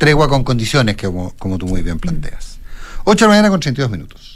tregua 0.00 0.30
con 0.30 0.42
condiciones 0.44 0.96
que 0.96 1.06
como, 1.06 1.34
como 1.38 1.58
tú 1.58 1.66
muy 1.66 1.82
bien 1.82 1.98
planteas. 1.98 2.58
8 3.04 3.16
de 3.16 3.20
la 3.20 3.28
mañana 3.28 3.50
con 3.50 3.60
32 3.60 3.90
minutos. 3.90 4.34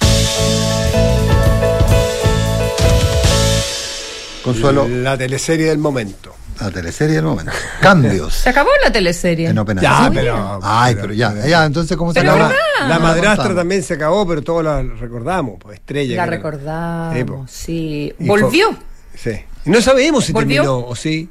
Consuelo. 4.44 4.86
La 4.86 5.16
teleserie 5.16 5.68
del 5.68 5.78
momento. 5.78 6.34
La 6.60 6.70
teleserie 6.70 7.16
del 7.16 7.24
momento. 7.24 7.50
Cambios. 7.80 8.34
Se 8.42 8.50
acabó 8.50 8.68
la 8.82 8.92
teleserie. 8.92 9.48
En 9.48 9.56
ya, 9.80 10.10
pero. 10.12 10.60
Ay, 10.62 10.96
pero, 11.00 11.14
ya, 11.14 11.34
ya, 11.46 11.64
entonces, 11.64 11.96
¿cómo 11.96 12.12
se 12.12 12.20
acabó? 12.20 12.52
La, 12.86 12.98
madrastra 12.98 13.54
también 13.54 13.82
se 13.82 13.94
acabó, 13.94 14.26
pero 14.28 14.42
todos 14.42 14.62
la 14.62 14.82
recordamos, 14.82 15.56
pues 15.58 15.78
Estrella. 15.78 16.16
La 16.16 16.26
recordamos, 16.26 17.50
sí. 17.50 18.12
¿Volvió? 18.18 18.76
sí. 19.14 19.40
No 19.64 19.80
sabemos 19.80 20.26
si 20.26 20.34
terminó 20.34 20.86
o 20.86 20.94
sí. 20.94 21.30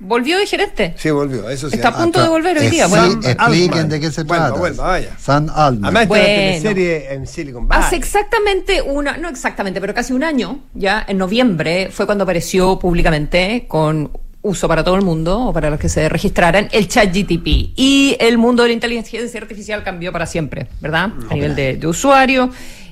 ¿Volvió 0.00 0.38
de 0.38 0.46
gerente? 0.46 0.94
Sí, 0.96 1.10
volvió, 1.10 1.48
eso 1.50 1.68
sí. 1.68 1.76
Está 1.76 1.88
a 1.88 1.96
punto 1.96 2.22
de 2.22 2.28
volver 2.28 2.58
hoy 2.58 2.68
día. 2.68 2.86
Bueno, 2.86 3.20
expliquen 3.22 3.88
de 3.88 4.00
qué 4.00 4.10
se 4.10 4.24
trata. 4.24 4.52
Bueno, 4.52 4.82
vaya. 4.82 5.16
San 5.18 5.50
Altman. 5.50 5.84
Además, 5.84 6.08
bueno, 6.08 6.24
teleserie 6.24 7.12
en 7.12 7.26
Silicon 7.26 7.66
Valley. 7.66 7.84
Hace 7.84 7.96
exactamente 7.96 8.82
una, 8.82 9.16
no 9.16 9.28
exactamente, 9.28 9.80
pero 9.80 9.94
casi 9.94 10.12
un 10.12 10.24
año, 10.24 10.60
ya 10.74 11.04
en 11.06 11.18
noviembre, 11.18 11.90
fue 11.90 12.06
cuando 12.06 12.24
apareció 12.24 12.78
públicamente 12.78 13.66
con 13.68 14.10
uso 14.42 14.68
para 14.68 14.84
todo 14.84 14.94
el 14.94 15.02
mundo 15.02 15.46
o 15.46 15.52
para 15.52 15.68
los 15.70 15.80
que 15.80 15.88
se 15.88 16.08
registraran 16.08 16.68
el 16.72 16.88
chat 16.88 17.14
GTP. 17.14 17.72
Y 17.76 18.16
el 18.20 18.38
mundo 18.38 18.62
de 18.62 18.70
la 18.70 18.74
inteligencia 18.74 19.40
artificial 19.40 19.82
cambió 19.82 20.12
para 20.12 20.26
siempre, 20.26 20.68
¿verdad? 20.80 21.12
A 21.30 21.34
nivel 21.34 21.54
de, 21.54 21.86
usuario. 21.86 22.50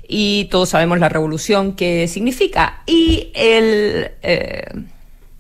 Y 0.09 0.45
todos 0.47 0.69
sabemos 0.69 0.99
la 0.99 1.09
revolución 1.09 1.75
que 1.75 2.09
significa. 2.09 2.83
Y 2.87 3.31
el... 3.35 4.11
Eh, 4.23 4.65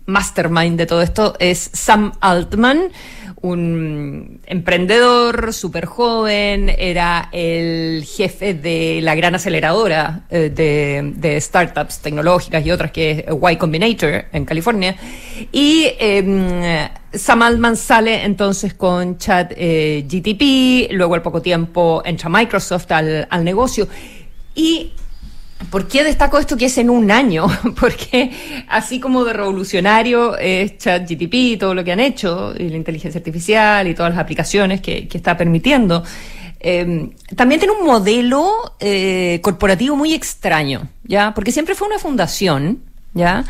mastermind 0.06 0.78
de 0.78 0.86
todo 0.86 1.02
esto 1.02 1.34
es 1.38 1.70
Sam 1.72 2.12
Altman, 2.20 2.90
un 3.42 4.40
emprendedor 4.46 5.52
súper 5.52 5.86
joven, 5.86 6.72
era 6.76 7.28
el 7.32 8.04
jefe 8.04 8.54
de 8.54 9.00
la 9.02 9.14
gran 9.14 9.34
aceleradora 9.34 10.22
eh, 10.30 10.50
de, 10.50 11.40
startups 11.40 11.98
tecnológicas 12.00 12.64
y 12.64 12.70
otras 12.70 12.90
que 12.90 13.26
es 13.28 13.52
Y 13.52 13.56
Combinator 13.56 14.24
en 14.32 14.44
California. 14.44 14.96
Y 15.52 15.88
em, 15.98 16.88
Sam 17.12 17.42
Altman 17.42 17.76
sale 17.76 18.24
entonces 18.24 18.74
con 18.74 19.18
Chat 19.18 19.52
eh, 19.56 20.04
GTP, 20.08 20.92
luego 20.92 21.14
al 21.14 21.22
poco 21.22 21.42
tiempo 21.42 22.02
entra 22.04 22.28
Microsoft 22.28 22.90
al, 22.92 23.26
al 23.30 23.44
negocio. 23.44 23.86
Y 24.54 24.92
¿Por 25.70 25.88
qué 25.88 26.04
destaco 26.04 26.38
esto 26.38 26.56
que 26.56 26.66
es 26.66 26.78
en 26.78 26.90
un 26.90 27.10
año? 27.10 27.46
Porque 27.80 28.30
así 28.68 29.00
como 29.00 29.24
de 29.24 29.32
revolucionario 29.32 30.36
es 30.38 30.78
ChatGTP 30.78 31.34
y 31.34 31.56
todo 31.56 31.74
lo 31.74 31.82
que 31.82 31.92
han 31.92 32.00
hecho, 32.00 32.54
y 32.56 32.68
la 32.68 32.76
inteligencia 32.76 33.18
artificial 33.18 33.88
y 33.88 33.94
todas 33.94 34.12
las 34.12 34.20
aplicaciones 34.20 34.80
que, 34.80 35.08
está 35.12 35.36
permitiendo, 35.36 36.04
em, 36.60 37.10
también 37.34 37.58
tiene 37.58 37.74
un 37.74 37.86
modelo 37.86 38.74
eh, 38.80 39.40
corporativo 39.42 39.96
muy 39.96 40.12
extraño, 40.12 40.88
¿ya? 41.04 41.32
Porque 41.34 41.52
siempre 41.52 41.74
fue 41.74 41.88
una 41.88 41.98
fundación, 41.98 42.80
¿ya? 43.14 43.44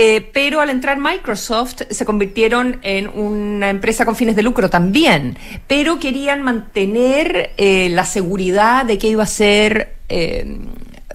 Eh, 0.00 0.30
pero 0.32 0.60
al 0.60 0.70
entrar 0.70 0.96
Microsoft 0.98 1.82
se 1.90 2.04
convirtieron 2.04 2.78
en 2.82 3.08
una 3.08 3.68
empresa 3.68 4.04
con 4.04 4.14
fines 4.14 4.36
de 4.36 4.42
lucro 4.44 4.70
también, 4.70 5.36
pero 5.66 5.98
querían 5.98 6.42
mantener 6.42 7.50
eh, 7.56 7.88
la 7.88 8.04
seguridad 8.04 8.84
de 8.84 8.96
que 8.96 9.08
iba 9.08 9.24
a 9.24 9.26
ser 9.26 9.96
em, 10.08 10.68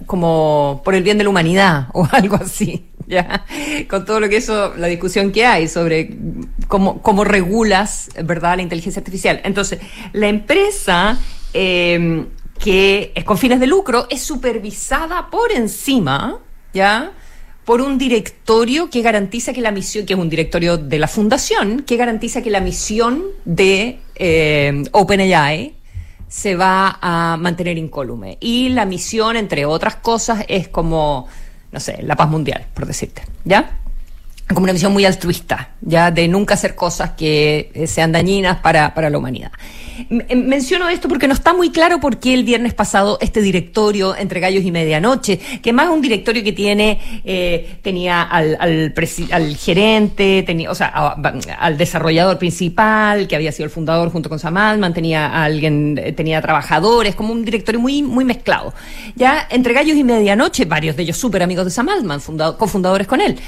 como 0.06 0.82
por 0.84 0.94
el 0.94 1.02
bien 1.02 1.18
de 1.18 1.24
la 1.24 1.30
humanidad 1.30 1.88
o 1.92 2.08
algo 2.12 2.36
así. 2.36 2.86
¿ya? 3.06 3.44
Con 3.88 4.04
todo 4.04 4.20
lo 4.20 4.28
que 4.28 4.38
eso, 4.38 4.74
la 4.76 4.86
discusión 4.86 5.30
que 5.30 5.44
hay 5.44 5.68
sobre 5.68 6.16
cómo, 6.68 7.02
cómo 7.02 7.24
regulas, 7.24 8.08
¿verdad?, 8.24 8.56
la 8.56 8.62
inteligencia 8.62 9.00
artificial. 9.00 9.40
Entonces, 9.44 9.80
la 10.12 10.28
empresa 10.28 11.18
eh, 11.52 12.24
que 12.58 13.12
es 13.14 13.24
con 13.24 13.38
fines 13.38 13.60
de 13.60 13.66
lucro 13.66 14.06
es 14.08 14.22
supervisada 14.22 15.28
por 15.30 15.52
encima, 15.52 16.38
¿ya? 16.72 17.12
por 17.64 17.80
un 17.80 17.96
directorio 17.98 18.90
que 18.90 19.02
garantiza 19.02 19.52
que 19.52 19.60
la 19.60 19.70
misión, 19.70 20.04
que 20.04 20.12
es 20.12 20.18
un 20.18 20.28
directorio 20.28 20.76
de 20.76 20.98
la 20.98 21.08
fundación, 21.08 21.82
que 21.82 21.96
garantiza 21.96 22.42
que 22.42 22.50
la 22.50 22.60
misión 22.60 23.24
de 23.44 24.00
eh, 24.16 24.82
OpenAI 24.92 25.74
se 26.34 26.56
va 26.56 26.98
a 27.00 27.36
mantener 27.36 27.78
incólume. 27.78 28.38
Y 28.40 28.70
la 28.70 28.84
misión, 28.86 29.36
entre 29.36 29.66
otras 29.66 29.94
cosas, 29.94 30.44
es 30.48 30.66
como, 30.66 31.28
no 31.70 31.78
sé, 31.78 32.02
la 32.02 32.16
paz 32.16 32.28
mundial, 32.28 32.66
por 32.74 32.86
decirte, 32.86 33.22
¿ya? 33.44 33.78
Como 34.48 34.64
una 34.64 34.72
misión 34.74 34.92
muy 34.92 35.04
altruista, 35.06 35.70
ya 35.80 36.10
de 36.10 36.28
nunca 36.28 36.54
hacer 36.54 36.74
cosas 36.74 37.12
que 37.12 37.70
eh, 37.72 37.86
sean 37.86 38.12
dañinas 38.12 38.58
para, 38.58 38.92
para 38.94 39.08
la 39.08 39.16
humanidad. 39.16 39.50
Menciono 40.08 40.88
esto 40.88 41.08
porque 41.08 41.28
no 41.28 41.34
está 41.34 41.54
muy 41.54 41.70
claro 41.70 42.00
por 42.00 42.18
qué 42.18 42.34
el 42.34 42.44
viernes 42.44 42.74
pasado 42.74 43.16
este 43.20 43.40
directorio 43.40 44.16
entre 44.16 44.40
gallos 44.40 44.64
y 44.64 44.72
medianoche, 44.72 45.38
que 45.62 45.72
más 45.72 45.88
un 45.88 46.02
directorio 46.02 46.42
que 46.42 46.52
tiene, 46.52 47.00
eh, 47.24 47.78
tenía 47.82 48.22
al, 48.22 48.58
al, 49.30 49.56
gerente, 49.56 50.42
tenía, 50.44 50.70
o 50.70 50.74
sea, 50.74 50.88
al 50.88 51.78
desarrollador 51.78 52.38
principal, 52.38 53.28
que 53.28 53.36
había 53.36 53.52
sido 53.52 53.66
el 53.66 53.70
fundador 53.70 54.10
junto 54.10 54.28
con 54.28 54.38
Sam 54.38 54.54
tenía 54.92 55.26
a 55.26 55.44
alguien, 55.44 55.98
eh, 56.02 56.12
tenía 56.12 56.42
trabajadores, 56.42 57.14
como 57.14 57.32
un 57.32 57.44
directorio 57.44 57.80
muy, 57.80 58.02
muy 58.02 58.24
mezclado. 58.24 58.74
Ya 59.14 59.46
entre 59.50 59.74
gallos 59.74 59.96
y 59.96 60.04
medianoche, 60.04 60.64
varios 60.64 60.96
de 60.96 61.04
ellos 61.04 61.16
súper 61.16 61.42
amigos 61.42 61.64
de 61.64 61.70
Sam 61.70 61.88
Altman, 61.88 62.20
cofundadores 62.58 63.06
con 63.06 63.20
él, 63.20 63.38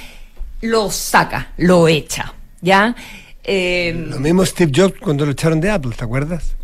lo 0.66 0.90
saca, 0.90 1.52
lo 1.58 1.88
echa, 1.88 2.34
¿ya? 2.60 2.94
Eh, 3.42 3.94
lo 4.08 4.18
mismo 4.18 4.44
Steve 4.44 4.72
Jobs 4.74 4.98
cuando 5.00 5.24
lo 5.24 5.32
echaron 5.32 5.60
de 5.60 5.70
Apple, 5.70 5.92
¿te 5.96 6.04
acuerdas? 6.04 6.56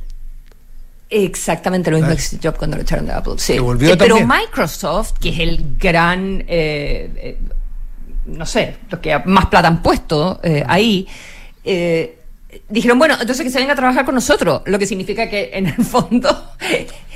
Exactamente 1.09 1.91
lo 1.91 1.99
mismo 1.99 2.15
que 2.15 2.21
Steve 2.21 2.41
Jobs 2.43 2.59
cuando 2.59 2.77
lo 2.77 2.83
echaron 2.83 3.07
de 3.07 3.13
Apple. 3.13 3.35
Sí. 3.37 3.55
Eh, 3.55 3.97
pero 3.99 4.27
Microsoft, 4.27 5.13
que 5.21 5.29
es 5.29 5.39
el 5.39 5.77
gran, 5.79 6.45
eh, 6.49 7.39
no 8.27 8.47
sé, 8.47 8.77
los 8.91 9.01
que 9.01 9.19
más 9.27 9.47
plata 9.47 9.69
han 9.69 9.83
puesto 9.83 10.41
ahí, 10.67 11.07
dijeron, 12.69 12.99
bueno, 12.99 13.17
entonces 13.21 13.45
que 13.45 13.51
se 13.51 13.59
venga 13.59 13.75
a 13.75 13.77
trabajar 13.77 14.05
con 14.05 14.15
nosotros, 14.15 14.63
lo 14.65 14.79
que 14.79 14.87
significa 14.87 15.29
que 15.29 15.51
en 15.53 15.67
el 15.67 15.85
fondo... 15.85 16.53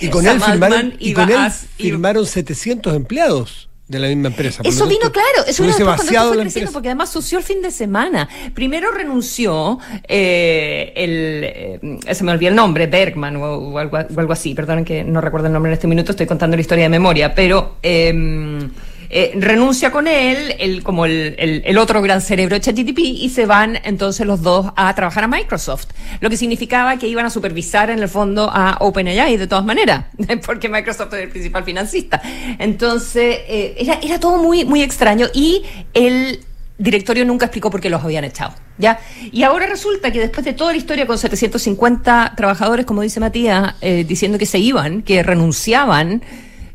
Y 0.01 0.09
con 0.09 0.27
él, 0.27 0.41
firmaron, 0.41 0.95
y 0.99 1.13
con 1.13 1.31
él 1.31 1.51
firmaron 1.77 2.27
700 2.27 2.95
empleados 2.95 3.69
de 3.89 3.99
la 3.99 4.09
misma 4.09 4.29
empresa. 4.29 4.63
Eso 4.65 4.87
vino 4.87 5.13
claro, 5.13 5.47
eso 5.47 5.63
vino 5.63 5.75
cuando 5.77 6.03
fue 6.03 6.39
creciendo, 6.41 6.73
porque 6.73 6.89
además 6.89 7.11
sució 7.11 7.39
el 7.39 7.45
fin 7.45 7.63
de 7.63 7.71
semana. 7.71 8.29
Primero 8.55 8.91
renunció 8.91 9.79
eh, 10.09 10.93
el, 10.97 12.01
eh, 12.05 12.15
se 12.15 12.25
me 12.25 12.33
olvidó 12.33 12.51
el 12.51 12.57
nombre, 12.57 12.87
Bergman 12.87 13.37
o, 13.37 13.79
algo, 13.79 13.97
o, 13.97 14.21
algo, 14.21 14.33
así, 14.33 14.55
perdonen 14.55 14.85
que 14.85 15.05
no 15.05 15.21
recuerdo 15.21 15.47
el 15.47 15.53
nombre 15.53 15.71
en 15.71 15.75
este 15.75 15.87
minuto, 15.87 16.13
estoy 16.13 16.27
contando 16.27 16.57
la 16.57 16.61
historia 16.61 16.85
de 16.85 16.91
memoria, 16.91 17.35
pero... 17.35 17.77
Eh, 17.83 18.69
eh, 19.11 19.33
renuncia 19.37 19.91
con 19.91 20.07
él, 20.07 20.55
el, 20.59 20.83
como 20.83 21.07
el, 21.07 21.35
el, 21.65 21.79
otro 21.79 22.03
gran 22.03 22.21
cerebro 22.21 22.59
ChatGPT, 22.59 22.99
y 22.99 23.29
se 23.31 23.47
van 23.47 23.79
entonces 23.85 24.27
los 24.27 24.43
dos 24.43 24.73
a 24.77 24.95
trabajar 24.95 25.25
a 25.25 25.29
Microsoft. 25.29 25.87
Lo 26.21 26.31
que 26.31 26.37
significaba 26.37 26.97
que 26.99 27.09
iban 27.09 27.27
a 27.27 27.31
supervisar 27.31 27.91
en 27.91 28.01
el 28.01 28.09
fondo 28.09 28.51
a 28.53 28.77
OpenAI 28.81 29.37
de 29.37 29.47
todas 29.47 29.65
maneras, 29.65 30.07
porque 30.47 30.69
Microsoft 30.69 31.15
es 31.15 31.23
el 31.25 31.29
principal 31.29 31.65
financista. 31.65 32.21
Entonces, 32.59 33.39
eh, 33.49 33.77
era, 33.79 33.99
era 34.03 34.21
todo 34.21 34.43
muy, 34.43 34.65
muy 34.65 34.83
extraño 34.83 35.27
y 35.35 35.65
el 35.95 36.41
directorio 36.79 37.25
nunca 37.25 37.47
explicó 37.47 37.71
por 37.71 37.81
qué 37.81 37.91
los 37.91 38.03
habían 38.03 38.25
echado. 38.25 38.55
¿ya? 38.79 39.01
Y 39.33 39.43
ahora 39.43 39.67
resulta 39.67 40.13
que 40.13 40.21
después 40.21 40.45
de 40.45 40.53
toda 40.53 40.73
la 40.73 40.79
historia 40.79 41.07
con 41.07 41.19
750 41.19 42.35
trabajadores, 42.37 42.87
como 42.87 43.03
dice 43.03 43.21
Matías, 43.21 43.75
eh, 43.81 44.05
diciendo 44.07 44.39
que 44.39 44.47
se 44.47 44.59
iban, 44.59 45.03
que 45.03 45.23
renunciaban, 45.23 46.23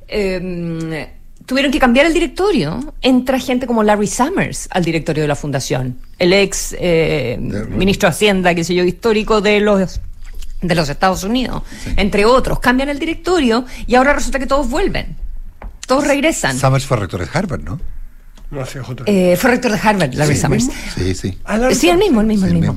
eh, 0.08 1.10
tuvieron 1.46 1.72
que 1.72 1.80
cambiar 1.80 2.06
el 2.06 2.14
directorio. 2.14 2.94
Entra 3.02 3.40
gente 3.40 3.68
como 3.68 3.84
Larry 3.84 4.08
Summers 4.08 4.68
al 4.72 4.84
directorio 4.84 5.24
de 5.24 5.28
la 5.28 5.36
fundación, 5.36 5.98
el 6.20 6.34
ex 6.34 6.76
eh, 6.80 7.38
ministro 7.70 8.08
de 8.08 8.12
Hacienda, 8.12 8.56
que 8.56 8.64
sé 8.64 8.76
yo, 8.76 8.84
histórico 8.84 9.42
de 9.42 9.60
los 9.60 10.00
de 10.62 10.76
los 10.76 10.90
Estados 10.90 11.24
Unidos, 11.24 11.64
entre 11.98 12.26
otros. 12.26 12.60
Cambian 12.60 12.90
el 12.90 13.00
directorio 13.00 13.66
y 13.88 13.96
ahora 13.96 14.14
resulta 14.14 14.38
que 14.38 14.46
todos 14.46 14.70
vuelven. 14.70 15.16
Todos 15.88 16.08
regresan. 16.08 16.58
Summers 16.58 16.86
fue 16.86 16.98
rector 16.98 17.20
de 17.20 17.28
Harvard, 17.34 17.62
¿no? 17.64 17.80
No, 18.52 18.64
eh, 19.06 19.38
fue 19.38 19.52
rector 19.52 19.72
de 19.72 19.80
Harvard, 19.82 20.14
Larry 20.14 20.36
Summers. 20.36 20.70
Sí, 20.96 21.16
sí. 21.16 21.38
sí, 21.74 21.90
el 21.90 21.98
mismo, 21.98 22.22
el 22.22 22.28
mismo, 22.28 22.48
el 22.48 22.54
mismo. 22.54 22.76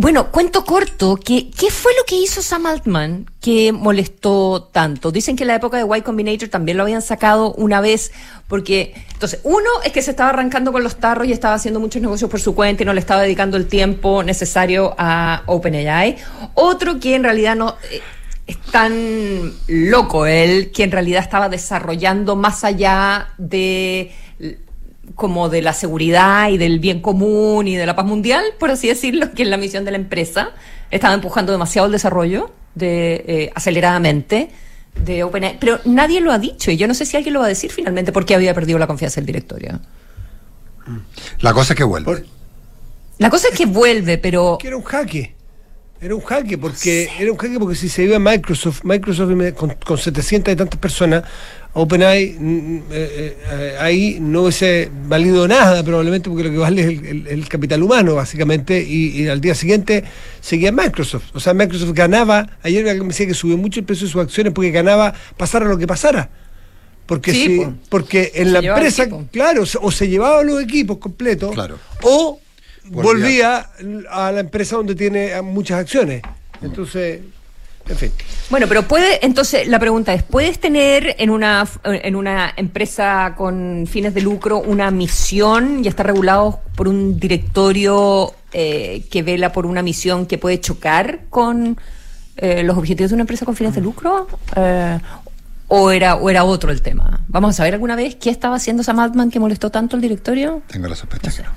Bueno, 0.00 0.30
cuento 0.30 0.64
corto, 0.64 1.16
que, 1.16 1.50
¿qué 1.50 1.70
fue 1.70 1.92
lo 1.98 2.06
que 2.06 2.16
hizo 2.16 2.40
Sam 2.40 2.64
Altman 2.64 3.26
que 3.38 3.70
molestó 3.70 4.62
tanto? 4.72 5.12
Dicen 5.12 5.36
que 5.36 5.42
en 5.42 5.48
la 5.48 5.56
época 5.56 5.76
de 5.76 5.98
Y 5.98 6.00
Combinator 6.00 6.48
también 6.48 6.78
lo 6.78 6.84
habían 6.84 7.02
sacado 7.02 7.52
una 7.52 7.82
vez, 7.82 8.10
porque, 8.48 8.94
entonces, 9.12 9.40
uno 9.44 9.68
es 9.84 9.92
que 9.92 10.00
se 10.00 10.12
estaba 10.12 10.30
arrancando 10.30 10.72
con 10.72 10.82
los 10.82 10.96
tarros 10.96 11.28
y 11.28 11.32
estaba 11.32 11.52
haciendo 11.52 11.80
muchos 11.80 12.00
negocios 12.00 12.30
por 12.30 12.40
su 12.40 12.54
cuenta 12.54 12.82
y 12.82 12.86
no 12.86 12.94
le 12.94 13.00
estaba 13.00 13.20
dedicando 13.20 13.58
el 13.58 13.66
tiempo 13.66 14.22
necesario 14.22 14.94
a 14.96 15.42
OpenAI. 15.44 16.16
Otro 16.54 16.98
que 16.98 17.14
en 17.14 17.22
realidad 17.22 17.54
no... 17.54 17.76
Eh, 17.90 18.00
es 18.46 18.58
tan 18.72 19.52
loco 19.68 20.24
él 20.24 20.72
que 20.72 20.82
en 20.82 20.92
realidad 20.92 21.22
estaba 21.22 21.50
desarrollando 21.50 22.36
más 22.36 22.64
allá 22.64 23.28
de 23.36 24.12
como 25.14 25.48
de 25.48 25.62
la 25.62 25.72
seguridad 25.72 26.48
y 26.50 26.58
del 26.58 26.78
bien 26.78 27.00
común 27.00 27.68
y 27.68 27.76
de 27.76 27.86
la 27.86 27.96
paz 27.96 28.06
mundial, 28.06 28.44
por 28.58 28.70
así 28.70 28.88
decirlo, 28.88 29.32
que 29.32 29.42
es 29.42 29.48
la 29.48 29.56
misión 29.56 29.84
de 29.84 29.90
la 29.90 29.96
empresa. 29.96 30.50
Estaba 30.90 31.14
empujando 31.14 31.52
demasiado 31.52 31.86
el 31.86 31.92
desarrollo 31.92 32.50
de 32.74 33.24
eh, 33.26 33.52
aceleradamente 33.54 34.50
de 35.04 35.22
OpenAI, 35.22 35.58
pero 35.60 35.80
nadie 35.84 36.20
lo 36.20 36.32
ha 36.32 36.38
dicho 36.38 36.70
y 36.70 36.76
yo 36.76 36.88
no 36.88 36.94
sé 36.94 37.06
si 37.06 37.16
alguien 37.16 37.34
lo 37.34 37.40
va 37.40 37.46
a 37.46 37.48
decir 37.48 37.70
finalmente 37.70 38.12
porque 38.12 38.34
había 38.34 38.54
perdido 38.54 38.78
la 38.78 38.86
confianza 38.86 39.16
del 39.20 39.26
directorio. 39.26 39.80
La 41.40 41.52
cosa 41.52 41.74
es 41.74 41.76
que 41.76 41.84
vuelve. 41.84 42.24
La 43.18 43.30
cosa 43.30 43.48
es 43.48 43.56
que 43.56 43.66
vuelve, 43.66 44.18
pero... 44.18 44.58
Que 44.60 44.68
era 44.68 44.76
un 44.76 44.82
jaque. 44.82 45.34
Era 46.00 46.14
un 46.14 46.22
jaque, 46.22 46.56
porque 46.56 47.10
era 47.18 47.30
un 47.30 47.36
jaque 47.36 47.58
porque 47.58 47.76
si 47.76 47.90
se 47.90 48.04
iba 48.04 48.16
a 48.16 48.18
Microsoft, 48.18 48.84
Microsoft 48.84 49.30
con, 49.54 49.74
con 49.74 49.98
700 49.98 50.54
y 50.54 50.56
tantas 50.56 50.80
personas, 50.80 51.24
OpenAI 51.72 52.22
eh, 52.22 52.82
eh, 52.90 53.76
ahí 53.78 54.18
no 54.20 54.42
hubiese 54.42 54.90
valido 55.06 55.46
nada 55.46 55.84
probablemente 55.84 56.28
porque 56.28 56.44
lo 56.44 56.50
que 56.50 56.58
vale 56.58 56.82
es 56.82 57.28
el, 57.28 57.48
capital 57.48 57.82
humano 57.82 58.16
básicamente 58.16 58.82
y, 58.82 59.28
al 59.28 59.40
día 59.40 59.54
siguiente 59.54 60.02
seguía 60.40 60.72
Microsoft. 60.72 61.26
O 61.32 61.38
sea, 61.38 61.54
Microsoft 61.54 61.92
ganaba, 61.92 62.58
ayer 62.62 62.84
me 62.84 63.08
decía 63.08 63.26
que 63.26 63.34
subió 63.34 63.56
mucho 63.56 63.80
el 63.80 63.86
precio 63.86 64.06
de 64.06 64.12
sus 64.12 64.20
acciones 64.20 64.52
porque 64.52 64.72
ganaba 64.72 65.14
pasara 65.36 65.66
lo 65.66 65.78
que 65.78 65.86
pasara. 65.86 66.28
Porque, 67.06 67.32
si, 67.32 67.66
porque 67.88 68.32
en 68.34 68.52
la 68.52 68.60
empresa, 68.60 69.08
claro, 69.32 69.64
o 69.80 69.90
se 69.90 70.08
llevaba 70.08 70.44
los 70.44 70.62
equipos 70.62 70.98
completos 70.98 71.56
o 72.02 72.40
volvía 72.84 73.68
a 74.10 74.30
la 74.30 74.40
empresa 74.40 74.76
donde 74.76 74.94
tiene 74.94 75.40
muchas 75.42 75.78
acciones. 75.78 76.22
Entonces... 76.62 77.20
Bueno, 78.50 78.66
pero 78.68 78.86
puede, 78.86 79.24
entonces 79.24 79.66
la 79.68 79.78
pregunta 79.78 80.12
es, 80.12 80.22
¿puedes 80.22 80.58
tener 80.58 81.16
en 81.18 81.30
una, 81.30 81.66
en 81.84 82.16
una 82.16 82.52
empresa 82.56 83.34
con 83.36 83.86
fines 83.86 84.14
de 84.14 84.20
lucro 84.20 84.58
una 84.58 84.90
misión 84.90 85.84
y 85.84 85.88
estar 85.88 86.06
regulado 86.06 86.60
por 86.76 86.88
un 86.88 87.18
directorio 87.18 88.34
eh, 88.52 89.06
que 89.10 89.22
vela 89.22 89.52
por 89.52 89.66
una 89.66 89.82
misión 89.82 90.26
que 90.26 90.38
puede 90.38 90.60
chocar 90.60 91.20
con 91.30 91.78
eh, 92.36 92.62
los 92.62 92.76
objetivos 92.76 93.10
de 93.10 93.14
una 93.14 93.22
empresa 93.22 93.44
con 93.44 93.54
fines 93.54 93.74
de 93.74 93.80
lucro? 93.80 94.26
Eh, 94.56 94.98
o 95.68 95.92
era, 95.92 96.16
¿O 96.16 96.28
era 96.28 96.42
otro 96.42 96.72
el 96.72 96.82
tema? 96.82 97.20
¿Vamos 97.28 97.50
a 97.50 97.52
saber 97.58 97.74
alguna 97.74 97.94
vez 97.94 98.16
qué 98.16 98.30
estaba 98.30 98.56
haciendo 98.56 98.82
esa 98.82 98.92
Madman 98.92 99.30
que 99.30 99.38
molestó 99.38 99.70
tanto 99.70 99.94
al 99.94 100.02
directorio? 100.02 100.62
Tengo 100.66 100.88
la 100.88 100.96
sospecha 100.96 101.30
que 101.30 101.42
no. 101.44 101.50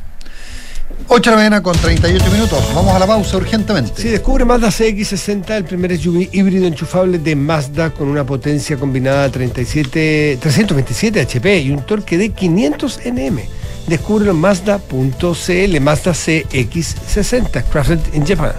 8 1.07 1.29
de 1.29 1.31
la 1.31 1.37
mañana 1.37 1.63
con 1.63 1.77
38 1.77 2.31
minutos. 2.31 2.63
Vamos 2.73 2.95
a 2.95 2.99
la 2.99 3.05
pausa 3.05 3.37
urgentemente. 3.37 4.01
Sí, 4.01 4.09
descubre 4.09 4.45
Mazda 4.45 4.69
CX60, 4.69 5.57
el 5.57 5.65
primer 5.65 5.97
SUV 5.97 6.29
híbrido 6.31 6.65
enchufable 6.65 7.19
de 7.19 7.35
Mazda 7.35 7.91
con 7.91 8.07
una 8.07 8.25
potencia 8.25 8.77
combinada 8.77 9.29
37, 9.29 10.37
327 10.41 11.21
HP 11.21 11.59
y 11.59 11.71
un 11.71 11.85
torque 11.85 12.17
de 12.17 12.29
500 12.29 12.99
Nm. 13.05 13.39
Descúbrelo 13.87 14.31
en 14.31 14.37
Mazda.cl, 14.37 15.79
Mazda 15.81 16.11
CX60, 16.13 17.63
crafted 17.69 17.99
in 18.13 18.25
Japan. 18.25 18.53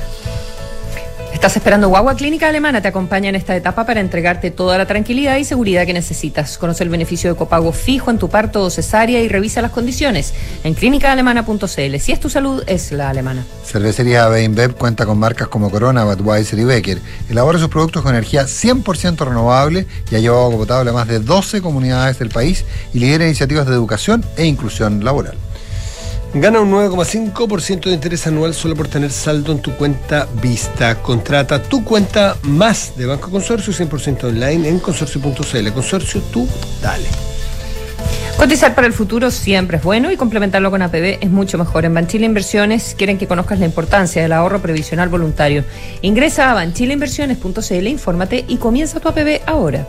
Estás 1.34 1.56
esperando 1.56 1.88
Guagua 1.88 2.14
Clínica 2.14 2.48
Alemana 2.48 2.80
te 2.80 2.88
acompaña 2.88 3.28
en 3.28 3.34
esta 3.34 3.54
etapa 3.54 3.84
para 3.84 4.00
entregarte 4.00 4.52
toda 4.52 4.78
la 4.78 4.86
tranquilidad 4.86 5.36
y 5.36 5.44
seguridad 5.44 5.84
que 5.84 5.92
necesitas. 5.92 6.56
Conoce 6.56 6.84
el 6.84 6.90
beneficio 6.90 7.28
de 7.28 7.36
copago 7.36 7.72
fijo 7.72 8.10
en 8.10 8.18
tu 8.18 8.30
parto 8.30 8.62
o 8.62 8.70
cesárea 8.70 9.20
y 9.20 9.28
revisa 9.28 9.60
las 9.60 9.72
condiciones 9.72 10.32
en 10.62 10.72
clínicaalemana.cl. 10.72 11.98
Si 11.98 12.12
es 12.12 12.20
tu 12.20 12.30
salud, 12.30 12.62
es 12.66 12.92
la 12.92 13.10
alemana. 13.10 13.44
Cervecería 13.64 14.28
Beinbev 14.28 14.76
cuenta 14.76 15.04
con 15.04 15.18
marcas 15.18 15.48
como 15.48 15.70
Corona, 15.70 16.04
Budweiser 16.04 16.58
y 16.58 16.64
Becker. 16.64 17.00
Elabora 17.28 17.58
sus 17.58 17.68
productos 17.68 18.02
con 18.02 18.14
energía 18.14 18.44
100% 18.44 19.26
renovable 19.26 19.86
y 20.10 20.14
ha 20.14 20.20
llevado 20.20 20.44
agua 20.44 20.58
potable 20.58 20.90
a 20.90 20.94
más 20.94 21.08
de 21.08 21.18
12 21.18 21.60
comunidades 21.60 22.18
del 22.18 22.30
país 22.30 22.64
y 22.94 23.00
lidera 23.00 23.26
iniciativas 23.26 23.66
de 23.66 23.72
educación 23.74 24.24
e 24.36 24.46
inclusión 24.46 25.04
laboral. 25.04 25.36
Gana 26.36 26.60
un 26.60 26.72
9,5% 26.72 27.84
de 27.84 27.92
interés 27.92 28.26
anual 28.26 28.54
solo 28.54 28.74
por 28.74 28.88
tener 28.88 29.12
saldo 29.12 29.52
en 29.52 29.62
tu 29.62 29.70
cuenta 29.76 30.26
Vista. 30.42 30.96
Contrata 31.00 31.62
tu 31.62 31.84
cuenta 31.84 32.36
más 32.42 32.96
de 32.96 33.06
Banco 33.06 33.30
Consorcio 33.30 33.72
100% 33.72 34.24
online 34.24 34.68
en 34.68 34.80
consorcio.cl. 34.80 35.72
Consorcio, 35.72 36.20
tú 36.32 36.48
dale. 36.82 37.06
Cotizar 38.36 38.74
para 38.74 38.88
el 38.88 38.92
futuro 38.92 39.30
siempre 39.30 39.76
es 39.76 39.84
bueno 39.84 40.10
y 40.10 40.16
complementarlo 40.16 40.72
con 40.72 40.82
APB 40.82 41.18
es 41.20 41.30
mucho 41.30 41.56
mejor. 41.56 41.84
En 41.84 41.94
Banchile 41.94 42.26
Inversiones 42.26 42.96
quieren 42.98 43.16
que 43.16 43.28
conozcas 43.28 43.60
la 43.60 43.66
importancia 43.66 44.20
del 44.20 44.32
ahorro 44.32 44.60
previsional 44.60 45.08
voluntario. 45.08 45.64
Ingresa 46.02 46.50
a 46.50 46.54
banchileinversiones.cl, 46.54 47.86
infórmate 47.86 48.44
y 48.48 48.56
comienza 48.56 48.98
tu 48.98 49.08
APB 49.08 49.40
ahora. 49.46 49.86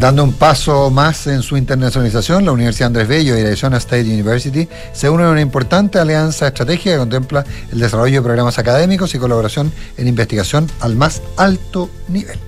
Dando 0.00 0.24
un 0.24 0.32
paso 0.32 0.90
más 0.90 1.26
en 1.26 1.42
su 1.42 1.58
internacionalización, 1.58 2.46
la 2.46 2.52
Universidad 2.52 2.86
Andrés 2.86 3.06
Bello 3.06 3.36
y 3.36 3.42
la 3.42 3.48
Arizona 3.48 3.76
State 3.76 4.04
University 4.04 4.66
se 4.94 5.10
unen 5.10 5.26
a 5.26 5.30
una 5.30 5.42
importante 5.42 5.98
alianza 5.98 6.46
estratégica 6.46 6.92
que 6.92 6.96
contempla 6.96 7.44
el 7.70 7.80
desarrollo 7.80 8.16
de 8.16 8.22
programas 8.22 8.58
académicos 8.58 9.14
y 9.14 9.18
colaboración 9.18 9.70
en 9.98 10.08
investigación 10.08 10.70
al 10.80 10.96
más 10.96 11.20
alto 11.36 11.90
nivel. 12.08 12.38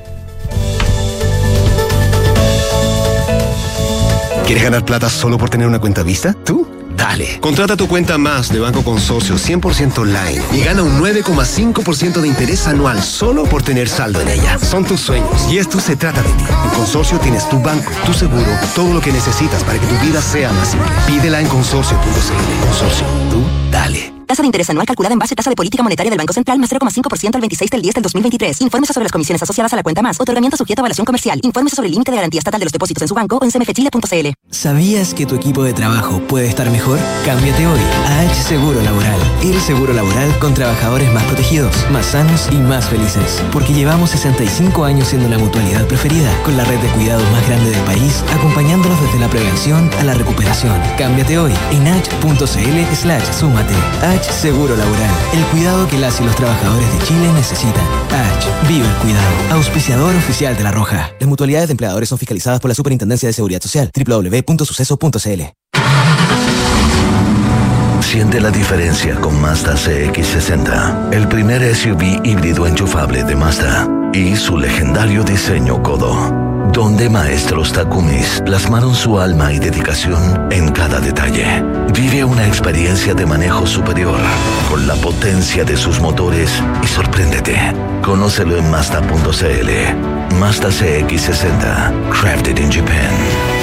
¿Quieres 4.46 4.64
ganar 4.64 4.86
plata 4.86 5.11
solo 5.11 5.36
por 5.36 5.50
tener 5.50 5.66
una 5.66 5.78
cuenta 5.78 6.03
vista? 6.03 6.32
¿Tú? 6.32 6.72
Dale. 6.97 7.40
Contrata 7.40 7.76
tu 7.76 7.88
cuenta 7.88 8.18
más 8.18 8.49
de 8.51 8.61
Banco 8.61 8.82
Consorcio 8.82 9.36
100% 9.36 9.99
online 9.99 10.43
y 10.53 10.61
gana 10.62 10.82
un 10.82 11.01
9,5% 11.01 12.20
de 12.20 12.28
interés 12.28 12.66
anual 12.66 13.03
solo 13.03 13.45
por 13.45 13.62
tener 13.62 13.88
saldo 13.88 14.20
en 14.20 14.28
ella. 14.28 14.59
Son 14.59 14.84
tus 14.84 15.01
sueños 15.01 15.49
y 15.51 15.59
esto 15.59 15.80
se 15.80 15.97
trata 15.97 16.22
de 16.22 16.30
ti. 16.30 16.45
En 16.64 16.70
Consorcio 16.70 17.18
tienes 17.18 17.49
tu 17.49 17.59
banco, 17.61 17.90
tu 18.07 18.12
seguro, 18.12 18.47
todo 18.74 18.93
lo 18.93 19.01
que 19.01 19.12
necesitas 19.12 19.62
para 19.64 19.78
que 19.78 19.86
tu 19.86 19.99
vida 20.07 20.20
sea 20.20 20.53
más 20.53 20.70
simple. 20.70 20.90
Pídela 21.07 21.40
en 21.40 21.49
consorcio.cl. 21.49 22.66
Consorcio, 22.66 23.07
tú 23.30 23.43
dale. 23.70 24.12
Tasa 24.33 24.41
de 24.41 24.47
interés 24.47 24.70
anual 24.70 24.87
calculada 24.87 25.12
en 25.12 25.18
base 25.18 25.35
a 25.35 25.37
tasa 25.37 25.51
de 25.51 25.57
política 25.57 25.83
monetaria 25.83 26.09
del 26.09 26.16
Banco 26.16 26.33
Central 26.33 26.59
más 26.59 26.72
0,5% 26.72 27.35
al 27.35 27.41
26 27.43 27.70
del 27.70 27.83
10 27.83 27.95
del 27.97 28.03
2023. 28.03 28.62
Informes 28.62 28.89
sobre 28.89 29.05
las 29.05 29.12
comisiones 29.12 29.43
asociadas 29.43 29.74
a 29.74 29.76
la 29.76 29.83
cuenta 29.83 30.01
más. 30.01 30.18
Otorgamiento 30.18 30.57
sujeto 30.57 30.80
a 30.80 30.85
evaluación 30.85 31.05
comercial. 31.05 31.39
Informes 31.43 31.74
sobre 31.74 31.89
el 31.89 31.93
límite 31.93 32.12
de 32.12 32.16
garantía 32.16 32.39
estatal 32.39 32.59
de 32.59 32.64
los 32.64 32.72
depósitos 32.72 33.03
en 33.03 33.09
su 33.09 33.14
banco 33.14 33.37
o 33.37 33.45
en 33.45 33.51
cmfchile.cl. 33.51 34.28
¿Sabías 34.49 35.12
que 35.12 35.26
tu 35.26 35.35
equipo 35.35 35.64
de 35.64 35.74
trabajo 35.74 36.18
puede 36.28 36.47
estar 36.47 36.70
mejor? 36.70 36.99
Cámbiate 37.26 37.66
hoy 37.66 37.80
a 38.07 38.20
H 38.20 38.43
Seguro 38.43 38.80
Laboral. 38.80 39.20
El 39.43 39.61
seguro 39.61 39.93
laboral 39.93 40.39
con 40.39 40.55
trabajadores 40.55 41.12
más 41.12 41.24
protegidos, 41.24 41.74
más 41.91 42.07
sanos 42.07 42.49
y 42.51 42.57
más 42.57 42.89
felices. 42.89 43.43
Porque 43.53 43.74
llevamos 43.74 44.12
65 44.12 44.83
años 44.87 45.09
siendo 45.09 45.28
la 45.28 45.37
mutualidad 45.37 45.87
preferida, 45.87 46.33
con 46.43 46.57
la 46.57 46.64
red 46.64 46.80
de 46.80 46.89
cuidados 46.93 47.30
más 47.33 47.47
grande 47.47 47.70
del 47.70 47.85
país, 47.85 48.24
acompañándolos 48.33 48.99
desde 49.03 49.18
la 49.18 49.28
prevención 49.28 49.91
a 49.99 50.05
la 50.05 50.14
recuperación. 50.14 50.80
Cámbiate 50.97 51.39
hoy 51.39 51.53
en 51.70 51.87
h.cl 51.87 52.97
slash 52.97 53.30
súmate. 53.30 53.74
Seguro 54.31 54.77
Laboral. 54.77 55.11
El 55.35 55.45
cuidado 55.47 55.89
que 55.89 55.99
las 55.99 56.20
y 56.20 56.25
los 56.25 56.35
trabajadores 56.35 56.93
de 56.93 57.07
Chile 57.07 57.33
necesitan. 57.35 57.85
H. 58.11 58.49
Vive 58.68 58.87
el 58.87 58.95
cuidado. 58.97 59.31
Auspiciador 59.51 60.14
oficial 60.14 60.57
de 60.57 60.62
La 60.62 60.70
Roja. 60.70 61.11
Las 61.18 61.29
mutualidades 61.29 61.68
de 61.68 61.73
empleadores 61.73 62.09
son 62.09 62.18
fiscalizadas 62.18 62.61
por 62.61 62.68
la 62.68 62.75
Superintendencia 62.75 63.29
de 63.29 63.33
Seguridad 63.33 63.61
Social. 63.61 63.91
www.suceso.cl 63.95 65.43
Siente 68.01 68.41
la 68.41 68.51
diferencia 68.51 69.14
con 69.16 69.41
Mazda 69.41 69.75
CX60, 69.75 71.14
el 71.14 71.29
primer 71.29 71.75
SUV 71.75 72.20
híbrido 72.25 72.66
enchufable 72.66 73.25
de 73.25 73.37
Mazda 73.37 73.89
y 74.12 74.37
su 74.37 74.59
legendario 74.59 75.25
diseño 75.25 75.83
Kodo 75.83 76.41
donde 76.73 77.09
maestros 77.09 77.73
Takumis 77.73 78.43
plasmaron 78.45 78.95
su 78.95 79.19
alma 79.19 79.53
y 79.53 79.59
dedicación 79.59 80.53
en 80.53 80.71
cada 80.73 81.01
detalle. 81.01 81.63
Vive 81.95 82.25
una 82.25 82.47
experiencia 82.47 83.15
de 83.15 83.27
manejo 83.27 83.67
superior 83.67 84.21
con 84.69 84.87
la 84.87 84.95
potencia 84.97 85.65
de 85.65 85.77
sus 85.77 86.01
motores 86.01 86.51
y 86.83 86.87
sorpréndete. 86.87 87.59
Conócelo 88.03 88.57
en 88.57 88.71
Mazda.cl. 88.71 90.35
Mazda 90.39 90.69
CX60, 90.69 92.11
crafted 92.11 92.59
in 92.59 92.71
Japan. 92.71 93.62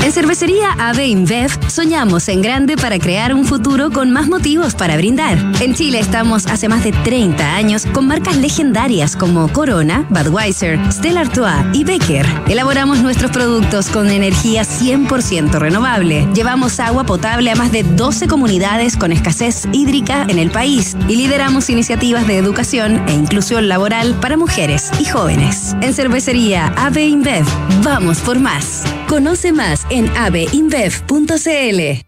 En 0.05 0.12
Cervecería 0.12 0.72
AB 0.78 1.00
InBev 1.00 1.50
soñamos 1.70 2.28
en 2.28 2.42
grande 2.42 2.76
para 2.76 2.98
crear 2.98 3.32
un 3.32 3.46
futuro 3.46 3.90
con 3.90 4.11
más 4.11 4.28
motivos 4.28 4.74
para 4.74 4.98
brindar. 4.98 5.38
En 5.62 5.74
Chile 5.74 5.98
estamos 5.98 6.46
hace 6.46 6.68
más 6.68 6.84
de 6.84 6.92
30 6.92 7.55
años 7.55 7.86
con 7.86 8.07
marcas 8.07 8.36
legendarias 8.36 9.16
como 9.16 9.48
Corona, 9.48 10.07
Budweiser, 10.11 10.78
Stella 10.92 11.22
Artois 11.22 11.64
y 11.72 11.84
Becker. 11.84 12.26
Elaboramos 12.48 13.00
nuestros 13.00 13.30
productos 13.30 13.88
con 13.88 14.11
energía 14.11 14.64
100% 14.64 15.59
renovable. 15.59 16.28
Llevamos 16.34 16.80
agua 16.80 17.05
potable 17.05 17.50
a 17.50 17.57
más 17.57 17.72
de 17.72 17.82
12 17.82 18.28
comunidades 18.28 18.98
con 18.98 19.11
escasez 19.11 19.66
hídrica 19.72 20.26
en 20.28 20.38
el 20.38 20.50
país 20.50 20.98
y 21.09 21.16
lideramos 21.16 21.70
iniciativas 21.70 22.26
de 22.26 22.36
educación 22.36 23.02
e 23.09 23.14
inclusión 23.14 23.68
laboral 23.68 24.14
para 24.20 24.36
mujeres 24.36 24.90
y 25.00 25.07
jóvenes. 25.07 25.74
En 25.80 25.94
Cervecería 25.94 26.74
AB 26.76 26.98
InBev, 26.98 27.46
vamos 27.82 28.18
por 28.18 28.38
más. 28.38 28.84
Conoce 29.09 29.43
más 29.53 29.86
en 29.90 30.09
aveinbev.cl. 30.16 32.05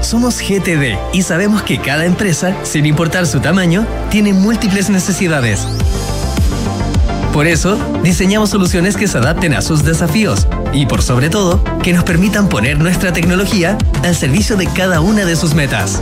Somos 0.00 0.40
GTD 0.40 0.96
y 1.12 1.22
sabemos 1.22 1.62
que 1.62 1.78
cada 1.78 2.04
empresa, 2.06 2.56
sin 2.62 2.86
importar 2.86 3.26
su 3.26 3.40
tamaño, 3.40 3.86
tiene 4.10 4.32
múltiples 4.32 4.90
necesidades. 4.90 5.66
Por 7.32 7.46
eso, 7.46 7.78
diseñamos 8.02 8.50
soluciones 8.50 8.96
que 8.96 9.06
se 9.06 9.18
adapten 9.18 9.54
a 9.54 9.62
sus 9.62 9.84
desafíos 9.84 10.46
y, 10.72 10.86
por 10.86 11.02
sobre 11.02 11.30
todo, 11.30 11.62
que 11.82 11.92
nos 11.92 12.04
permitan 12.04 12.48
poner 12.48 12.78
nuestra 12.78 13.12
tecnología 13.12 13.76
al 14.02 14.14
servicio 14.14 14.56
de 14.56 14.66
cada 14.66 15.00
una 15.00 15.24
de 15.24 15.36
sus 15.36 15.54
metas. 15.54 16.00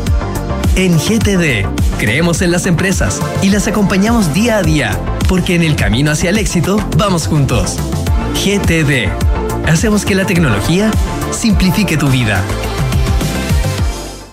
En 0.77 0.97
GTD, 0.99 1.67
creemos 1.99 2.43
en 2.43 2.53
las 2.53 2.67
empresas 2.67 3.21
y 3.43 3.49
las 3.49 3.67
acompañamos 3.67 4.35
día 4.35 4.59
a 4.59 4.62
día, 4.62 4.99
porque 5.29 5.55
en 5.55 5.62
el 5.62 5.75
camino 5.75 6.11
hacia 6.11 6.31
el 6.31 6.39
éxito 6.39 6.77
vamos 6.97 7.27
juntos. 7.27 7.77
GTD 8.35 9.36
Hacemos 9.67 10.05
que 10.05 10.14
la 10.14 10.25
tecnología 10.25 10.91
simplifique 11.33 11.97
tu 11.97 12.09
vida. 12.09 12.43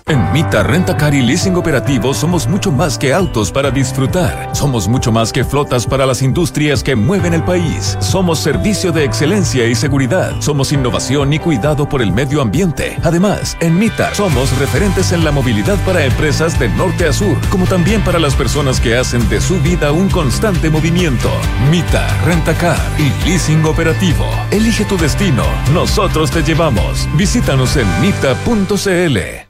En 0.05 0.33
Mita 0.33 0.63
Renta 0.63 0.97
Car 0.97 1.13
y 1.13 1.21
Leasing 1.21 1.55
Operativo 1.55 2.13
somos 2.13 2.47
mucho 2.47 2.71
más 2.71 2.97
que 2.97 3.13
autos 3.13 3.51
para 3.51 3.71
disfrutar. 3.71 4.49
Somos 4.53 4.87
mucho 4.87 5.11
más 5.11 5.31
que 5.31 5.45
flotas 5.45 5.85
para 5.85 6.05
las 6.05 6.21
industrias 6.21 6.83
que 6.83 6.95
mueven 6.95 7.33
el 7.33 7.43
país. 7.43 7.97
Somos 8.01 8.39
servicio 8.39 8.91
de 8.91 9.05
excelencia 9.05 9.65
y 9.65 9.75
seguridad. 9.75 10.33
Somos 10.39 10.73
innovación 10.73 11.31
y 11.31 11.39
cuidado 11.39 11.87
por 11.87 12.01
el 12.01 12.11
medio 12.11 12.41
ambiente. 12.41 12.97
Además, 13.03 13.55
en 13.61 13.79
Mita 13.79 14.13
somos 14.13 14.57
referentes 14.59 15.13
en 15.13 15.23
la 15.23 15.31
movilidad 15.31 15.77
para 15.85 16.03
empresas 16.03 16.59
de 16.59 16.67
norte 16.69 17.07
a 17.07 17.13
sur, 17.13 17.37
como 17.49 17.65
también 17.65 18.03
para 18.03 18.19
las 18.19 18.35
personas 18.35 18.81
que 18.81 18.97
hacen 18.97 19.27
de 19.29 19.39
su 19.39 19.59
vida 19.61 19.93
un 19.93 20.09
constante 20.09 20.69
movimiento. 20.69 21.31
Mita 21.71 22.05
Renta 22.25 22.53
Car 22.55 22.79
y 22.99 23.27
Leasing 23.27 23.63
Operativo. 23.65 24.25
Elige 24.51 24.83
tu 24.83 24.97
destino. 24.97 25.45
Nosotros 25.73 26.29
te 26.29 26.43
llevamos. 26.43 27.07
Visítanos 27.15 27.77
en 27.77 27.87
mita.cl 28.01 29.42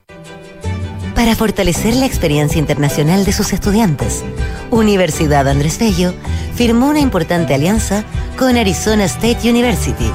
para 1.24 1.38
fortalecer 1.38 1.96
la 1.96 2.06
experiencia 2.06 2.60
internacional 2.60 3.24
de 3.24 3.32
sus 3.32 3.54
estudiantes. 3.54 4.26
Universidad 4.72 5.48
Andrés 5.48 5.80
Bello 5.80 6.14
firmó 6.54 6.90
una 6.90 7.00
importante 7.00 7.54
alianza 7.54 8.04
con 8.38 8.58
Arizona 8.58 9.06
State 9.06 9.50
University, 9.50 10.12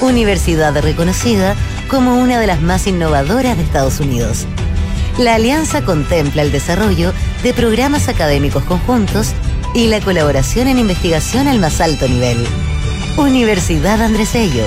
universidad 0.00 0.74
reconocida 0.80 1.54
como 1.90 2.16
una 2.16 2.40
de 2.40 2.46
las 2.46 2.62
más 2.62 2.86
innovadoras 2.86 3.58
de 3.58 3.64
Estados 3.64 4.00
Unidos. 4.00 4.46
La 5.18 5.34
alianza 5.34 5.84
contempla 5.84 6.40
el 6.40 6.52
desarrollo 6.52 7.12
de 7.42 7.52
programas 7.52 8.08
académicos 8.08 8.64
conjuntos 8.64 9.34
y 9.74 9.88
la 9.88 10.00
colaboración 10.00 10.68
en 10.68 10.78
investigación 10.78 11.48
al 11.48 11.58
más 11.58 11.82
alto 11.82 12.08
nivel. 12.08 12.38
Universidad 13.18 14.00
Andrés 14.00 14.32
Bello, 14.32 14.64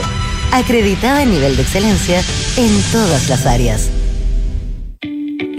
acreditada 0.51 1.23
en 1.23 1.31
nivel 1.31 1.55
de 1.55 1.63
excelencia 1.63 2.21
en 2.57 2.79
todas 2.91 3.27
las 3.27 3.47
áreas. 3.47 3.89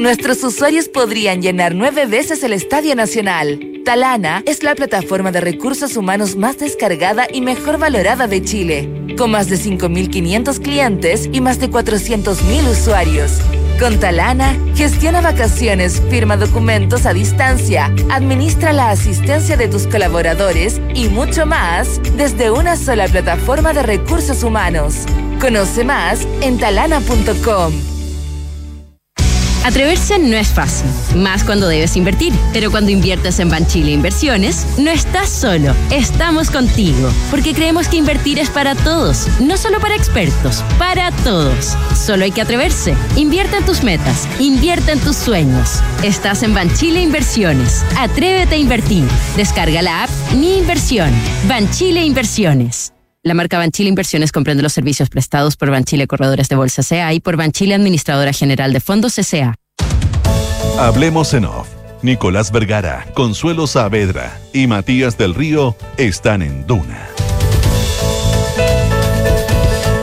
Nuestros 0.01 0.43
usuarios 0.43 0.89
podrían 0.89 1.43
llenar 1.43 1.75
nueve 1.75 2.07
veces 2.07 2.43
el 2.43 2.55
Estadio 2.55 2.95
Nacional. 2.97 3.61
Talana 3.85 4.43
es 4.47 4.63
la 4.63 4.75
plataforma 4.75 5.31
de 5.31 5.43
recursos 5.43 5.95
humanos 5.95 6.37
más 6.37 6.57
descargada 6.57 7.27
y 7.31 7.43
mejor 7.43 7.77
valorada 7.77 8.27
de 8.27 8.43
Chile, 8.43 8.89
con 9.19 9.33
más 9.33 9.51
de 9.51 9.57
5.500 9.57 10.63
clientes 10.63 11.29
y 11.31 11.43
más 11.43 11.61
de 11.61 11.69
400.000 11.69 12.71
usuarios. 12.71 13.43
Con 13.79 14.01
Talana, 14.01 14.57
gestiona 14.75 15.21
vacaciones, 15.21 16.01
firma 16.09 16.39
documentos 16.39 17.05
a 17.05 17.13
distancia, 17.13 17.95
administra 18.09 18.73
la 18.73 18.89
asistencia 18.89 19.59
de 19.59 19.69
tus 19.69 19.87
colaboradores 19.87 20.81
y 20.95 21.09
mucho 21.09 21.45
más 21.45 22.01
desde 22.17 22.51
una 22.51 22.77
sola 22.77 23.07
plataforma 23.07 23.75
de 23.75 23.83
recursos 23.83 24.45
humanos. 24.45 24.95
Conoce 25.43 25.85
más 25.85 26.27
en 26.41 26.57
talana.com. 26.57 28.00
Atreverse 29.65 30.19
no 30.19 30.37
es 30.37 30.49
fácil, 30.49 30.89
más 31.17 31.45
cuando 31.45 31.69
debes 31.69 31.97
invertir. 31.97 32.33
Pero 32.53 32.71
cuando 32.71 32.91
inviertes 32.91 33.39
en 33.41 33.51
Banchile 33.51 33.93
Inversiones, 33.93 34.67
no 34.79 34.91
estás 34.91 35.29
solo, 35.29 35.75
estamos 35.91 36.51
contigo. 36.51 37.11
Porque 37.31 37.55
creemos 37.55 37.89
que 37.89 37.97
invertir 37.97 38.39
es 38.39 38.51
para 38.51 38.75
todos, 38.75 39.27
no 39.41 39.57
solo 39.57 39.81
para 39.81 39.95
expertos, 39.95 40.65
para 40.79 41.11
todos. 41.25 41.77
Solo 41.95 42.25
hay 42.25 42.31
que 42.31 42.43
atreverse. 42.43 42.95
Invierte 43.17 43.57
en 43.57 43.67
tus 43.67 43.83
metas, 43.83 44.29
invierte 44.39 44.93
en 44.93 45.01
tus 45.01 45.17
sueños. 45.17 45.81
Estás 46.03 46.43
en 46.43 46.55
Banchile 46.55 47.03
Inversiones. 47.03 47.85
Atrévete 47.99 48.55
a 48.55 48.59
invertir. 48.59 49.05
Descarga 49.37 49.83
la 49.83 50.05
app 50.05 50.11
Mi 50.37 50.59
Inversión. 50.59 51.11
Banchile 51.47 52.05
Inversiones. 52.05 52.93
La 53.23 53.35
marca 53.35 53.59
Banchile 53.59 53.91
Inversiones 53.91 54.33
comprende 54.33 54.63
los 54.63 54.73
servicios 54.73 55.11
prestados 55.11 55.59
por 55.59 55.71
Banchile 55.71 56.07
Corredores 56.07 56.49
de 56.49 56.57
Bolsa 56.57 56.83
CA 56.83 57.13
y 57.13 57.21
por 57.21 57.37
Banchile 57.37 57.75
Administradora 57.75 58.33
General 58.33 58.73
de 58.73 58.81
Fondos 58.81 59.21
CA. 59.31 59.57
Hablemos 60.79 61.35
en 61.35 61.45
off. 61.45 61.69
Nicolás 62.01 62.51
Vergara, 62.51 63.07
Consuelo 63.13 63.67
Saavedra 63.67 64.41
y 64.55 64.67
Matías 64.67 65.19
del 65.19 65.35
Río 65.35 65.77
están 65.99 66.41
en 66.41 66.67
Duna. 66.67 67.09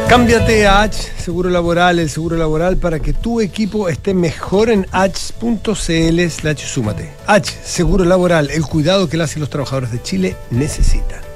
Cámbiate 0.08 0.68
a 0.68 0.84
H 0.84 1.12
Seguro 1.18 1.50
Laboral, 1.50 1.98
el 1.98 2.12
seguro 2.12 2.38
laboral 2.38 2.78
para 2.78 3.00
que 3.00 3.14
tu 3.14 3.42
equipo 3.42 3.90
esté 3.90 4.14
mejor 4.14 4.70
en 4.70 4.86
h.cl 4.92 6.30
slash 6.30 6.66
súmate. 6.66 7.10
H, 7.26 7.52
Seguro 7.64 8.06
Laboral, 8.06 8.52
el 8.52 8.62
cuidado 8.62 9.10
que 9.10 9.18
las 9.18 9.36
y 9.36 9.40
los 9.40 9.50
trabajadores 9.50 9.92
de 9.92 10.04
Chile 10.04 10.36
necesitan. 10.52 11.27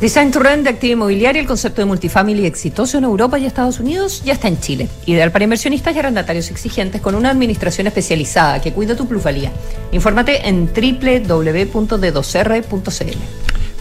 Design 0.00 0.30
to 0.30 0.40
Rent 0.40 0.64
de 0.64 0.70
actividad 0.70 0.98
inmobiliaria, 0.98 1.40
el 1.40 1.46
concepto 1.46 1.80
de 1.80 1.86
multifamily 1.86 2.44
exitoso 2.44 2.98
en 2.98 3.04
Europa 3.04 3.38
y 3.38 3.46
Estados 3.46 3.80
Unidos, 3.80 4.22
ya 4.26 4.34
está 4.34 4.46
en 4.46 4.60
Chile. 4.60 4.88
Ideal 5.06 5.32
para 5.32 5.44
inversionistas 5.44 5.96
y 5.96 5.98
arrendatarios 5.98 6.50
exigentes 6.50 7.00
con 7.00 7.14
una 7.14 7.30
administración 7.30 7.86
especializada 7.86 8.60
que 8.60 8.74
cuida 8.74 8.94
tu 8.94 9.08
plusvalía. 9.08 9.52
Infórmate 9.92 10.46
en 10.46 10.66
www.d2r.cl. 10.66 11.26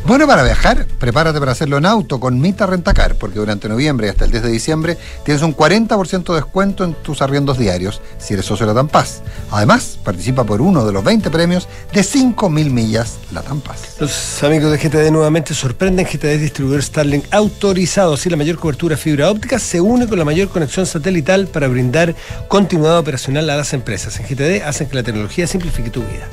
Bueno, 0.08 0.28
para 0.28 0.43
viajar, 0.43 0.86
prepárate 0.99 1.39
para 1.39 1.53
hacerlo 1.53 1.80
en 1.80 1.86
auto 1.88 2.20
con 2.20 2.39
Mita 2.39 2.68
Rentacar, 2.68 3.16
porque 3.16 3.39
durante 3.39 3.68
noviembre 3.68 4.06
y 4.06 4.10
hasta 4.12 4.26
el 4.26 4.32
10 4.32 4.43
de 4.43 4.51
diciembre 4.51 4.97
tienes 5.24 5.41
un 5.41 5.58
40% 5.58 6.26
de 6.28 6.36
descuento 6.36 6.84
en 6.84 6.93
tus 6.93 7.24
arriendos 7.24 7.58
diarios 7.58 8.01
si 8.20 8.36
eres 8.36 8.45
socio 8.45 8.68
de 8.68 8.74
la 8.74 8.80
Tampaz. 8.80 9.24
Además, 9.49 9.97
participa 10.03 10.43
por 10.43 10.62
uno 10.62 10.86
de 10.86 10.93
los 10.93 11.03
20 11.03 11.32
premios 11.32 11.68
de 11.91 12.01
5.000 12.01 12.70
millas 12.70 13.18
la 13.32 13.41
Tampaz. 13.41 13.99
Los 13.99 14.43
amigos 14.43 14.72
de 14.72 14.78
GTD 14.78 15.12
nuevamente 15.12 15.56
sorprenden. 15.56 16.06
GTD 16.06 16.38
distribuidor 16.39 16.84
Starlink 16.84 17.26
autorizado, 17.32 18.14
así 18.14 18.30
la 18.30 18.38
mayor 18.38 18.60
cobertura 18.60 18.97
fibra 18.97 19.32
óptica 19.32 19.58
se 19.58 19.82
une 19.82 20.08
con 20.08 20.20
la 20.20 20.26
mayor 20.26 20.49
conexión 20.49 20.86
satelital 20.86 21.47
para 21.47 21.68
brindar 21.68 22.14
continuidad 22.47 22.99
operacional 22.99 23.49
a 23.49 23.58
las 23.58 23.74
empresas. 23.74 24.20
En 24.20 24.28
GTD 24.28 24.68
hacen 24.68 24.88
que 24.88 24.97
la 24.97 25.03
tecnología 25.03 25.47
simplifique 25.47 25.89
tu 25.89 26.01
vida. 26.01 26.28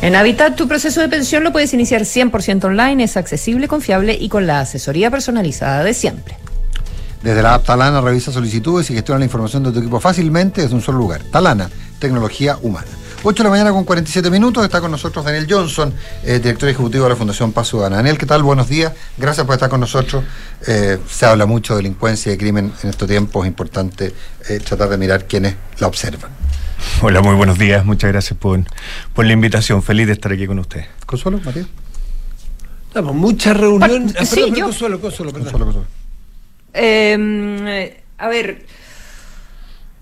En 0.00 0.14
Habitat, 0.14 0.54
tu 0.54 0.68
proceso 0.68 1.00
de 1.00 1.08
pensión 1.08 1.42
lo 1.42 1.50
puedes 1.50 1.74
iniciar 1.74 2.02
100% 2.02 2.64
online, 2.64 3.02
es 3.02 3.16
accesible, 3.16 3.66
confiable 3.66 4.16
y 4.18 4.28
con 4.28 4.46
la 4.46 4.60
asesoría 4.60 5.10
personalizada 5.10 5.82
de 5.82 5.92
siempre. 5.92 6.36
Desde 7.22 7.42
la 7.42 7.54
app 7.54 7.64
Talana 7.64 8.00
revisa 8.00 8.30
solicitudes 8.30 8.88
y 8.90 8.94
gestiona 8.94 9.18
la 9.18 9.24
información 9.24 9.64
de 9.64 9.72
tu 9.72 9.80
equipo 9.80 9.98
fácilmente 9.98 10.62
desde 10.62 10.76
un 10.76 10.82
solo 10.82 10.98
lugar. 10.98 11.22
Talana, 11.32 11.68
tecnología 11.98 12.56
humana. 12.62 12.86
8 13.24 13.42
de 13.42 13.44
la 13.44 13.50
mañana 13.50 13.72
con 13.72 13.82
47 13.82 14.30
minutos, 14.30 14.62
está 14.62 14.80
con 14.80 14.92
nosotros 14.92 15.24
Daniel 15.24 15.48
Johnson, 15.50 15.92
eh, 16.22 16.38
director 16.38 16.68
ejecutivo 16.68 17.02
de 17.02 17.10
la 17.10 17.16
Fundación 17.16 17.52
Paz 17.52 17.66
Ciudadana. 17.66 17.96
Daniel, 17.96 18.16
¿qué 18.16 18.26
tal? 18.26 18.44
Buenos 18.44 18.68
días, 18.68 18.92
gracias 19.16 19.44
por 19.44 19.54
estar 19.54 19.68
con 19.68 19.80
nosotros. 19.80 20.22
Eh, 20.64 20.98
se 21.10 21.26
habla 21.26 21.44
mucho 21.44 21.74
de 21.74 21.78
delincuencia 21.78 22.30
y 22.30 22.36
de 22.36 22.38
crimen 22.38 22.72
en 22.84 22.90
estos 22.90 23.08
tiempos, 23.08 23.44
es 23.44 23.48
importante 23.48 24.14
eh, 24.48 24.60
tratar 24.60 24.90
de 24.90 24.98
mirar 24.98 25.24
quienes 25.24 25.56
la 25.80 25.88
observan. 25.88 26.30
Hola, 27.02 27.20
muy 27.20 27.34
buenos 27.34 27.58
días. 27.58 27.84
Muchas 27.84 28.10
gracias 28.10 28.38
por, 28.38 28.60
por 29.14 29.24
la 29.24 29.32
invitación. 29.32 29.82
Feliz 29.82 30.06
de 30.06 30.14
estar 30.14 30.32
aquí 30.32 30.46
con 30.46 30.58
usted. 30.58 30.84
Consuelo, 31.06 31.40
Matías. 31.44 31.66
Estamos, 32.88 33.14
mucha 33.14 33.54
reunión. 33.54 34.12
Ah, 34.18 34.24
sí, 34.24 34.50
yo... 34.56 34.64
Consuelo, 34.64 35.00
Consuelo, 35.00 35.32
Consuelo, 35.32 35.84
em, 36.72 37.66
a 38.18 38.28
ver, 38.28 38.64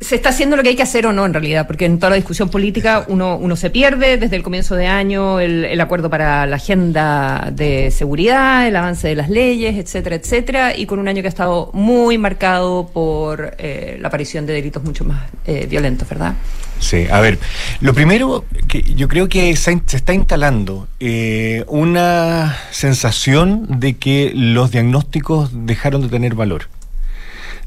se 0.00 0.14
está 0.14 0.28
haciendo 0.28 0.56
lo 0.56 0.62
que 0.62 0.70
hay 0.70 0.76
que 0.76 0.82
hacer 0.82 1.06
o 1.06 1.12
no 1.12 1.24
en 1.26 1.32
realidad, 1.32 1.66
porque 1.66 1.86
en 1.86 1.98
toda 1.98 2.10
la 2.10 2.16
discusión 2.16 2.48
política 2.48 3.04
uno, 3.08 3.36
uno 3.38 3.56
se 3.56 3.70
pierde 3.70 4.18
desde 4.18 4.36
el 4.36 4.42
comienzo 4.42 4.76
de 4.76 4.86
año, 4.86 5.40
el, 5.40 5.80
acuerdo 5.80 6.10
para 6.10 6.46
la 6.46 6.56
agenda 6.56 7.50
de 7.52 7.90
seguridad, 7.90 8.68
el 8.68 8.76
avance 8.76 9.08
de 9.08 9.16
las 9.16 9.30
leyes, 9.30 9.76
etcétera, 9.76 10.16
etcétera, 10.16 10.76
y 10.76 10.86
con 10.86 10.98
un 10.98 11.08
año 11.08 11.22
que 11.22 11.28
ha 11.28 11.30
estado 11.30 11.70
muy 11.72 12.18
marcado 12.18 12.88
por 12.92 13.56
eh, 13.58 13.96
la 14.00 14.08
aparición 14.08 14.46
de 14.46 14.52
delitos 14.52 14.84
mucho 14.84 15.04
más 15.04 15.22
eh, 15.46 15.66
violentos, 15.68 16.08
¿verdad? 16.08 16.34
Sí, 16.78 17.06
a 17.10 17.20
ver, 17.20 17.38
lo 17.80 17.94
primero 17.94 18.44
que 18.68 18.82
yo 18.82 19.08
creo 19.08 19.28
que 19.28 19.54
se, 19.56 19.72
está 19.72 20.12
instalando 20.14 20.88
eh, 21.00 21.64
una 21.68 22.56
sensación 22.70 23.80
de 23.80 23.96
que 23.96 24.32
los 24.34 24.70
diagnósticos 24.70 25.50
dejaron 25.52 26.02
de 26.02 26.08
tener 26.08 26.34
valor 26.34 26.68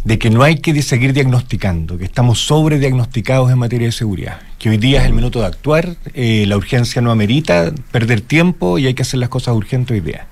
de 0.04 0.18
que 0.18 0.30
no 0.30 0.44
hay 0.44 0.58
que 0.60 0.82
seguir 0.82 1.14
diagnosticando, 1.14 1.98
que 1.98 2.06
estamos 2.06 2.40
sobrediagnosticados 2.40 3.52
en 3.52 3.58
materia 3.58 3.88
de 3.88 3.92
seguridad, 3.92 4.40
que 4.58 4.70
hoy 4.70 4.78
día 4.78 5.02
es 5.02 5.08
el 5.08 5.14
minuto 5.14 5.42
de 5.42 5.48
actuar, 5.48 5.98
eh, 6.14 6.46
la 6.48 6.56
urgencia 6.56 7.02
no 7.02 7.12
amerita 7.12 7.74
perder 7.92 8.22
tiempo 8.22 8.80
y 8.80 8.88
hay 8.88 8.94
que 8.94 9.02
hacer 9.02 9.20
las 9.20 9.30
cosas 9.30 9.56
urgentes 9.56 9.96
hoy 9.96 10.00
día. 10.00 10.28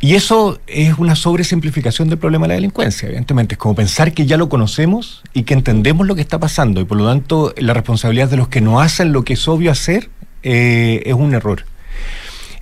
Y 0.00 0.14
eso 0.14 0.60
es 0.66 0.98
una 0.98 1.16
sobresimplificación 1.16 2.08
del 2.08 2.18
problema 2.18 2.44
de 2.44 2.48
la 2.48 2.54
delincuencia, 2.56 3.06
evidentemente. 3.06 3.54
Es 3.54 3.58
como 3.58 3.74
pensar 3.74 4.12
que 4.12 4.26
ya 4.26 4.36
lo 4.36 4.48
conocemos 4.48 5.22
y 5.32 5.44
que 5.44 5.54
entendemos 5.54 6.06
lo 6.06 6.14
que 6.14 6.20
está 6.20 6.38
pasando 6.38 6.80
y 6.80 6.84
por 6.84 6.98
lo 6.98 7.06
tanto 7.06 7.54
la 7.56 7.72
responsabilidad 7.72 8.28
de 8.28 8.36
los 8.36 8.48
que 8.48 8.60
no 8.60 8.80
hacen 8.80 9.12
lo 9.12 9.24
que 9.24 9.34
es 9.34 9.48
obvio 9.48 9.70
hacer 9.70 10.10
eh, 10.42 11.02
es 11.06 11.14
un 11.14 11.34
error. 11.34 11.64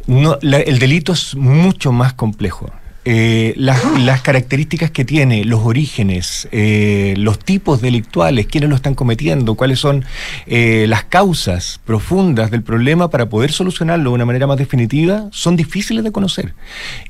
No, 0.07 0.39
el 0.43 0.78
delito 0.78 1.12
es 1.12 1.35
mucho 1.35 1.91
más 1.91 2.12
complejo. 2.12 2.70
Eh, 3.07 3.52
las, 3.57 4.22
características 4.22 4.90
que 4.90 5.05
tiene, 5.05 5.44
los 5.44 5.61
orígenes, 5.61 6.48
eh, 6.52 7.14
los 7.18 7.38
tipos 7.38 7.82
delictuales, 7.82 8.46
quiénes 8.46 8.70
lo 8.70 8.76
están 8.76 8.94
cometiendo, 8.94 9.57
cuáles 9.57 9.78
son 9.78 10.05
eh, 10.46 10.86
las 10.88 11.05
causas 11.05 11.80
profundas 11.84 12.50
del 12.50 12.62
problema 12.62 13.11
para 13.11 13.28
poder 13.28 13.52
solucionarlo 13.52 14.11
de 14.11 14.14
una 14.14 14.24
manera 14.24 14.46
más 14.46 14.57
definitiva, 14.57 15.28
son 15.32 15.55
difíciles 15.57 16.02
de 16.02 16.12
conocer. 16.12 16.55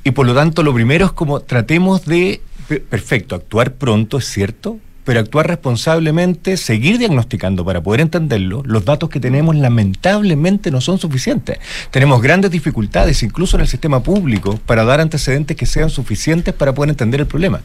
Y 0.03 0.11
por 0.11 0.25
lo 0.25 0.35
tanto, 0.35 0.63
lo 0.63 0.73
primero 0.73 1.05
es 1.05 1.11
como 1.13 1.39
tratemos 1.39 2.05
de, 2.05 2.41
perfecto, 2.89 3.35
actuar 3.35 3.75
pronto, 3.75 4.17
es 4.17 4.25
cierto, 4.25 4.79
pero 5.05 5.19
actuar 5.19 5.47
responsablemente, 5.47 6.57
seguir 6.57 6.97
diagnosticando 6.97 7.63
para 7.63 7.81
poder 7.81 8.01
entenderlo, 8.01 8.63
los 8.65 8.83
datos 8.83 9.09
que 9.09 9.19
tenemos 9.19 9.55
lamentablemente 9.55 10.71
no 10.71 10.81
son 10.81 10.99
suficientes. 10.99 11.59
Tenemos 11.91 12.21
grandes 12.21 12.51
dificultades, 12.51 13.23
incluso 13.23 13.55
en 13.55 13.61
el 13.61 13.67
sistema 13.67 14.01
público, 14.01 14.59
para 14.65 14.83
dar 14.83 14.99
antecedentes 14.99 15.55
que 15.55 15.65
sean 15.65 15.89
suficientes 15.89 16.53
para 16.53 16.73
poder 16.73 16.89
entender 16.89 17.21
el 17.21 17.27
problema. 17.27 17.61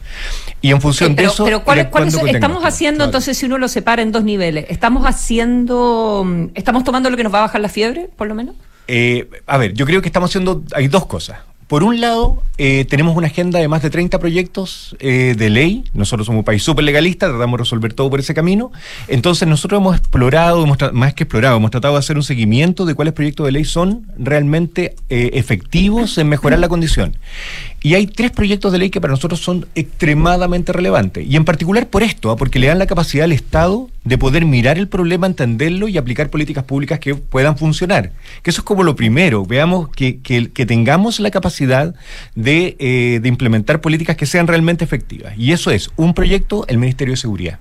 Y 0.61 0.71
en 0.71 0.79
función 0.79 1.15
de 1.15 1.25
eso... 1.25 1.43
Pero 1.43 1.63
¿cuál, 1.63 1.79
estamos 1.79 2.63
haciendo 2.63 3.03
entonces 3.03 3.37
si 3.37 3.47
uno 3.47 3.57
lo 3.57 3.67
separa 3.67 4.01
en 4.01 4.11
dos 4.11 4.23
niveles? 4.23 4.67
¿Estamos 4.69 5.05
haciendo, 5.05 6.49
estamos 6.53 6.83
tomando 6.83 7.09
lo 7.09 7.17
que 7.17 7.23
nos 7.23 7.33
va 7.33 7.39
a 7.39 7.41
bajar 7.41 7.59
la 7.59 7.69
fiebre, 7.69 8.09
por 8.15 8.27
lo 8.27 8.35
menos? 8.35 8.55
Eh, 8.87 9.27
a 9.47 9.57
ver, 9.57 9.73
yo 9.73 9.85
creo 9.85 10.01
que 10.01 10.09
estamos 10.09 10.29
haciendo, 10.29 10.63
hay 10.73 10.87
dos 10.87 11.07
cosas. 11.07 11.37
Por 11.71 11.85
un 11.85 12.01
lado, 12.01 12.43
eh, 12.57 12.83
tenemos 12.83 13.15
una 13.15 13.27
agenda 13.27 13.57
de 13.57 13.69
más 13.69 13.81
de 13.81 13.89
30 13.89 14.19
proyectos 14.19 14.93
eh, 14.99 15.35
de 15.37 15.49
ley. 15.49 15.85
Nosotros 15.93 16.25
somos 16.25 16.39
un 16.39 16.43
país 16.43 16.61
súper 16.61 16.83
legalista, 16.83 17.29
tratamos 17.29 17.57
de 17.57 17.63
resolver 17.63 17.93
todo 17.93 18.09
por 18.09 18.19
ese 18.19 18.33
camino. 18.33 18.73
Entonces, 19.07 19.47
nosotros 19.47 19.79
hemos 19.79 19.95
explorado, 19.95 20.67
más 20.91 21.13
que 21.13 21.23
explorado, 21.23 21.55
hemos 21.55 21.71
tratado 21.71 21.93
de 21.93 21.99
hacer 21.99 22.17
un 22.17 22.23
seguimiento 22.23 22.83
de 22.83 22.93
cuáles 22.93 23.13
proyectos 23.13 23.45
de 23.45 23.53
ley 23.53 23.63
son 23.63 24.05
realmente 24.17 24.95
eh, 25.07 25.29
efectivos 25.35 26.17
en 26.17 26.27
mejorar 26.27 26.59
la 26.59 26.67
condición. 26.67 27.15
Y 27.83 27.95
hay 27.95 28.05
tres 28.05 28.29
proyectos 28.29 28.71
de 28.71 28.77
ley 28.77 28.89
que 28.91 29.01
para 29.01 29.11
nosotros 29.11 29.39
son 29.39 29.65
extremadamente 29.73 30.71
relevantes. 30.71 31.25
Y 31.27 31.35
en 31.35 31.45
particular 31.45 31.87
por 31.87 32.03
esto, 32.03 32.29
¿ah? 32.29 32.35
porque 32.35 32.59
le 32.59 32.67
dan 32.67 32.77
la 32.77 32.85
capacidad 32.85 33.23
al 33.23 33.31
Estado 33.31 33.89
de 34.03 34.19
poder 34.19 34.45
mirar 34.45 34.77
el 34.77 34.87
problema, 34.87 35.25
entenderlo 35.25 35.87
y 35.87 35.97
aplicar 35.97 36.29
políticas 36.29 36.63
públicas 36.63 36.99
que 36.99 37.15
puedan 37.15 37.57
funcionar. 37.57 38.11
Que 38.43 38.51
eso 38.51 38.61
es 38.61 38.65
como 38.65 38.83
lo 38.83 38.95
primero. 38.95 39.45
Veamos 39.47 39.89
que, 39.89 40.19
que, 40.19 40.65
tengamos 40.67 41.19
la 41.19 41.31
capacidad 41.31 41.95
eh, 42.35 43.19
de 43.21 43.27
implementar 43.27 43.81
políticas 43.81 44.15
que 44.15 44.27
sean 44.27 44.45
realmente 44.45 44.85
efectivas. 44.85 45.33
Y 45.35 45.51
eso 45.51 45.71
es 45.71 45.89
un 45.95 46.13
proyecto, 46.13 46.65
el 46.67 46.77
Ministerio 46.77 47.13
de 47.13 47.17
Seguridad. 47.17 47.59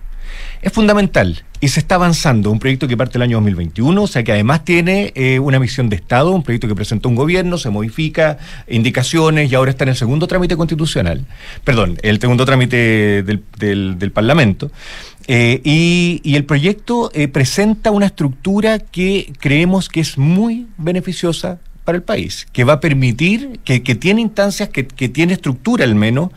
Es 0.62 0.72
fundamental 0.72 1.42
y 1.60 1.68
se 1.68 1.80
está 1.80 1.96
avanzando. 1.96 2.50
Un 2.50 2.58
proyecto 2.58 2.88
que 2.88 2.96
parte 2.96 3.18
el 3.18 3.22
año 3.22 3.36
2021, 3.36 4.02
o 4.02 4.06
sea 4.06 4.22
que 4.22 4.32
además 4.32 4.64
tiene 4.64 5.12
eh, 5.14 5.38
una 5.38 5.58
misión 5.58 5.88
de 5.88 5.96
Estado, 5.96 6.30
un 6.30 6.42
proyecto 6.42 6.68
que 6.68 6.74
presentó 6.74 7.08
un 7.08 7.14
gobierno, 7.14 7.58
se 7.58 7.70
modifica, 7.70 8.38
indicaciones 8.68 9.50
y 9.50 9.54
ahora 9.54 9.70
está 9.70 9.84
en 9.84 9.90
el 9.90 9.96
segundo 9.96 10.26
trámite 10.26 10.56
constitucional, 10.56 11.24
perdón, 11.64 11.98
el 12.02 12.20
segundo 12.20 12.44
trámite 12.44 13.22
del, 13.22 13.42
del, 13.58 14.12
Parlamento. 14.12 14.70
Eh, 15.26 15.60
y, 15.64 16.20
y, 16.24 16.34
el 16.34 16.44
proyecto 16.44 17.10
eh, 17.14 17.28
presenta 17.28 17.90
una 17.90 18.06
estructura 18.06 18.78
que 18.78 19.32
creemos 19.38 19.88
que 19.88 20.00
es 20.00 20.18
muy 20.18 20.66
beneficiosa 20.76 21.60
para 21.84 21.96
el 21.96 22.02
país, 22.02 22.46
que 22.52 22.64
va 22.64 22.74
a 22.74 22.80
permitir, 22.80 23.60
que, 23.64 23.82
que 23.82 23.94
tiene 23.94 24.20
instancias, 24.20 24.68
que, 24.68 24.86
que, 24.86 25.08
tiene 25.08 25.32
estructura 25.32 25.84
al 25.84 25.94
menos, 25.94 26.30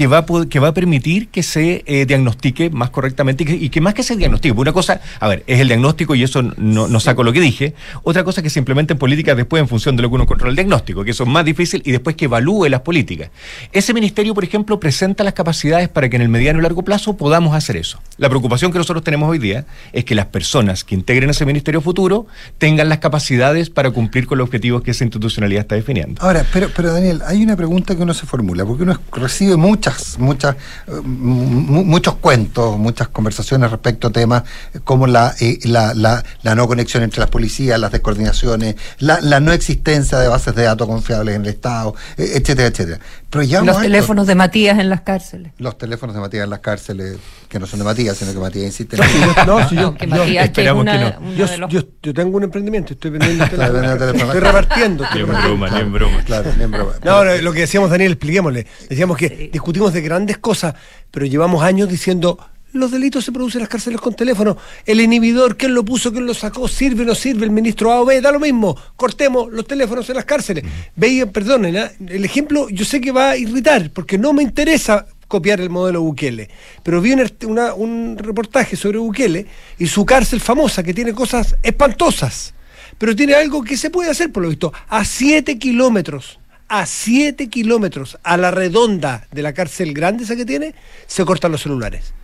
que 0.00 0.06
va 0.06 0.20
a, 0.20 0.46
que 0.48 0.58
va 0.60 0.68
a 0.68 0.72
permitir 0.72 1.28
que 1.28 1.42
se 1.42 1.84
eh, 1.84 2.06
diagnostique 2.06 2.70
más 2.70 2.88
correctamente 2.88 3.44
y 3.46 3.68
que, 3.68 3.80
más 3.82 3.92
que 3.92 4.02
se 4.02 4.16
diagnostique. 4.16 4.58
Una 4.58 4.72
cosa, 4.72 5.02
a 5.20 5.28
ver, 5.28 5.44
es 5.46 5.60
el 5.60 5.68
diagnóstico 5.68 6.14
y 6.14 6.22
eso 6.22 6.40
no, 6.40 6.88
no 6.88 7.00
saco 7.00 7.22
lo 7.22 7.34
que 7.34 7.40
dije. 7.42 7.74
Otra 8.02 8.24
cosa 8.24 8.40
es 8.40 8.44
que 8.44 8.48
se 8.48 8.60
implementen 8.60 8.96
políticas 8.96 9.36
después 9.36 9.60
en 9.60 9.68
función 9.68 9.96
de 9.96 10.02
lo 10.02 10.08
que 10.08 10.14
uno 10.14 10.24
controla 10.24 10.52
el 10.52 10.56
diagnóstico, 10.56 11.04
que 11.04 11.10
eso 11.10 11.24
es 11.24 11.28
más 11.28 11.44
difícil, 11.44 11.82
y 11.84 11.92
después 11.92 12.16
que 12.16 12.24
evalúe 12.24 12.70
las 12.70 12.80
políticas. 12.80 13.28
Ese 13.72 13.92
ministerio, 13.92 14.32
por 14.32 14.42
ejemplo, 14.42 14.80
presenta 14.80 15.22
las 15.22 15.34
capacidades 15.34 15.90
para 15.90 16.08
que 16.08 16.16
en 16.16 16.22
el 16.22 16.30
mediano 16.30 16.60
y 16.60 16.62
largo 16.62 16.82
plazo 16.82 17.18
podamos 17.18 17.54
hacer 17.54 17.76
eso. 17.76 18.00
La 18.16 18.30
preocupación 18.30 18.72
que 18.72 18.78
nosotros 18.78 19.04
tenemos 19.04 19.28
hoy 19.28 19.38
día 19.38 19.66
es 19.92 20.06
que 20.06 20.14
las 20.14 20.28
personas 20.28 20.82
que 20.82 20.94
integren 20.94 21.28
ese 21.28 21.44
ministerio 21.44 21.82
futuro 21.82 22.26
tengan 22.56 22.88
las 22.88 23.00
capacidades 23.00 23.68
para 23.68 23.90
cumplir 23.90 24.26
con 24.26 24.38
los 24.38 24.46
objetivos 24.46 24.80
que 24.80 24.92
esa 24.92 25.04
institucionalidad 25.04 25.60
está 25.60 25.74
definiendo. 25.74 26.22
Ahora, 26.22 26.46
pero, 26.54 26.70
pero 26.74 26.90
Daniel, 26.90 27.20
hay 27.26 27.42
una 27.42 27.54
pregunta 27.54 27.94
que 27.94 28.02
uno 28.02 28.14
se 28.14 28.24
formula, 28.24 28.64
porque 28.64 28.84
uno 28.84 28.98
recibe 29.12 29.58
muchas, 29.58 29.89
muchas, 30.18 30.56
muchos 31.02 32.14
cuentos, 32.16 32.78
muchas 32.78 33.08
conversaciones 33.08 33.70
respecto 33.70 34.08
a 34.08 34.10
temas 34.10 34.42
como 34.84 35.06
la, 35.06 35.34
eh, 35.40 35.58
la, 35.64 35.94
la, 35.94 36.54
no 36.54 36.66
conexión 36.66 37.02
entre 37.02 37.20
las 37.20 37.30
policías, 37.30 37.78
las 37.78 37.92
descoordinaciones, 37.92 38.76
la, 38.98 39.20
la 39.20 39.40
no 39.40 39.52
existencia 39.52 40.18
de 40.18 40.28
bases 40.28 40.54
de 40.54 40.64
datos 40.64 40.86
confiables 40.86 41.36
en 41.36 41.42
el 41.42 41.48
Estado, 41.48 41.94
eh, 42.16 42.32
etcétera, 42.34 42.68
etcétera. 42.68 43.00
Pero 43.30 43.44
ya 43.44 43.62
los 43.62 43.80
teléfonos 43.80 44.26
de 44.26 44.34
Matías 44.34 44.78
en 44.78 44.90
las 44.90 45.02
cárceles. 45.02 45.52
Los 45.58 45.78
teléfonos 45.78 46.14
de 46.14 46.20
Matías 46.20 46.44
en 46.44 46.50
las 46.50 46.58
cárceles, 46.58 47.16
que 47.48 47.60
no 47.60 47.66
son 47.66 47.78
de 47.78 47.84
Matías, 47.84 48.16
sino 48.16 48.32
que 48.32 48.38
Matías 48.40 48.66
insiste 48.66 48.96
en 48.96 49.46
no, 49.46 49.68
si 49.68 49.76
yo, 49.76 49.94
que 49.94 50.06
Matías 50.06 50.46
esperamos 50.46 50.84
que, 50.84 50.98
no. 50.98 51.34
Yo, 51.34 51.68
yo, 51.68 51.82
yo, 52.02 52.14
tengo 52.14 52.36
un 52.36 52.42
emprendimiento, 52.42 52.94
estoy 52.94 53.12
vendiendo 53.12 53.46
teléfonos. 53.46 54.02
estoy 54.02 54.40
repartiendo. 54.40 55.04
Ni 55.14 55.20
en 55.20 55.26
broma, 55.28 55.70
ni 55.70 55.80
en 55.80 55.92
broma. 55.92 56.24
Claro, 56.24 56.50
ni 56.56 56.64
en 56.64 56.70
broma. 56.70 56.92
No, 57.04 57.24
lo 57.24 57.52
que 57.52 57.60
decíamos, 57.60 57.90
Daniel, 57.90 58.12
expliquémosle. 58.12 58.66
Decíamos 58.88 59.16
que 59.16 59.50
discutimos 59.52 59.79
de 59.88 60.02
grandes 60.02 60.38
cosas, 60.38 60.74
pero 61.10 61.24
llevamos 61.26 61.62
años 61.62 61.88
diciendo 61.88 62.38
los 62.72 62.90
delitos 62.90 63.24
se 63.24 63.32
producen 63.32 63.58
en 63.58 63.62
las 63.62 63.68
cárceles 63.68 64.00
con 64.00 64.14
teléfono. 64.14 64.56
El 64.86 65.00
inhibidor, 65.00 65.56
¿quién 65.56 65.74
lo 65.74 65.84
puso? 65.84 66.12
¿Quién 66.12 66.26
lo 66.26 66.34
sacó? 66.34 66.68
¿Sirve 66.68 67.02
o 67.02 67.06
no 67.06 67.14
sirve? 67.14 67.44
El 67.44 67.50
ministro 67.50 67.90
A 67.90 68.00
o 68.00 68.04
B, 68.04 68.20
da 68.20 68.30
lo 68.30 68.38
mismo. 68.38 68.76
Cortemos 68.96 69.50
los 69.50 69.66
teléfonos 69.66 70.08
en 70.08 70.16
las 70.16 70.24
cárceles. 70.24 70.64
Veía, 70.94 71.26
perdonen, 71.26 71.76
¿eh? 71.76 71.90
el 72.08 72.24
ejemplo 72.24 72.68
yo 72.68 72.84
sé 72.84 73.00
que 73.00 73.10
va 73.10 73.30
a 73.30 73.36
irritar, 73.36 73.90
porque 73.90 74.18
no 74.18 74.32
me 74.32 74.42
interesa 74.42 75.06
copiar 75.26 75.60
el 75.60 75.70
modelo 75.70 76.02
Bukele. 76.02 76.50
Pero 76.82 77.00
vi 77.00 77.12
un 77.12 78.16
reportaje 78.18 78.76
sobre 78.76 78.98
Bukele 78.98 79.46
y 79.78 79.86
su 79.86 80.04
cárcel 80.04 80.40
famosa, 80.40 80.82
que 80.82 80.94
tiene 80.94 81.12
cosas 81.12 81.56
espantosas, 81.62 82.52
pero 82.98 83.16
tiene 83.16 83.34
algo 83.34 83.62
que 83.62 83.76
se 83.76 83.90
puede 83.90 84.10
hacer, 84.10 84.32
por 84.32 84.42
lo 84.42 84.48
visto, 84.48 84.72
a 84.88 85.04
7 85.04 85.58
kilómetros 85.58 86.39
a 86.70 86.86
7 86.86 87.48
kilómetros 87.48 88.16
a 88.22 88.36
la 88.36 88.52
redonda 88.52 89.26
de 89.32 89.42
la 89.42 89.52
cárcel 89.52 89.92
grande 89.92 90.22
esa 90.22 90.36
que 90.36 90.46
tiene, 90.46 90.74
se 91.08 91.24
cortan 91.24 91.50
los 91.50 91.62
celulares. 91.62 92.14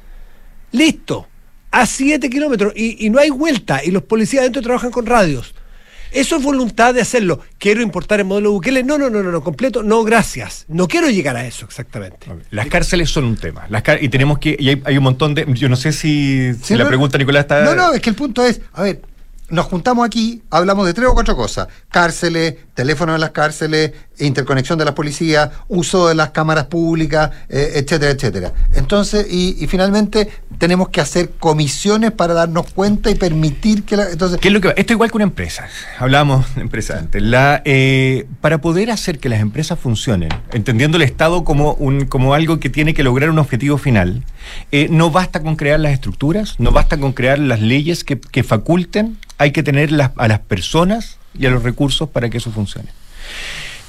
Listo. 0.71 1.27
A 1.73 1.85
7 1.85 2.31
kilómetros. 2.31 2.73
Y, 2.77 3.11
no 3.11 3.19
hay 3.19 3.31
vuelta. 3.31 3.85
Y 3.85 3.91
los 3.91 4.05
policías 4.05 4.43
adentro 4.43 4.63
trabajan 4.63 4.93
con 4.93 5.05
radios. 5.05 5.53
Eso 6.13 6.37
es 6.37 6.45
voluntad 6.45 6.95
de 6.95 7.01
hacerlo. 7.01 7.41
Quiero 7.59 7.83
importar 7.83 8.21
el 8.21 8.27
modelo 8.27 8.53
Bukele. 8.53 8.85
No, 8.85 8.97
no, 8.97 9.11
no, 9.11 9.21
no, 9.21 9.33
no, 9.33 9.43
completo. 9.43 9.83
No, 9.83 10.05
gracias. 10.05 10.65
No 10.69 10.87
quiero 10.87 11.11
llegar 11.11 11.37
a 11.37 11.45
eso 11.45 11.67
exactamente. 11.67 12.29
Las 12.51 12.69
cárceles 12.69 13.11
son 13.11 13.25
un 13.25 13.37
tema. 13.37 13.67
Las 13.69 13.83
y 14.01 14.09
tenemos 14.09 14.39
que. 14.39 14.57
Y 14.59 14.69
hay, 14.69 14.97
un 14.97 15.03
montón 15.03 15.35
de. 15.35 15.45
Yo 15.55 15.69
no 15.69 15.75
sé 15.75 15.93
si, 15.93 16.53
la 16.71 16.87
pregunta, 16.87 17.19
Nicolás, 17.19 17.43
está. 17.43 17.65
No, 17.65 17.75
no, 17.75 17.93
es 17.93 18.01
que 18.01 18.11
el 18.11 18.17
punto 18.17 18.45
es. 18.45 18.61
A 18.73 18.85
ver, 18.85 19.03
nos 19.49 19.67
juntamos 19.67 20.07
aquí, 20.07 20.43
hablamos 20.51 20.87
de 20.87 20.95
tres 20.95 21.09
o 21.09 21.15
cuatro 21.15 21.37
cosas. 21.37 21.69
Cárceles, 21.91 22.55
teléfono 22.77 23.15
en 23.15 23.21
las 23.23 23.31
cárceles, 23.31 23.93
interconexión 24.19 24.79
de 24.79 24.85
la 24.85 24.95
policía, 24.95 25.51
uso 25.67 26.09
de 26.09 26.15
las 26.15 26.31
cámaras 26.31 26.67
públicas, 26.67 27.31
eh, 27.49 27.73
etcétera, 27.77 28.13
etcétera. 28.13 28.53
Entonces, 28.75 29.27
y, 29.29 29.67
finalmente 29.67 30.29
tenemos 30.59 30.91
que 30.91 31.01
hacer 31.01 31.31
comisiones 31.41 32.13
para 32.13 32.35
darnos 32.35 32.71
cuenta 32.73 33.11
y 33.11 33.15
permitir 33.15 33.85
que 33.85 33.97
la... 33.97 34.11
Entonces, 34.11 34.39
¿Qué 34.39 34.49
es 34.49 34.55
lo 34.55 34.61
que 34.61 34.75
Esto 34.77 34.93
igual 34.93 35.11
que 35.11 35.17
una 35.17 35.25
empresa. 35.25 35.67
Hablábamos 35.99 36.55
de 36.55 36.61
empresa 36.61 36.99
antes. 36.99 37.23
La, 37.23 37.63
eh, 37.65 38.27
para 38.43 38.59
poder 38.59 38.91
hacer 38.91 39.19
que 39.19 39.31
las 39.31 39.41
empresas 39.41 39.79
funcionen, 39.79 40.29
entendiendo 40.53 40.99
el 40.99 41.03
Estado 41.03 41.45
como, 41.45 41.73
un, 41.75 42.05
como 42.05 42.35
algo 42.35 42.61
que 42.61 42.69
tiene 42.69 42.93
que 42.93 43.03
lograr 43.03 43.31
un 43.31 43.39
objetivo 43.39 43.79
final, 43.79 44.23
eh, 44.71 44.89
no 44.91 45.11
basta 45.11 45.43
con 45.43 45.57
crear 45.57 45.81
las 45.81 45.93
estructuras, 45.93 46.61
no 46.61 46.73
basta 46.73 46.99
con 46.99 47.13
crear 47.13 47.39
las 47.39 47.63
leyes 47.63 48.05
que, 48.05 48.21
que 48.21 48.45
faculten, 48.45 49.17
hay 49.39 49.53
que 49.53 49.63
tener 49.63 49.91
a 50.17 50.29
las 50.29 50.41
personas 50.41 51.19
y 51.39 51.47
a 51.47 51.51
los 51.51 51.63
recursos 51.63 52.09
para 52.09 52.29
que 52.31 52.39
eso 52.39 52.51
funcione. 52.51 52.89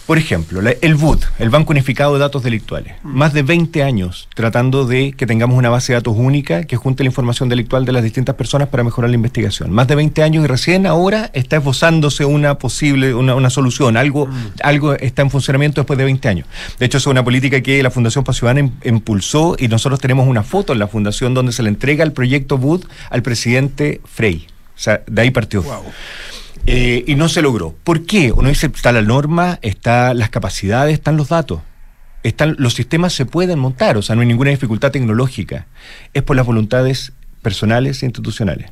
Por 0.08 0.18
ejemplo, 0.18 0.62
el 0.62 0.96
BUD, 0.96 1.20
el 1.38 1.50
Banco 1.50 1.74
Unificado 1.74 2.14
de 2.14 2.20
Datos 2.20 2.42
Delictuales, 2.42 2.94
mm. 3.04 3.10
más 3.10 3.34
de 3.34 3.42
20 3.42 3.84
años 3.84 4.30
tratando 4.36 4.86
de 4.86 5.12
que 5.12 5.28
tengamos 5.28 5.58
una 5.58 5.68
base 5.68 5.92
de 5.92 5.96
datos 5.96 6.16
única 6.16 6.64
que 6.64 6.78
junte 6.78 7.04
la 7.04 7.08
información 7.08 7.50
delictual 7.50 7.84
de 7.84 7.92
las 7.92 8.04
distintas 8.04 8.36
personas 8.36 8.70
para 8.70 8.86
mejorar 8.86 9.10
la 9.10 9.16
investigación. 9.16 9.70
Más 9.70 9.90
de 9.90 9.96
20 9.96 10.24
años 10.24 10.46
y 10.46 10.48
recién 10.48 10.88
ahora 10.88 11.30
está 11.34 11.58
esbozándose 11.58 12.24
una 12.24 12.58
posible, 12.58 13.14
una, 13.14 13.50
solución, 13.50 13.98
algo, 13.98 14.28
mm. 14.28 14.52
algo 14.64 14.94
está 14.94 15.24
en 15.24 15.30
funcionamiento 15.30 15.82
después 15.82 16.00
de 16.00 16.06
20 16.06 16.30
años. 16.30 16.48
De 16.80 16.86
hecho, 16.86 17.00
es 17.00 17.06
una 17.06 17.26
política 17.26 17.60
que 17.60 17.84
la 17.84 17.92
Fundación 17.92 18.24
Paz 18.24 18.42
impulsó 18.86 19.58
y 19.60 19.68
nosotros 19.68 20.00
tenemos 20.00 20.26
una 20.26 20.44
foto 20.44 20.72
en 20.72 20.80
la 20.80 20.88
Fundación 20.88 21.34
donde 21.34 21.52
se 21.52 21.64
le 21.64 21.70
entrega 21.70 22.06
el 22.06 22.14
proyecto 22.14 22.58
BUD 22.58 22.86
al 23.10 23.24
presidente 23.24 24.00
Frey. 24.06 24.48
O 24.74 24.80
sea, 24.80 25.02
de 25.06 25.22
ahí 25.22 25.32
partió. 25.32 25.66
Eh, 26.70 27.06
y 27.08 27.16
no 27.16 27.30
se 27.30 27.42
logró. 27.42 27.74
¿Por 27.86 28.06
qué? 28.06 28.34
Uno 28.34 28.50
está 28.50 28.92
la 28.92 29.02
norma, 29.02 29.58
están 29.62 30.18
las 30.18 30.30
capacidades, 30.30 30.94
están 30.94 31.16
los 31.16 31.30
datos. 31.30 31.62
Están, 32.24 32.58
los 32.60 32.74
sistemas 32.74 33.14
se 33.14 33.26
pueden 33.26 33.58
montar, 33.58 33.96
o 33.96 34.02
sea, 34.02 34.16
no 34.16 34.22
hay 34.22 34.28
ninguna 34.28 34.50
dificultad 34.50 34.92
tecnológica. 34.92 35.66
Es 36.14 36.24
por 36.24 36.36
las 36.36 36.46
voluntades 36.46 37.14
personales 37.42 38.04
e 38.04 38.06
institucionales. 38.06 38.72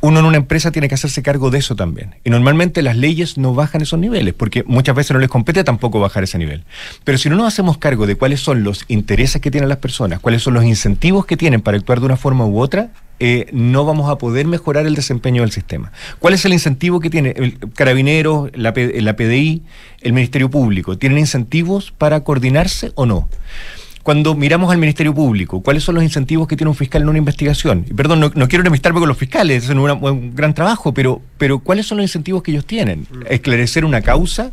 Uno 0.00 0.20
en 0.20 0.26
una 0.26 0.36
empresa 0.36 0.70
tiene 0.70 0.88
que 0.88 0.94
hacerse 0.94 1.22
cargo 1.22 1.50
de 1.50 1.58
eso 1.58 1.76
también. 1.76 2.16
Y 2.24 2.30
normalmente 2.30 2.82
las 2.82 2.96
leyes 2.96 3.38
no 3.38 3.54
bajan 3.54 3.82
esos 3.82 3.98
niveles, 3.98 4.34
porque 4.34 4.62
muchas 4.64 4.94
veces 4.94 5.12
no 5.12 5.18
les 5.18 5.28
compete 5.28 5.64
tampoco 5.64 6.00
bajar 6.00 6.24
ese 6.24 6.38
nivel. 6.38 6.64
Pero 7.04 7.18
si 7.18 7.28
no 7.28 7.36
nos 7.36 7.46
hacemos 7.46 7.78
cargo 7.78 8.06
de 8.06 8.16
cuáles 8.16 8.40
son 8.40 8.64
los 8.64 8.84
intereses 8.88 9.40
que 9.40 9.50
tienen 9.50 9.68
las 9.68 9.78
personas, 9.78 10.20
cuáles 10.20 10.42
son 10.42 10.54
los 10.54 10.64
incentivos 10.64 11.26
que 11.26 11.36
tienen 11.36 11.60
para 11.60 11.76
actuar 11.76 12.00
de 12.00 12.06
una 12.06 12.16
forma 12.16 12.46
u 12.46 12.60
otra, 12.60 12.90
eh, 13.20 13.46
no 13.52 13.84
vamos 13.84 14.10
a 14.10 14.18
poder 14.18 14.46
mejorar 14.46 14.86
el 14.86 14.94
desempeño 14.94 15.42
del 15.42 15.52
sistema. 15.52 15.92
¿Cuál 16.18 16.34
es 16.34 16.44
el 16.44 16.52
incentivo 16.52 17.00
que 17.00 17.10
tiene 17.10 17.34
el 17.36 17.58
Carabineros, 17.74 18.50
la, 18.54 18.74
la 18.76 19.16
PDI, 19.16 19.62
el 20.02 20.12
Ministerio 20.12 20.50
Público? 20.50 20.98
¿Tienen 20.98 21.18
incentivos 21.18 21.92
para 21.92 22.24
coordinarse 22.24 22.92
o 22.96 23.06
no? 23.06 23.28
Cuando 24.04 24.34
miramos 24.34 24.70
al 24.70 24.76
Ministerio 24.76 25.14
Público, 25.14 25.62
¿cuáles 25.62 25.82
son 25.82 25.94
los 25.94 26.04
incentivos 26.04 26.46
que 26.46 26.58
tiene 26.58 26.68
un 26.68 26.76
fiscal 26.76 27.00
en 27.00 27.08
una 27.08 27.16
investigación? 27.16 27.86
Y 27.88 27.94
perdón, 27.94 28.20
no, 28.20 28.48
quiero 28.48 28.60
enemistarme 28.60 29.00
con 29.00 29.08
los 29.08 29.16
fiscales, 29.16 29.64
es 29.64 29.70
un 29.70 30.34
gran 30.34 30.52
trabajo, 30.52 30.92
pero, 30.92 31.22
pero 31.38 31.60
¿cuáles 31.60 31.86
son 31.86 31.96
los 31.96 32.04
incentivos 32.04 32.42
que 32.42 32.50
ellos 32.50 32.66
tienen? 32.66 33.06
Mm. 33.10 33.22
Esclarecer 33.30 33.82
una 33.82 34.02
causa, 34.02 34.52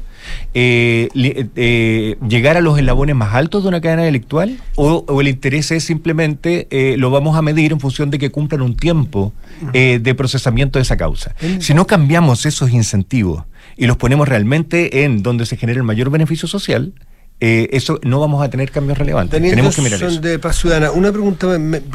eh, 0.53 1.09
eh, 1.13 2.15
llegar 2.29 2.55
a 2.55 2.61
los 2.61 2.79
eslabones 2.79 3.13
más 3.13 3.35
altos 3.35 3.63
de 3.63 3.67
una 3.67 3.81
cadena 3.81 4.03
delictual 4.03 4.57
o, 4.75 5.19
el 5.19 5.27
interés 5.27 5.69
es 5.71 5.83
simplemente 5.83 6.69
eh, 6.71 6.95
lo 6.97 7.11
vamos 7.11 7.35
a 7.35 7.41
medir 7.41 7.73
en 7.73 7.81
función 7.81 8.09
de 8.09 8.19
que 8.19 8.31
cumplan 8.31 8.61
un 8.61 8.77
tiempo 8.77 9.33
de 9.73 10.15
procesamiento 10.15 10.79
de 10.79 10.83
esa 10.83 10.95
causa. 10.95 11.35
Si 11.59 11.73
no 11.73 11.85
cambiamos 11.85 12.45
esos 12.45 12.71
incentivos 12.71 13.43
y 13.75 13.85
los 13.85 13.97
ponemos 13.97 14.29
realmente 14.29 15.03
en 15.03 15.23
donde 15.23 15.45
se 15.45 15.57
genera 15.57 15.77
el 15.77 15.83
mayor 15.83 16.09
beneficio 16.09 16.47
social, 16.47 16.93
eh, 17.43 17.75
eso 17.75 17.99
no 18.03 18.19
vamos 18.19 18.43
a 18.43 18.51
tener 18.51 18.69
cambios 18.69 18.99
relevantes. 18.99 19.41
Tenemos 19.41 19.75
que 19.75 19.81
mirar 19.81 20.03
eso. 20.03 20.21
de 20.21 20.37
Paz 20.37 20.57
Ciudadana, 20.57 20.91
una 20.91 21.11
pregunta, 21.11 21.47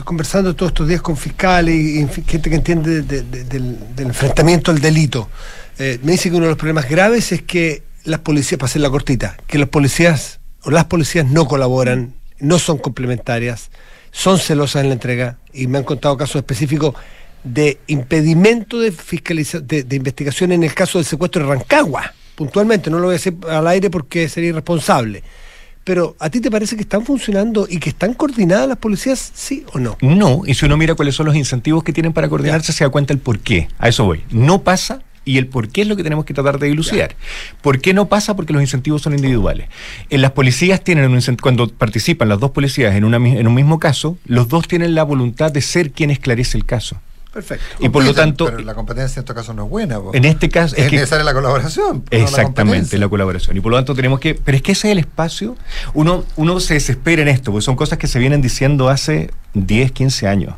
conversando 0.04 0.56
todos 0.56 0.70
estos 0.70 0.88
días 0.88 1.00
con 1.00 1.16
fiscales 1.16 1.72
y, 1.72 2.04
gente 2.26 2.50
que 2.50 2.56
entiende 2.56 3.02
del, 3.02 3.78
enfrentamiento 3.96 4.72
al 4.72 4.80
delito, 4.80 5.30
eh, 5.78 6.00
me 6.02 6.12
dice 6.12 6.30
que 6.30 6.36
uno 6.36 6.46
de 6.46 6.50
los 6.50 6.58
problemas 6.58 6.88
graves 6.88 7.30
es 7.30 7.42
que 7.42 7.84
las 8.02 8.20
policías, 8.20 8.58
para 8.58 8.68
hacer 8.68 8.82
la 8.82 8.90
cortita, 8.90 9.36
que 9.46 9.58
los 9.58 9.68
policías 9.68 10.40
o 10.64 10.70
las 10.72 10.86
policías 10.86 11.24
no 11.26 11.46
colaboran, 11.46 12.14
no 12.40 12.58
son 12.58 12.78
complementarias, 12.78 13.70
son 14.10 14.40
celosas 14.40 14.82
en 14.82 14.88
la 14.88 14.94
entrega 14.94 15.38
y 15.52 15.68
me 15.68 15.78
han 15.78 15.84
contado 15.84 16.16
casos 16.16 16.36
específicos 16.36 16.96
de 17.44 17.78
impedimento 17.86 18.80
de, 18.80 18.90
de, 18.90 19.96
investigación 19.96 20.50
en 20.50 20.64
el 20.64 20.74
caso 20.74 20.98
del 20.98 21.04
secuestro 21.04 21.44
de 21.44 21.54
Rancagua, 21.54 22.14
puntualmente, 22.36 22.90
no 22.90 22.98
lo 23.00 23.06
voy 23.06 23.14
a 23.14 23.16
hacer 23.16 23.34
al 23.50 23.66
aire 23.66 23.90
porque 23.90 24.28
sería 24.28 24.50
irresponsable. 24.50 25.24
Pero 25.82 26.16
¿a 26.18 26.30
ti 26.30 26.40
te 26.40 26.50
parece 26.50 26.76
que 26.76 26.82
están 26.82 27.04
funcionando 27.04 27.66
y 27.68 27.78
que 27.78 27.90
están 27.90 28.14
coordinadas 28.14 28.68
las 28.68 28.78
policías, 28.78 29.32
sí 29.34 29.64
o 29.72 29.78
no? 29.78 29.96
No, 30.00 30.42
y 30.44 30.54
si 30.54 30.66
uno 30.66 30.76
mira 30.76 30.94
cuáles 30.94 31.14
son 31.14 31.26
los 31.26 31.36
incentivos 31.36 31.84
que 31.84 31.92
tienen 31.92 32.12
para 32.12 32.28
coordinarse, 32.28 32.72
se 32.72 32.84
da 32.84 32.90
cuenta 32.90 33.12
el 33.12 33.20
por 33.20 33.38
qué. 33.38 33.68
A 33.78 33.88
eso 33.88 34.04
voy. 34.04 34.24
No 34.30 34.62
pasa 34.62 35.02
y 35.24 35.38
el 35.38 35.48
por 35.48 35.68
qué 35.68 35.82
es 35.82 35.88
lo 35.88 35.96
que 35.96 36.02
tenemos 36.02 36.24
que 36.24 36.34
tratar 36.34 36.58
de 36.58 36.68
dilucidar. 36.68 37.14
¿Por 37.60 37.80
qué 37.80 37.94
no 37.94 38.08
pasa? 38.08 38.34
Porque 38.34 38.52
los 38.52 38.62
incentivos 38.62 39.02
son 39.02 39.14
individuales. 39.14 39.68
En 40.10 40.22
las 40.22 40.32
policías 40.32 40.82
tienen 40.82 41.10
un 41.10 41.20
cuando 41.40 41.68
participan 41.68 42.28
las 42.28 42.40
dos 42.40 42.52
policías 42.52 42.94
en, 42.94 43.04
una, 43.04 43.18
en 43.18 43.46
un 43.46 43.54
mismo 43.54 43.78
caso, 43.78 44.18
los 44.24 44.48
dos 44.48 44.66
tienen 44.66 44.94
la 44.94 45.02
voluntad 45.02 45.52
de 45.52 45.60
ser 45.60 45.92
quien 45.92 46.10
esclarece 46.10 46.58
el 46.58 46.64
caso. 46.64 47.00
Perfecto. 47.36 47.66
Y 47.80 47.90
por 47.90 48.02
lo 48.02 48.14
tanto. 48.14 48.46
Pero 48.46 48.60
la 48.60 48.74
competencia 48.74 49.20
en 49.20 49.24
este 49.24 49.34
caso 49.34 49.52
no 49.52 49.64
es 49.64 49.70
buena. 49.70 49.98
En 50.14 50.24
este 50.24 50.48
caso. 50.48 50.74
Es, 50.74 50.90
necesaria 50.90 51.22
la 51.22 51.34
colaboración. 51.34 52.02
Exactamente, 52.10 52.96
la, 52.96 53.10
colaboración. 53.10 53.58
Y 53.58 53.60
por 53.60 53.72
lo 53.72 53.76
tanto 53.76 53.94
tenemos 53.94 54.20
que. 54.20 54.34
Pero 54.34 54.56
es 54.56 54.62
que 54.62 54.72
ese 54.72 54.88
es 54.88 54.92
el 54.92 54.98
espacio. 54.98 55.54
Uno, 55.92 56.24
uno 56.36 56.58
se 56.60 56.72
desespera 56.72 57.20
en 57.20 57.28
esto, 57.28 57.52
porque 57.52 57.62
son 57.62 57.76
cosas 57.76 57.98
que 57.98 58.06
se 58.06 58.18
vienen 58.18 58.40
diciendo 58.40 58.88
hace 58.88 59.30
10, 59.52 59.92
15 59.92 60.26
años. 60.26 60.54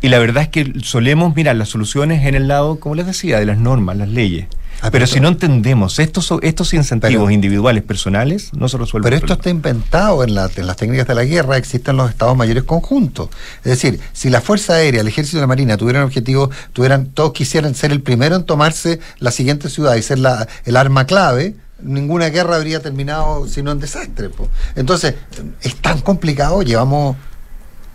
Y 0.00 0.08
la 0.08 0.18
verdad 0.18 0.44
es 0.44 0.48
que 0.48 0.72
solemos 0.82 1.36
mirar 1.36 1.56
las 1.56 1.68
soluciones 1.68 2.24
en 2.24 2.34
el 2.34 2.48
lado, 2.48 2.80
como 2.80 2.94
les 2.94 3.04
decía, 3.04 3.38
de 3.38 3.44
las 3.44 3.58
normas, 3.58 3.98
las 3.98 4.08
leyes. 4.08 4.46
Ah, 4.80 4.90
pero, 4.90 5.06
si 5.06 5.20
no 5.20 5.28
entendemos 5.28 5.98
estos, 5.98 6.32
estos 6.42 6.74
incentivos 6.74 7.30
individuales, 7.32 7.82
personales, 7.82 8.50
no 8.52 8.68
se 8.68 8.76
resuelve. 8.76 9.06
Pero 9.06 9.16
esto 9.16 9.32
está 9.32 9.50
inventado 9.50 10.22
en, 10.24 10.34
las 10.34 10.76
técnicas 10.76 11.06
de 11.06 11.14
la 11.14 11.24
guerra, 11.24 11.56
existen 11.56 11.96
los 11.96 12.10
estados 12.10 12.36
mayores 12.36 12.64
conjuntos. 12.64 13.30
Es 13.58 13.70
decir, 13.70 14.00
si 14.12 14.30
la 14.30 14.40
Fuerza 14.40 14.74
Aérea, 14.74 15.00
el 15.00 15.08
Ejército 15.08 15.38
y 15.38 15.40
la 15.40 15.46
Marina 15.46 15.76
tuvieran 15.76 16.02
objetivo, 16.02 16.50
tuvieran, 16.72 17.06
todos 17.06 17.32
quisieran 17.32 17.74
ser 17.74 17.92
el 17.92 18.02
primero 18.02 18.36
en 18.36 18.44
tomarse 18.44 19.00
la 19.18 19.30
siguiente 19.30 19.70
ciudad 19.70 19.94
y 19.94 20.02
ser 20.02 20.18
la, 20.18 20.46
el 20.64 20.76
arma 20.76 21.06
clave, 21.06 21.54
ninguna 21.82 22.28
guerra 22.28 22.56
habría 22.56 22.80
terminado 22.80 23.48
sino 23.48 23.72
en 23.72 23.80
desastre. 23.80 24.30
Entonces, 24.76 25.14
es 25.62 25.76
tan 25.76 26.00
complicado, 26.00 26.62
llevamos 26.62 27.16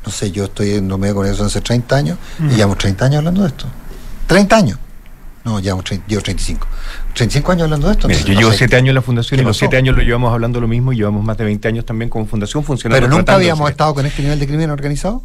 no 0.05 0.11
sé, 0.11 0.31
yo 0.31 0.45
estoy 0.45 0.75
en 0.75 0.87
medio 0.99 1.15
con 1.15 1.27
eso 1.27 1.45
hace 1.45 1.61
30 1.61 1.95
años 1.95 2.17
y 2.39 2.43
mm. 2.43 2.49
llevamos 2.49 2.77
30 2.77 3.05
años 3.05 3.17
hablando 3.19 3.41
de 3.41 3.49
esto. 3.49 3.65
30 4.27 4.55
años. 4.55 4.79
No, 5.49 5.59
llevamos 5.59 5.83
35. 5.83 6.67
35 7.15 7.51
años 7.51 7.63
hablando 7.63 7.87
de 7.87 7.93
esto. 7.93 8.07
yo 8.07 8.33
llevo 8.39 8.51
7 8.51 8.75
años 8.75 8.89
en 8.89 8.95
la 8.95 9.01
fundación 9.01 9.39
y 9.39 9.43
los 9.43 9.57
7 9.57 9.77
años 9.77 9.95
lo 9.95 10.03
llevamos 10.03 10.31
hablando 10.31 10.61
lo 10.61 10.67
mismo 10.67 10.93
y 10.93 10.97
llevamos 10.97 11.23
más 11.23 11.37
de 11.37 11.45
20 11.45 11.67
años 11.67 11.85
también 11.85 12.07
como 12.07 12.27
fundación 12.27 12.63
funcionando. 12.63 13.03
Pero 13.03 13.17
nunca 13.17 13.33
habíamos 13.33 13.67
estado 13.67 13.95
con 13.95 14.05
este 14.05 14.21
nivel 14.21 14.37
de 14.37 14.45
crimen 14.45 14.69
organizado. 14.69 15.23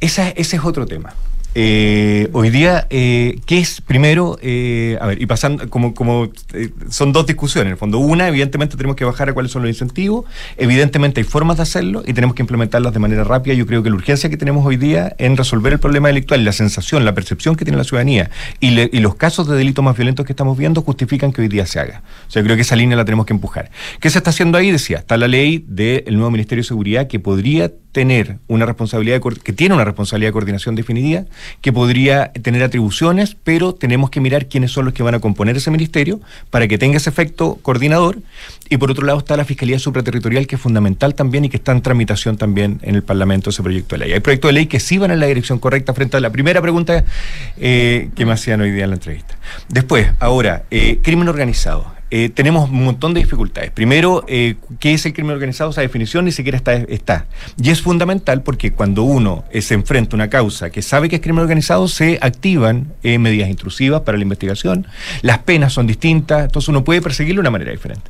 Esa, 0.00 0.30
ese 0.30 0.56
es 0.56 0.64
otro 0.64 0.86
tema. 0.86 1.12
Eh, 1.56 2.28
hoy 2.32 2.50
día, 2.50 2.86
eh, 2.90 3.38
¿qué 3.46 3.58
es 3.58 3.80
primero? 3.80 4.38
Eh, 4.42 4.98
a 5.00 5.06
ver, 5.06 5.22
y 5.22 5.26
pasando, 5.26 5.68
como, 5.70 5.94
como 5.94 6.30
eh, 6.52 6.70
son 6.88 7.12
dos 7.12 7.26
discusiones, 7.26 7.66
en 7.66 7.72
el 7.72 7.78
fondo. 7.78 7.98
Una, 7.98 8.28
evidentemente 8.28 8.76
tenemos 8.76 8.96
que 8.96 9.04
bajar 9.04 9.28
a 9.28 9.32
cuáles 9.32 9.52
son 9.52 9.62
los 9.62 9.70
incentivos, 9.70 10.24
evidentemente 10.56 11.20
hay 11.20 11.24
formas 11.24 11.58
de 11.58 11.62
hacerlo 11.62 12.02
y 12.04 12.12
tenemos 12.12 12.34
que 12.34 12.42
implementarlas 12.42 12.92
de 12.92 12.98
manera 12.98 13.22
rápida. 13.22 13.54
Yo 13.54 13.66
creo 13.66 13.82
que 13.82 13.90
la 13.90 13.96
urgencia 13.96 14.28
que 14.28 14.36
tenemos 14.36 14.66
hoy 14.66 14.76
día 14.76 15.14
en 15.18 15.36
resolver 15.36 15.72
el 15.72 15.78
problema 15.78 16.08
delictual 16.08 16.44
la 16.44 16.52
sensación, 16.52 17.04
la 17.04 17.14
percepción 17.14 17.54
que 17.54 17.64
tiene 17.64 17.78
la 17.78 17.84
ciudadanía 17.84 18.30
y, 18.58 18.68
y 18.68 19.00
los 19.00 19.14
casos 19.14 19.46
de 19.46 19.56
delitos 19.56 19.84
más 19.84 19.96
violentos 19.96 20.26
que 20.26 20.32
estamos 20.32 20.58
viendo 20.58 20.82
justifican 20.82 21.32
que 21.32 21.42
hoy 21.42 21.48
día 21.48 21.66
se 21.66 21.78
haga. 21.78 22.02
O 22.26 22.30
sea, 22.30 22.42
yo 22.42 22.46
creo 22.46 22.56
que 22.56 22.62
esa 22.62 22.76
línea 22.76 22.96
la 22.96 23.04
tenemos 23.04 23.26
que 23.26 23.32
empujar. 23.32 23.70
¿Qué 24.00 24.10
se 24.10 24.18
está 24.18 24.30
haciendo 24.30 24.58
ahí? 24.58 24.72
Decía, 24.72 24.98
está 24.98 25.16
la 25.16 25.28
ley 25.28 25.64
del 25.68 26.14
nuevo 26.16 26.30
Ministerio 26.30 26.62
de 26.62 26.68
Seguridad 26.68 27.06
que 27.06 27.20
podría 27.20 27.70
tener 27.94 28.38
una 28.48 28.66
responsabilidad, 28.66 29.22
que 29.44 29.52
tiene 29.52 29.72
una 29.72 29.84
responsabilidad 29.84 30.30
de 30.30 30.32
coordinación 30.32 30.74
definida, 30.74 31.26
que 31.60 31.72
podría 31.72 32.32
tener 32.32 32.64
atribuciones, 32.64 33.36
pero 33.44 33.72
tenemos 33.72 34.10
que 34.10 34.20
mirar 34.20 34.46
quiénes 34.46 34.72
son 34.72 34.84
los 34.84 34.94
que 34.94 35.04
van 35.04 35.14
a 35.14 35.20
componer 35.20 35.56
ese 35.56 35.70
ministerio 35.70 36.20
para 36.50 36.66
que 36.66 36.76
tenga 36.76 36.96
ese 36.96 37.08
efecto 37.08 37.56
coordinador. 37.62 38.18
Y 38.68 38.78
por 38.78 38.90
otro 38.90 39.06
lado 39.06 39.20
está 39.20 39.36
la 39.36 39.44
Fiscalía 39.44 39.78
Supraterritorial, 39.78 40.48
que 40.48 40.56
es 40.56 40.60
fundamental 40.60 41.14
también 41.14 41.44
y 41.44 41.48
que 41.48 41.56
está 41.56 41.70
en 41.70 41.82
tramitación 41.82 42.36
también 42.36 42.80
en 42.82 42.96
el 42.96 43.04
Parlamento 43.04 43.50
ese 43.50 43.62
proyecto 43.62 43.94
de 43.94 44.06
ley. 44.06 44.12
Hay 44.12 44.20
proyectos 44.20 44.48
de 44.48 44.54
ley 44.54 44.66
que 44.66 44.80
sí 44.80 44.98
van 44.98 45.12
en 45.12 45.20
la 45.20 45.26
dirección 45.26 45.60
correcta 45.60 45.94
frente 45.94 46.16
a 46.16 46.20
la 46.20 46.30
primera 46.30 46.60
pregunta 46.60 47.04
eh, 47.58 48.10
que 48.16 48.26
me 48.26 48.32
hacían 48.32 48.60
hoy 48.60 48.72
día 48.72 48.84
en 48.84 48.90
la 48.90 48.96
entrevista. 48.96 49.36
Después, 49.68 50.08
ahora, 50.18 50.64
eh, 50.72 50.98
crimen 51.00 51.28
organizado. 51.28 51.93
Eh, 52.16 52.28
tenemos 52.28 52.70
un 52.70 52.84
montón 52.84 53.12
de 53.12 53.18
dificultades. 53.18 53.72
Primero, 53.72 54.24
eh, 54.28 54.54
¿qué 54.78 54.94
es 54.94 55.04
el 55.04 55.12
crimen 55.12 55.32
organizado? 55.32 55.70
Esa 55.70 55.80
definición 55.80 56.24
ni 56.24 56.30
siquiera 56.30 56.56
está, 56.56 56.74
está. 56.74 57.26
Y 57.60 57.70
es 57.70 57.82
fundamental 57.82 58.44
porque 58.44 58.70
cuando 58.70 59.02
uno 59.02 59.42
eh, 59.50 59.60
se 59.60 59.74
enfrenta 59.74 60.14
a 60.14 60.18
una 60.18 60.30
causa 60.30 60.70
que 60.70 60.80
sabe 60.80 61.08
que 61.08 61.16
es 61.16 61.22
crimen 61.22 61.42
organizado, 61.42 61.88
se 61.88 62.20
activan 62.22 62.92
medidas 63.02 63.50
intrusivas 63.50 64.02
para 64.02 64.16
la 64.16 64.22
investigación, 64.22 64.86
las 65.22 65.38
penas 65.38 65.72
son 65.72 65.88
distintas, 65.88 66.44
entonces 66.44 66.68
uno 66.68 66.84
puede 66.84 67.02
perseguirlo 67.02 67.40
de 67.40 67.48
una 67.48 67.50
manera 67.50 67.72
diferente. 67.72 68.08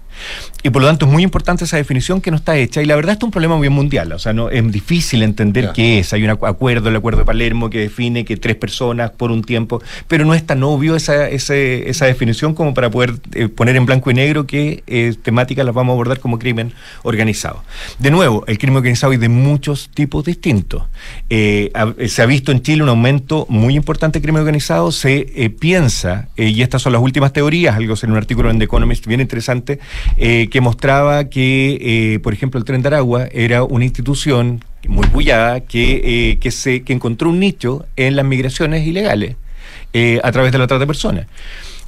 Y 0.62 0.70
por 0.70 0.80
lo 0.82 0.88
tanto 0.88 1.06
es 1.06 1.12
muy 1.12 1.22
importante 1.22 1.64
esa 1.64 1.76
definición 1.76 2.20
que 2.20 2.30
no 2.30 2.38
está 2.38 2.56
hecha. 2.56 2.82
Y 2.82 2.86
la 2.86 2.96
verdad 2.96 3.16
es 3.16 3.22
un 3.22 3.30
problema 3.30 3.56
muy 3.56 3.68
mundial. 3.68 4.12
O 4.12 4.18
sea, 4.18 4.32
no 4.32 4.48
es 4.48 4.72
difícil 4.72 5.22
entender 5.22 5.72
qué 5.74 5.98
es. 5.98 6.12
Hay 6.12 6.24
un 6.24 6.30
acuerdo, 6.30 6.88
el 6.88 6.96
acuerdo 6.96 7.20
de 7.20 7.24
Palermo, 7.26 7.68
que 7.70 7.80
define 7.80 8.24
que 8.24 8.36
tres 8.36 8.56
personas 8.56 9.10
por 9.10 9.30
un 9.30 9.42
tiempo, 9.42 9.82
pero 10.08 10.24
no 10.24 10.34
es 10.34 10.44
tan 10.46 10.62
obvio 10.62 10.96
esa, 10.96 11.28
esa 11.28 12.06
definición 12.06 12.54
como 12.54 12.74
para 12.74 12.90
poder 12.90 13.14
eh, 13.34 13.48
poner 13.48 13.76
en 13.76 13.86
blanco 13.86 14.10
y 14.10 14.14
negro 14.14 14.46
qué 14.46 14.82
eh, 14.86 15.14
temáticas 15.22 15.64
las 15.64 15.74
vamos 15.74 15.92
a 15.92 15.94
abordar 15.94 16.20
como 16.20 16.38
crimen 16.38 16.72
organizado. 17.02 17.62
De 17.98 18.10
nuevo, 18.10 18.44
el 18.46 18.58
crimen 18.58 18.78
organizado 18.78 19.12
es 19.12 19.20
de 19.20 19.28
muchos 19.28 19.90
tipos 19.92 20.24
distintos. 20.24 20.84
Eh, 21.28 21.72
se 22.06 22.22
ha 22.22 22.26
visto 22.26 22.52
en 22.52 22.62
Chile 22.62 22.82
un 22.82 22.88
aumento 22.88 23.46
muy 23.48 23.76
importante 23.76 24.18
de 24.18 24.22
crimen 24.22 24.40
organizado. 24.40 24.92
Se 24.92 25.54
piensa, 25.58 26.28
y 26.36 26.62
estas 26.62 26.82
son 26.82 26.92
las 26.92 27.02
últimas 27.02 27.32
teorías, 27.32 27.76
algo 27.76 27.94
en 28.02 28.10
un 28.12 28.16
artículo 28.16 28.50
en 28.50 28.58
The 28.58 28.64
Economist 28.64 29.06
bien 29.06 29.20
interesante, 29.20 29.78
eh, 30.16 30.48
que 30.50 30.60
mostraba 30.60 31.24
que, 31.28 31.78
eh, 32.14 32.18
por 32.20 32.32
ejemplo, 32.32 32.58
el 32.58 32.64
Tren 32.64 32.82
de 32.82 32.88
Aragua 32.88 33.28
era 33.32 33.64
una 33.64 33.84
institución 33.84 34.64
muy 34.86 35.06
bullada 35.08 35.60
que, 35.60 36.30
eh, 36.32 36.38
que, 36.38 36.50
se, 36.50 36.82
que 36.82 36.92
encontró 36.92 37.30
un 37.30 37.40
nicho 37.40 37.86
en 37.96 38.16
las 38.16 38.24
migraciones 38.24 38.86
ilegales 38.86 39.36
a 40.22 40.32
través 40.32 40.50
de 40.50 40.58
la 40.58 40.66
trata 40.66 40.80
de 40.80 40.86
personas. 40.88 41.26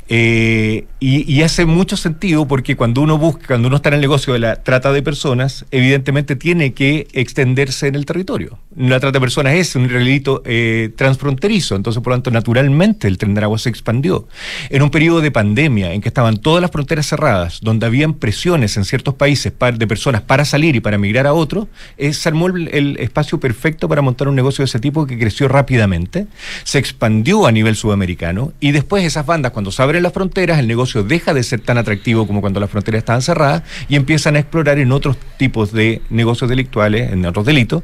Eh, 0.09 0.87
y, 1.01 1.43
hace 1.43 1.67
mucho 1.67 1.97
sentido 1.97 2.47
porque 2.47 2.77
cuando 2.77 3.01
uno 3.01 3.19
busca, 3.19 3.49
cuando 3.49 3.67
uno 3.69 3.79
está 3.79 3.89
en 3.89 3.97
el 3.97 4.01
negocio 4.01 4.33
de 4.33 4.39
la 4.39 4.57
trata 4.63 4.93
de 4.93 5.03
personas, 5.03 5.67
evidentemente 5.73 6.37
tiene 6.37 6.75
que 6.75 7.09
extenderse 7.13 7.89
en 7.89 7.97
el 7.97 8.07
territorio. 8.07 8.59
La 8.79 9.01
trata 9.01 9.13
de 9.13 9.21
personas 9.21 9.55
es 9.55 9.75
un 9.75 9.89
delito 9.89 10.43
eh, 10.45 10.91
transfronterizo, 10.97 11.77
entonces 11.77 12.03
por 12.03 12.11
lo 12.11 12.17
tanto 12.17 12.31
naturalmente 12.31 13.09
el 13.09 13.17
tren 13.17 13.33
de 13.33 13.41
agua 13.41 13.59
se 13.59 13.71
expandió. 13.71 14.29
En 14.69 14.83
un 14.83 14.91
periodo 14.91 15.23
de 15.23 15.31
pandemia 15.31 15.95
en 15.95 16.03
que 16.03 16.09
estaban 16.09 16.37
todas 16.37 16.61
las 16.61 16.71
fronteras 16.71 17.07
cerradas, 17.07 17.61
donde 17.63 17.87
habían 17.87 18.13
presiones 18.13 18.77
en 18.77 18.85
ciertos 18.85 19.15
países 19.15 19.55
de 19.79 19.87
personas 19.87 20.21
para 20.21 20.45
salir 20.45 20.77
y 20.77 20.81
para 20.81 20.99
migrar 20.99 21.27
a 21.27 21.33
otros, 21.33 21.69
eh, 21.97 22.13
se 22.13 22.29
armó 22.29 22.49
el, 22.49 22.69
el 22.69 22.99
espacio 22.99 23.41
perfecto 23.41 23.89
para 23.89 24.03
montar 24.03 24.29
un 24.29 24.35
negocio 24.35 24.63
de 24.63 24.67
ese 24.67 24.79
tipo 24.79 25.07
que 25.07 25.19
creció 25.19 25.49
rápidamente, 25.49 26.27
se 26.65 26.79
expandió 26.79 27.47
a 27.47 27.53
nivel 27.53 27.77
sudamericano 27.77 28.53
y 28.61 28.73
después 28.73 29.05
esas 29.05 29.25
bandas 29.25 29.53
cuando 29.53 29.73
se 29.73 29.83
abren 29.83 30.03
las 30.03 30.13
fronteras, 30.13 30.59
el 30.59 30.69
negocio 30.69 31.03
deja 31.03 31.33
de 31.33 31.43
ser 31.45 31.61
tan 31.61 31.79
atractivo 31.79 32.27
como 32.27 32.43
cuando 32.43 32.61
las 32.61 32.69
fronteras 32.69 32.99
estaban 32.99 33.23
cerradas 33.23 33.63
y 33.89 33.97
empiezan 33.97 34.37
a 34.37 34.41
explorar 34.41 34.79
en 34.79 34.93
otros 34.93 35.17
tipos 35.39 35.73
de 35.73 36.03
negocios 36.11 36.51
delictuales, 36.51 37.11
en 37.11 37.25
otros 37.25 37.47
delitos, 37.47 37.83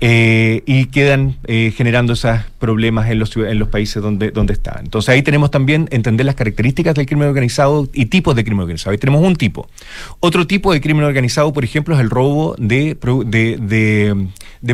eh, 0.00 0.25
y 0.66 0.86
quedan 0.86 1.36
eh, 1.46 1.72
generando 1.76 2.14
esos 2.14 2.40
problemas 2.58 3.10
en 3.10 3.18
los, 3.18 3.36
en 3.36 3.58
los 3.58 3.68
países 3.68 4.02
donde, 4.02 4.30
donde 4.30 4.54
están. 4.54 4.84
Entonces 4.84 5.10
ahí 5.10 5.22
tenemos 5.22 5.50
también 5.50 5.88
entender 5.90 6.24
las 6.26 6.34
características 6.34 6.94
del 6.94 7.06
crimen 7.06 7.28
organizado 7.28 7.88
y 7.92 8.06
tipos 8.06 8.34
de 8.34 8.44
crimen 8.44 8.62
organizado. 8.62 8.92
Ahí 8.92 8.98
tenemos 8.98 9.22
un 9.22 9.36
tipo. 9.36 9.68
Otro 10.20 10.46
tipo 10.46 10.72
de 10.72 10.80
crimen 10.80 11.04
organizado, 11.04 11.52
por 11.52 11.64
ejemplo, 11.64 11.94
es 11.94 12.00
el 12.00 12.10
robo 12.10 12.54
de, 12.58 12.96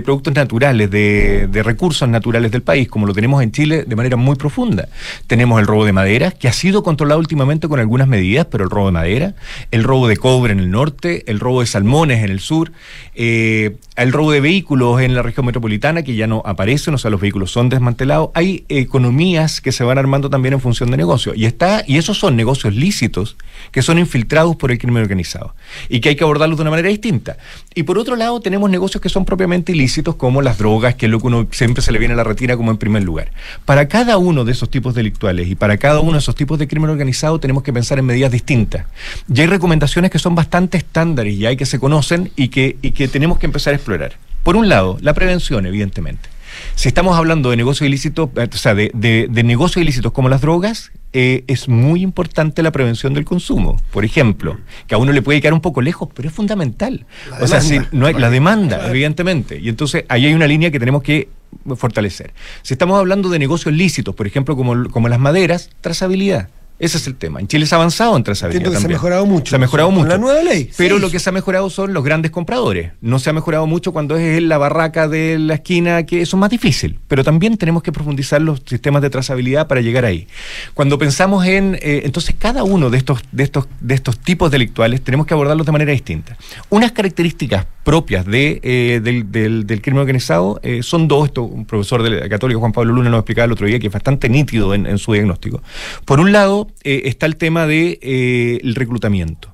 productos 0.05 0.35
naturales, 0.35 0.91
de, 0.91 1.49
de 1.49 1.63
recursos 1.63 2.09
naturales 2.09 2.51
del 2.53 2.63
país, 2.63 2.89
como 2.89 3.07
lo 3.07 3.13
tenemos 3.13 3.43
en 3.43 3.53
Chile 3.53 3.85
de 3.87 3.97
manera 3.97 4.17
muy 4.17 4.37
profunda. 4.37 4.89
Tenemos 5.27 5.61
el 5.61 5.67
robo 5.67 5.85
de 5.85 5.93
madera, 5.93 6.31
que 6.31 6.49
ha 6.49 6.53
sido 6.53 6.83
controlado 6.83 7.21
últimamente 7.21 7.69
con 7.69 7.81
algunas 7.81 8.09
medidas, 8.09 8.47
pero 8.51 8.65
el 8.65 8.71
robo 8.71 8.87
de 8.87 8.93
madera, 8.93 9.35
el 9.71 9.85
robo 9.85 10.09
de 10.09 10.17
cobre 10.17 10.53
en 10.53 10.61
el 10.61 10.71
norte, 10.71 11.25
el 11.27 11.41
robo 11.41 11.61
de 11.61 11.67
salmones 11.67 12.23
en 12.25 12.31
el 12.31 12.41
sur, 12.41 12.73
eh, 13.15 13.77
el 13.95 14.11
robo 14.11 14.33
de 14.33 14.41
vehículos 14.41 15.03
en 15.03 15.15
la 15.15 15.21
región 15.21 15.45
metropolitana 15.45 16.03
que 16.03 16.15
ya 16.15 16.27
no 16.27 16.43
aparecen, 16.47 16.95
o 16.95 16.99
sea, 16.99 17.11
los 17.11 17.21
vehículos 17.21 17.53
son 17.53 17.69
desmantelados. 17.69 18.31
Hay 18.35 18.65
economías 18.69 19.61
que 19.61 19.71
se 19.71 19.85
van 19.85 19.99
armando 19.99 20.31
también 20.31 20.55
en 20.55 20.61
función 20.61 20.91
de 20.91 20.97
negocios. 20.97 21.37
Y 21.37 21.45
está, 21.45 21.85
y 21.87 21.99
esos 21.99 22.19
son 22.19 22.35
negocios 22.35 22.75
lícitos 22.75 23.37
que 23.71 23.83
son 23.83 23.99
infiltrados 23.99 24.57
por 24.57 24.71
el 24.71 24.79
crimen 24.79 25.03
organizado. 25.03 25.55
Y 25.91 26.01
que 26.01 26.09
hay 26.09 26.17
que 26.17 26.25
abordarlos 26.25 26.57
de 26.57 26.63
una 26.63 26.71
manera 26.71 26.89
distinta. 26.89 27.37
Y 27.75 27.83
por 27.83 27.99
otro 27.99 28.17
lado, 28.17 28.41
tenemos 28.41 28.71
negocios 28.71 29.01
que 29.03 29.11
son 29.11 29.27
propiamente 29.27 29.73
ilícitos, 29.73 30.15
como 30.15 30.41
las 30.41 30.57
drogas, 30.57 30.95
que 30.95 31.07
es 31.07 31.13
lo 31.13 31.21
que 31.21 31.27
uno 31.27 31.47
siempre 31.51 31.83
se 31.83 31.93
le 31.93 31.99
viene 31.99 32.15
a 32.15 32.17
la 32.17 32.25
retina 32.25 32.57
como 32.57 32.71
en 32.71 32.79
primer 32.79 33.03
lugar. 33.03 33.31
Para 33.67 33.89
cada 33.89 34.17
uno 34.17 34.45
de 34.45 34.53
esos 34.53 34.71
tipos 34.71 34.95
delictuales 34.95 35.49
y 35.49 35.55
para 35.55 35.77
cada 35.77 36.01
uno 36.01 36.13
de 36.13 36.19
esos 36.19 36.35
tipos 36.35 36.59
de 36.59 36.67
crimen 36.67 36.89
organizado 36.89 37.39
tenemos 37.41 37.63
que 37.63 37.73
pensar 37.73 37.99
en 37.99 38.07
medidas 38.07 38.33
distintas. 38.33 38.87
Y 39.33 39.41
hay 39.41 39.47
recomendaciones 39.47 40.11
que 40.11 40.19
son 40.19 40.35
bastante 40.35 40.79
estándares 40.79 41.35
y 41.35 41.45
hay 41.45 41.57
que 41.57 41.67
se 41.67 41.79
conocen 41.79 42.31
y 42.37 42.49
que, 42.49 42.79
y 42.81 42.93
que 42.93 43.09
tenemos 43.09 43.39
que 43.39 43.47
empezar 43.47 43.75
a 43.75 43.82
explorar. 43.83 44.13
Por 44.43 44.57
un 44.57 44.69
lado, 44.69 44.99
la 45.01 45.15
prevención, 45.15 45.67
evidentemente. 45.67 46.29
Si 46.75 46.89
estamos 46.89 47.17
hablando 47.17 47.51
de 47.51 47.57
negocios 47.57 47.87
ilícitos, 47.87 48.31
eh, 48.37 48.49
o 48.53 48.57
sea, 48.57 48.75
de, 48.75 48.91
de, 48.95 49.43
negocios 49.43 49.83
ilícitos 49.83 50.13
como 50.13 50.29
las 50.29 50.41
drogas, 50.41 50.93
eh, 51.13 51.45
es 51.47 51.69
muy 51.69 52.03
importante 52.03 52.63
la 52.63 52.71
prevención 52.73 53.15
del 53.15 53.25
consumo. 53.25 53.81
Por 53.91 54.05
ejemplo, 54.05 54.59
que 54.87 54.95
a 54.95 54.99
uno 54.99 55.13
le 55.13 55.23
puede 55.23 55.41
quedar 55.41 55.55
un 55.55 55.61
poco 55.61 55.83
lejos, 55.83 56.09
pero 56.15 56.29
es 56.29 56.35
fundamental. 56.35 57.07
o 57.41 57.47
sea, 57.47 57.61
si 57.61 57.81
no 57.93 58.07
hay, 58.07 58.15
la 58.15 58.31
demanda, 58.31 58.89
evidentemente. 58.89 59.59
Y 59.59 59.69
entonces 59.69 60.05
ahí 60.09 60.27
hay 60.27 60.35
una 60.35 60.47
línea 60.47 60.71
que 60.71 60.79
tenemos 60.79 61.03
que 61.03 61.29
fortalecer. 61.77 62.33
Si 62.63 62.75
estamos 62.75 62.99
hablando 62.99 63.29
de 63.29 63.39
negocios 63.39 63.75
lícitos, 63.75 64.15
por 64.15 64.27
ejemplo, 64.27 64.57
como, 64.57 64.89
como 64.91 65.09
las 65.09 65.19
maderas, 65.19 65.71
trazabilidad. 65.81 66.49
Ese 66.79 66.99
es 66.99 67.07
el 67.07 67.15
tema. 67.15 67.39
En 67.39 67.47
Chile 67.47 67.65
se 67.67 67.75
ha 67.75 67.79
avanzado 67.79 68.17
en 68.17 68.25
trazabilidad. 68.25 68.73
Que 68.73 68.77
se 68.77 68.87
ha 68.87 68.89
mejorado 68.89 69.25
mucho. 69.25 69.51
Se 69.51 69.57
ha 69.57 69.59
mejorado 69.59 69.91
mucho. 69.93 70.09
la 70.09 70.19
nueva 70.19 70.43
ley. 70.43 70.69
Pero 70.77 70.99
lo 70.99 71.11
que 71.11 71.21
se 71.21 71.29
ha 71.31 71.33
mejorado 71.33 71.71
son 71.71 71.93
los 71.93 72.03
grandes 72.03 72.33
compradores. 72.33 72.93
No 73.01 73.21
se 73.21 73.31
ha 73.31 73.33
mejorado 73.33 73.67
mucho 73.69 73.93
cuando 73.93 74.17
es 74.17 74.43
la 74.43 74.59
barraca 74.59 75.07
de 75.07 75.39
la 75.39 75.55
esquina, 75.55 76.05
que 76.05 76.23
eso 76.23 76.37
es 76.37 76.41
más 76.41 76.51
difícil. 76.51 76.99
Pero 77.07 77.23
también 77.23 77.57
tenemos 77.57 77.85
que 77.85 77.93
profundizar 77.93 78.43
los 78.43 78.63
sistemas 78.67 79.01
de 79.01 79.11
trazabilidad 79.11 79.69
para 79.69 79.81
llegar 79.81 80.05
ahí. 80.05 80.27
Cuando 80.75 80.99
pensamos 80.99 81.47
en. 81.47 81.79
Eh, 81.81 82.03
entonces, 82.05 82.35
cada 82.37 82.65
uno 82.65 82.91
de 82.91 82.99
estos, 82.99 83.21
de, 83.31 83.45
estos, 83.45 83.69
de 83.81 83.95
estos 83.95 84.19
tipos 84.19 84.51
delictuales 84.51 85.03
tenemos 85.03 85.27
que 85.27 85.35
abordarlos 85.35 85.65
de 85.67 85.73
manera 85.73 85.93
distinta. 85.93 86.37
Unas 86.69 86.91
características 86.91 87.67
propias 87.85 88.25
de, 88.27 88.61
eh, 88.63 89.01
del, 89.03 89.31
del, 89.67 89.83
crimen 89.83 90.01
organizado 90.01 90.61
eh, 90.63 90.83
son 90.83 91.09
dos. 91.09 91.27
Esto, 91.27 91.43
un 91.43 91.65
profesor 91.65 92.03
de 92.03 92.11
la 92.11 92.29
Católica, 92.29 92.59
Juan 92.59 92.73
Pablo 92.73 92.93
Luna, 92.93 93.11
nos 93.11 93.21
explicaba 93.21 93.47
el 93.47 93.53
otro 93.53 93.67
día, 93.67 93.79
que 93.79 93.87
es 93.87 93.93
bastante 93.93 94.29
nítido 94.29 94.75
en, 94.75 94.87
en 94.87 94.99
su 94.99 95.13
diagnóstico. 95.13 95.63
Por 96.05 96.21
un 96.21 96.33
lado, 96.33 96.62
eh, 96.85 97.03
está 97.07 97.27
el 97.27 97.37
tema 97.37 97.67
del 97.67 97.99
de, 98.01 98.61
eh, 98.63 98.75
reclutamiento. 98.75 99.53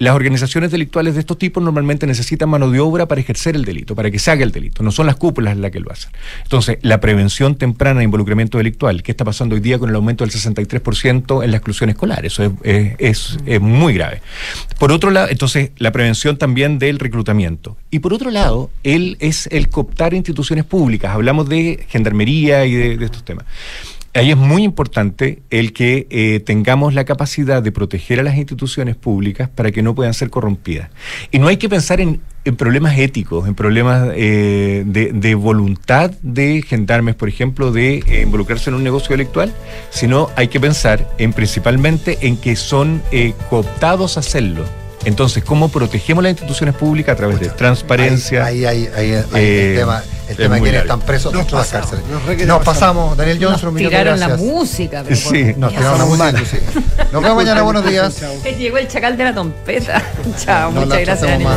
Las 0.00 0.14
organizaciones 0.14 0.70
delictuales 0.70 1.12
de 1.12 1.20
estos 1.20 1.36
tipos 1.36 1.62
normalmente 1.62 2.06
necesitan 2.06 2.48
mano 2.48 2.70
de 2.70 2.80
obra 2.80 3.06
para 3.06 3.20
ejercer 3.20 3.54
el 3.54 3.66
delito, 3.66 3.94
para 3.94 4.10
que 4.10 4.18
se 4.18 4.30
haga 4.30 4.44
el 4.44 4.50
delito. 4.50 4.82
No 4.82 4.92
son 4.92 5.04
las 5.04 5.16
cúpulas 5.16 5.58
las 5.58 5.70
que 5.70 5.78
lo 5.78 5.92
hacen. 5.92 6.10
Entonces, 6.42 6.78
la 6.80 7.00
prevención 7.00 7.56
temprana 7.56 7.98
de 7.98 8.04
involucramiento 8.04 8.56
delictual, 8.56 9.02
¿qué 9.02 9.10
está 9.10 9.26
pasando 9.26 9.56
hoy 9.56 9.60
día 9.60 9.78
con 9.78 9.90
el 9.90 9.96
aumento 9.96 10.24
del 10.24 10.32
63% 10.32 11.44
en 11.44 11.50
la 11.50 11.56
exclusión 11.58 11.90
escolar? 11.90 12.24
Eso 12.24 12.44
es, 12.44 12.94
es, 12.98 13.38
es, 13.44 13.60
muy 13.60 13.92
grave. 13.92 14.22
Por 14.78 14.90
otro 14.90 15.10
lado, 15.10 15.28
entonces, 15.28 15.72
la 15.76 15.92
prevención 15.92 16.38
también 16.38 16.78
del 16.78 16.98
reclutamiento. 16.98 17.76
Y 17.90 17.98
por 17.98 18.14
otro 18.14 18.30
lado, 18.30 18.70
él 18.84 19.18
es 19.20 19.48
el 19.52 19.68
cooptar 19.68 20.14
instituciones 20.14 20.64
públicas. 20.64 21.12
Hablamos 21.12 21.46
de 21.46 21.84
gendarmería 21.90 22.64
y 22.64 22.72
de 22.96 23.04
estos 23.04 23.22
temas. 23.22 23.44
Ahí 24.12 24.32
es 24.32 24.36
muy 24.36 24.64
importante 24.64 25.42
el 25.50 25.72
que 25.72 26.08
eh, 26.10 26.40
tengamos 26.40 26.94
la 26.94 27.04
capacidad 27.04 27.62
de 27.62 27.70
proteger 27.70 28.18
a 28.18 28.24
las 28.24 28.36
instituciones 28.36 28.96
públicas 28.96 29.48
para 29.48 29.70
que 29.70 29.82
no 29.82 29.94
puedan 29.94 30.14
ser 30.14 30.30
corrompidas. 30.30 30.90
Y 31.30 31.38
no 31.38 31.46
hay 31.46 31.58
que 31.58 31.68
pensar 31.68 32.00
en, 32.00 32.20
problemas 32.56 32.98
éticos, 32.98 33.46
en 33.46 33.54
problemas 33.54 34.08
eh, 34.16 34.82
de, 34.84 35.34
voluntad 35.36 36.10
de 36.22 36.62
gendarmes, 36.66 37.14
por 37.14 37.28
ejemplo, 37.28 37.70
de 37.70 37.98
eh, 37.98 38.22
involucrarse 38.22 38.70
en 38.70 38.76
un 38.76 38.82
negocio 38.82 39.14
electoral, 39.14 39.54
sino 39.90 40.28
hay 40.34 40.48
que 40.48 40.58
pensar 40.58 41.08
en 41.18 41.32
principalmente 41.32 42.18
en 42.22 42.36
que 42.36 42.56
son 42.56 43.02
cooptados 43.48 44.16
a 44.16 44.20
hacerlo 44.20 44.64
entonces, 45.04 45.42
¿cómo 45.42 45.68
protegemos 45.70 46.22
las 46.22 46.32
instituciones 46.32 46.74
públicas 46.74 47.14
a 47.14 47.16
través 47.16 47.40
de 47.40 47.48
transparencia? 47.48 48.44
Ahí, 48.44 48.64
ahí, 48.64 48.88
ahí, 48.94 49.12
el 49.12 49.24
eh, 49.34 49.74
tema, 49.78 50.02
el 50.28 50.36
tema 50.36 50.54
de 50.56 50.60
quienes 50.60 50.82
están 50.82 51.00
presos 51.00 51.32
nos 51.32 51.46
pasamos, 51.46 51.94
Nos, 52.46 52.64
pasamos, 52.64 53.16
Daniel 53.16 53.38
Johnson, 53.42 53.72
nos 53.72 53.82
tiraron 53.82 54.20
la 54.20 54.36
música. 54.36 55.02
Pero 55.02 55.16
sí, 55.16 55.54
nos 55.56 55.72
tiraron 55.72 55.98
la 55.98 56.04
música. 56.04 56.44
Sí. 56.44 56.58
Nos 57.12 57.22
vemos 57.22 57.36
mañana, 57.36 57.62
buenos 57.70 57.84
días. 57.86 58.22
Llegó 58.58 58.76
el 58.76 58.88
chacal 58.88 59.16
de 59.16 59.24
la 59.24 59.32
trompeta. 59.32 60.02
Chao, 60.44 60.70
muchas 60.70 61.00
gracias, 61.00 61.22
Daniel. 61.22 61.48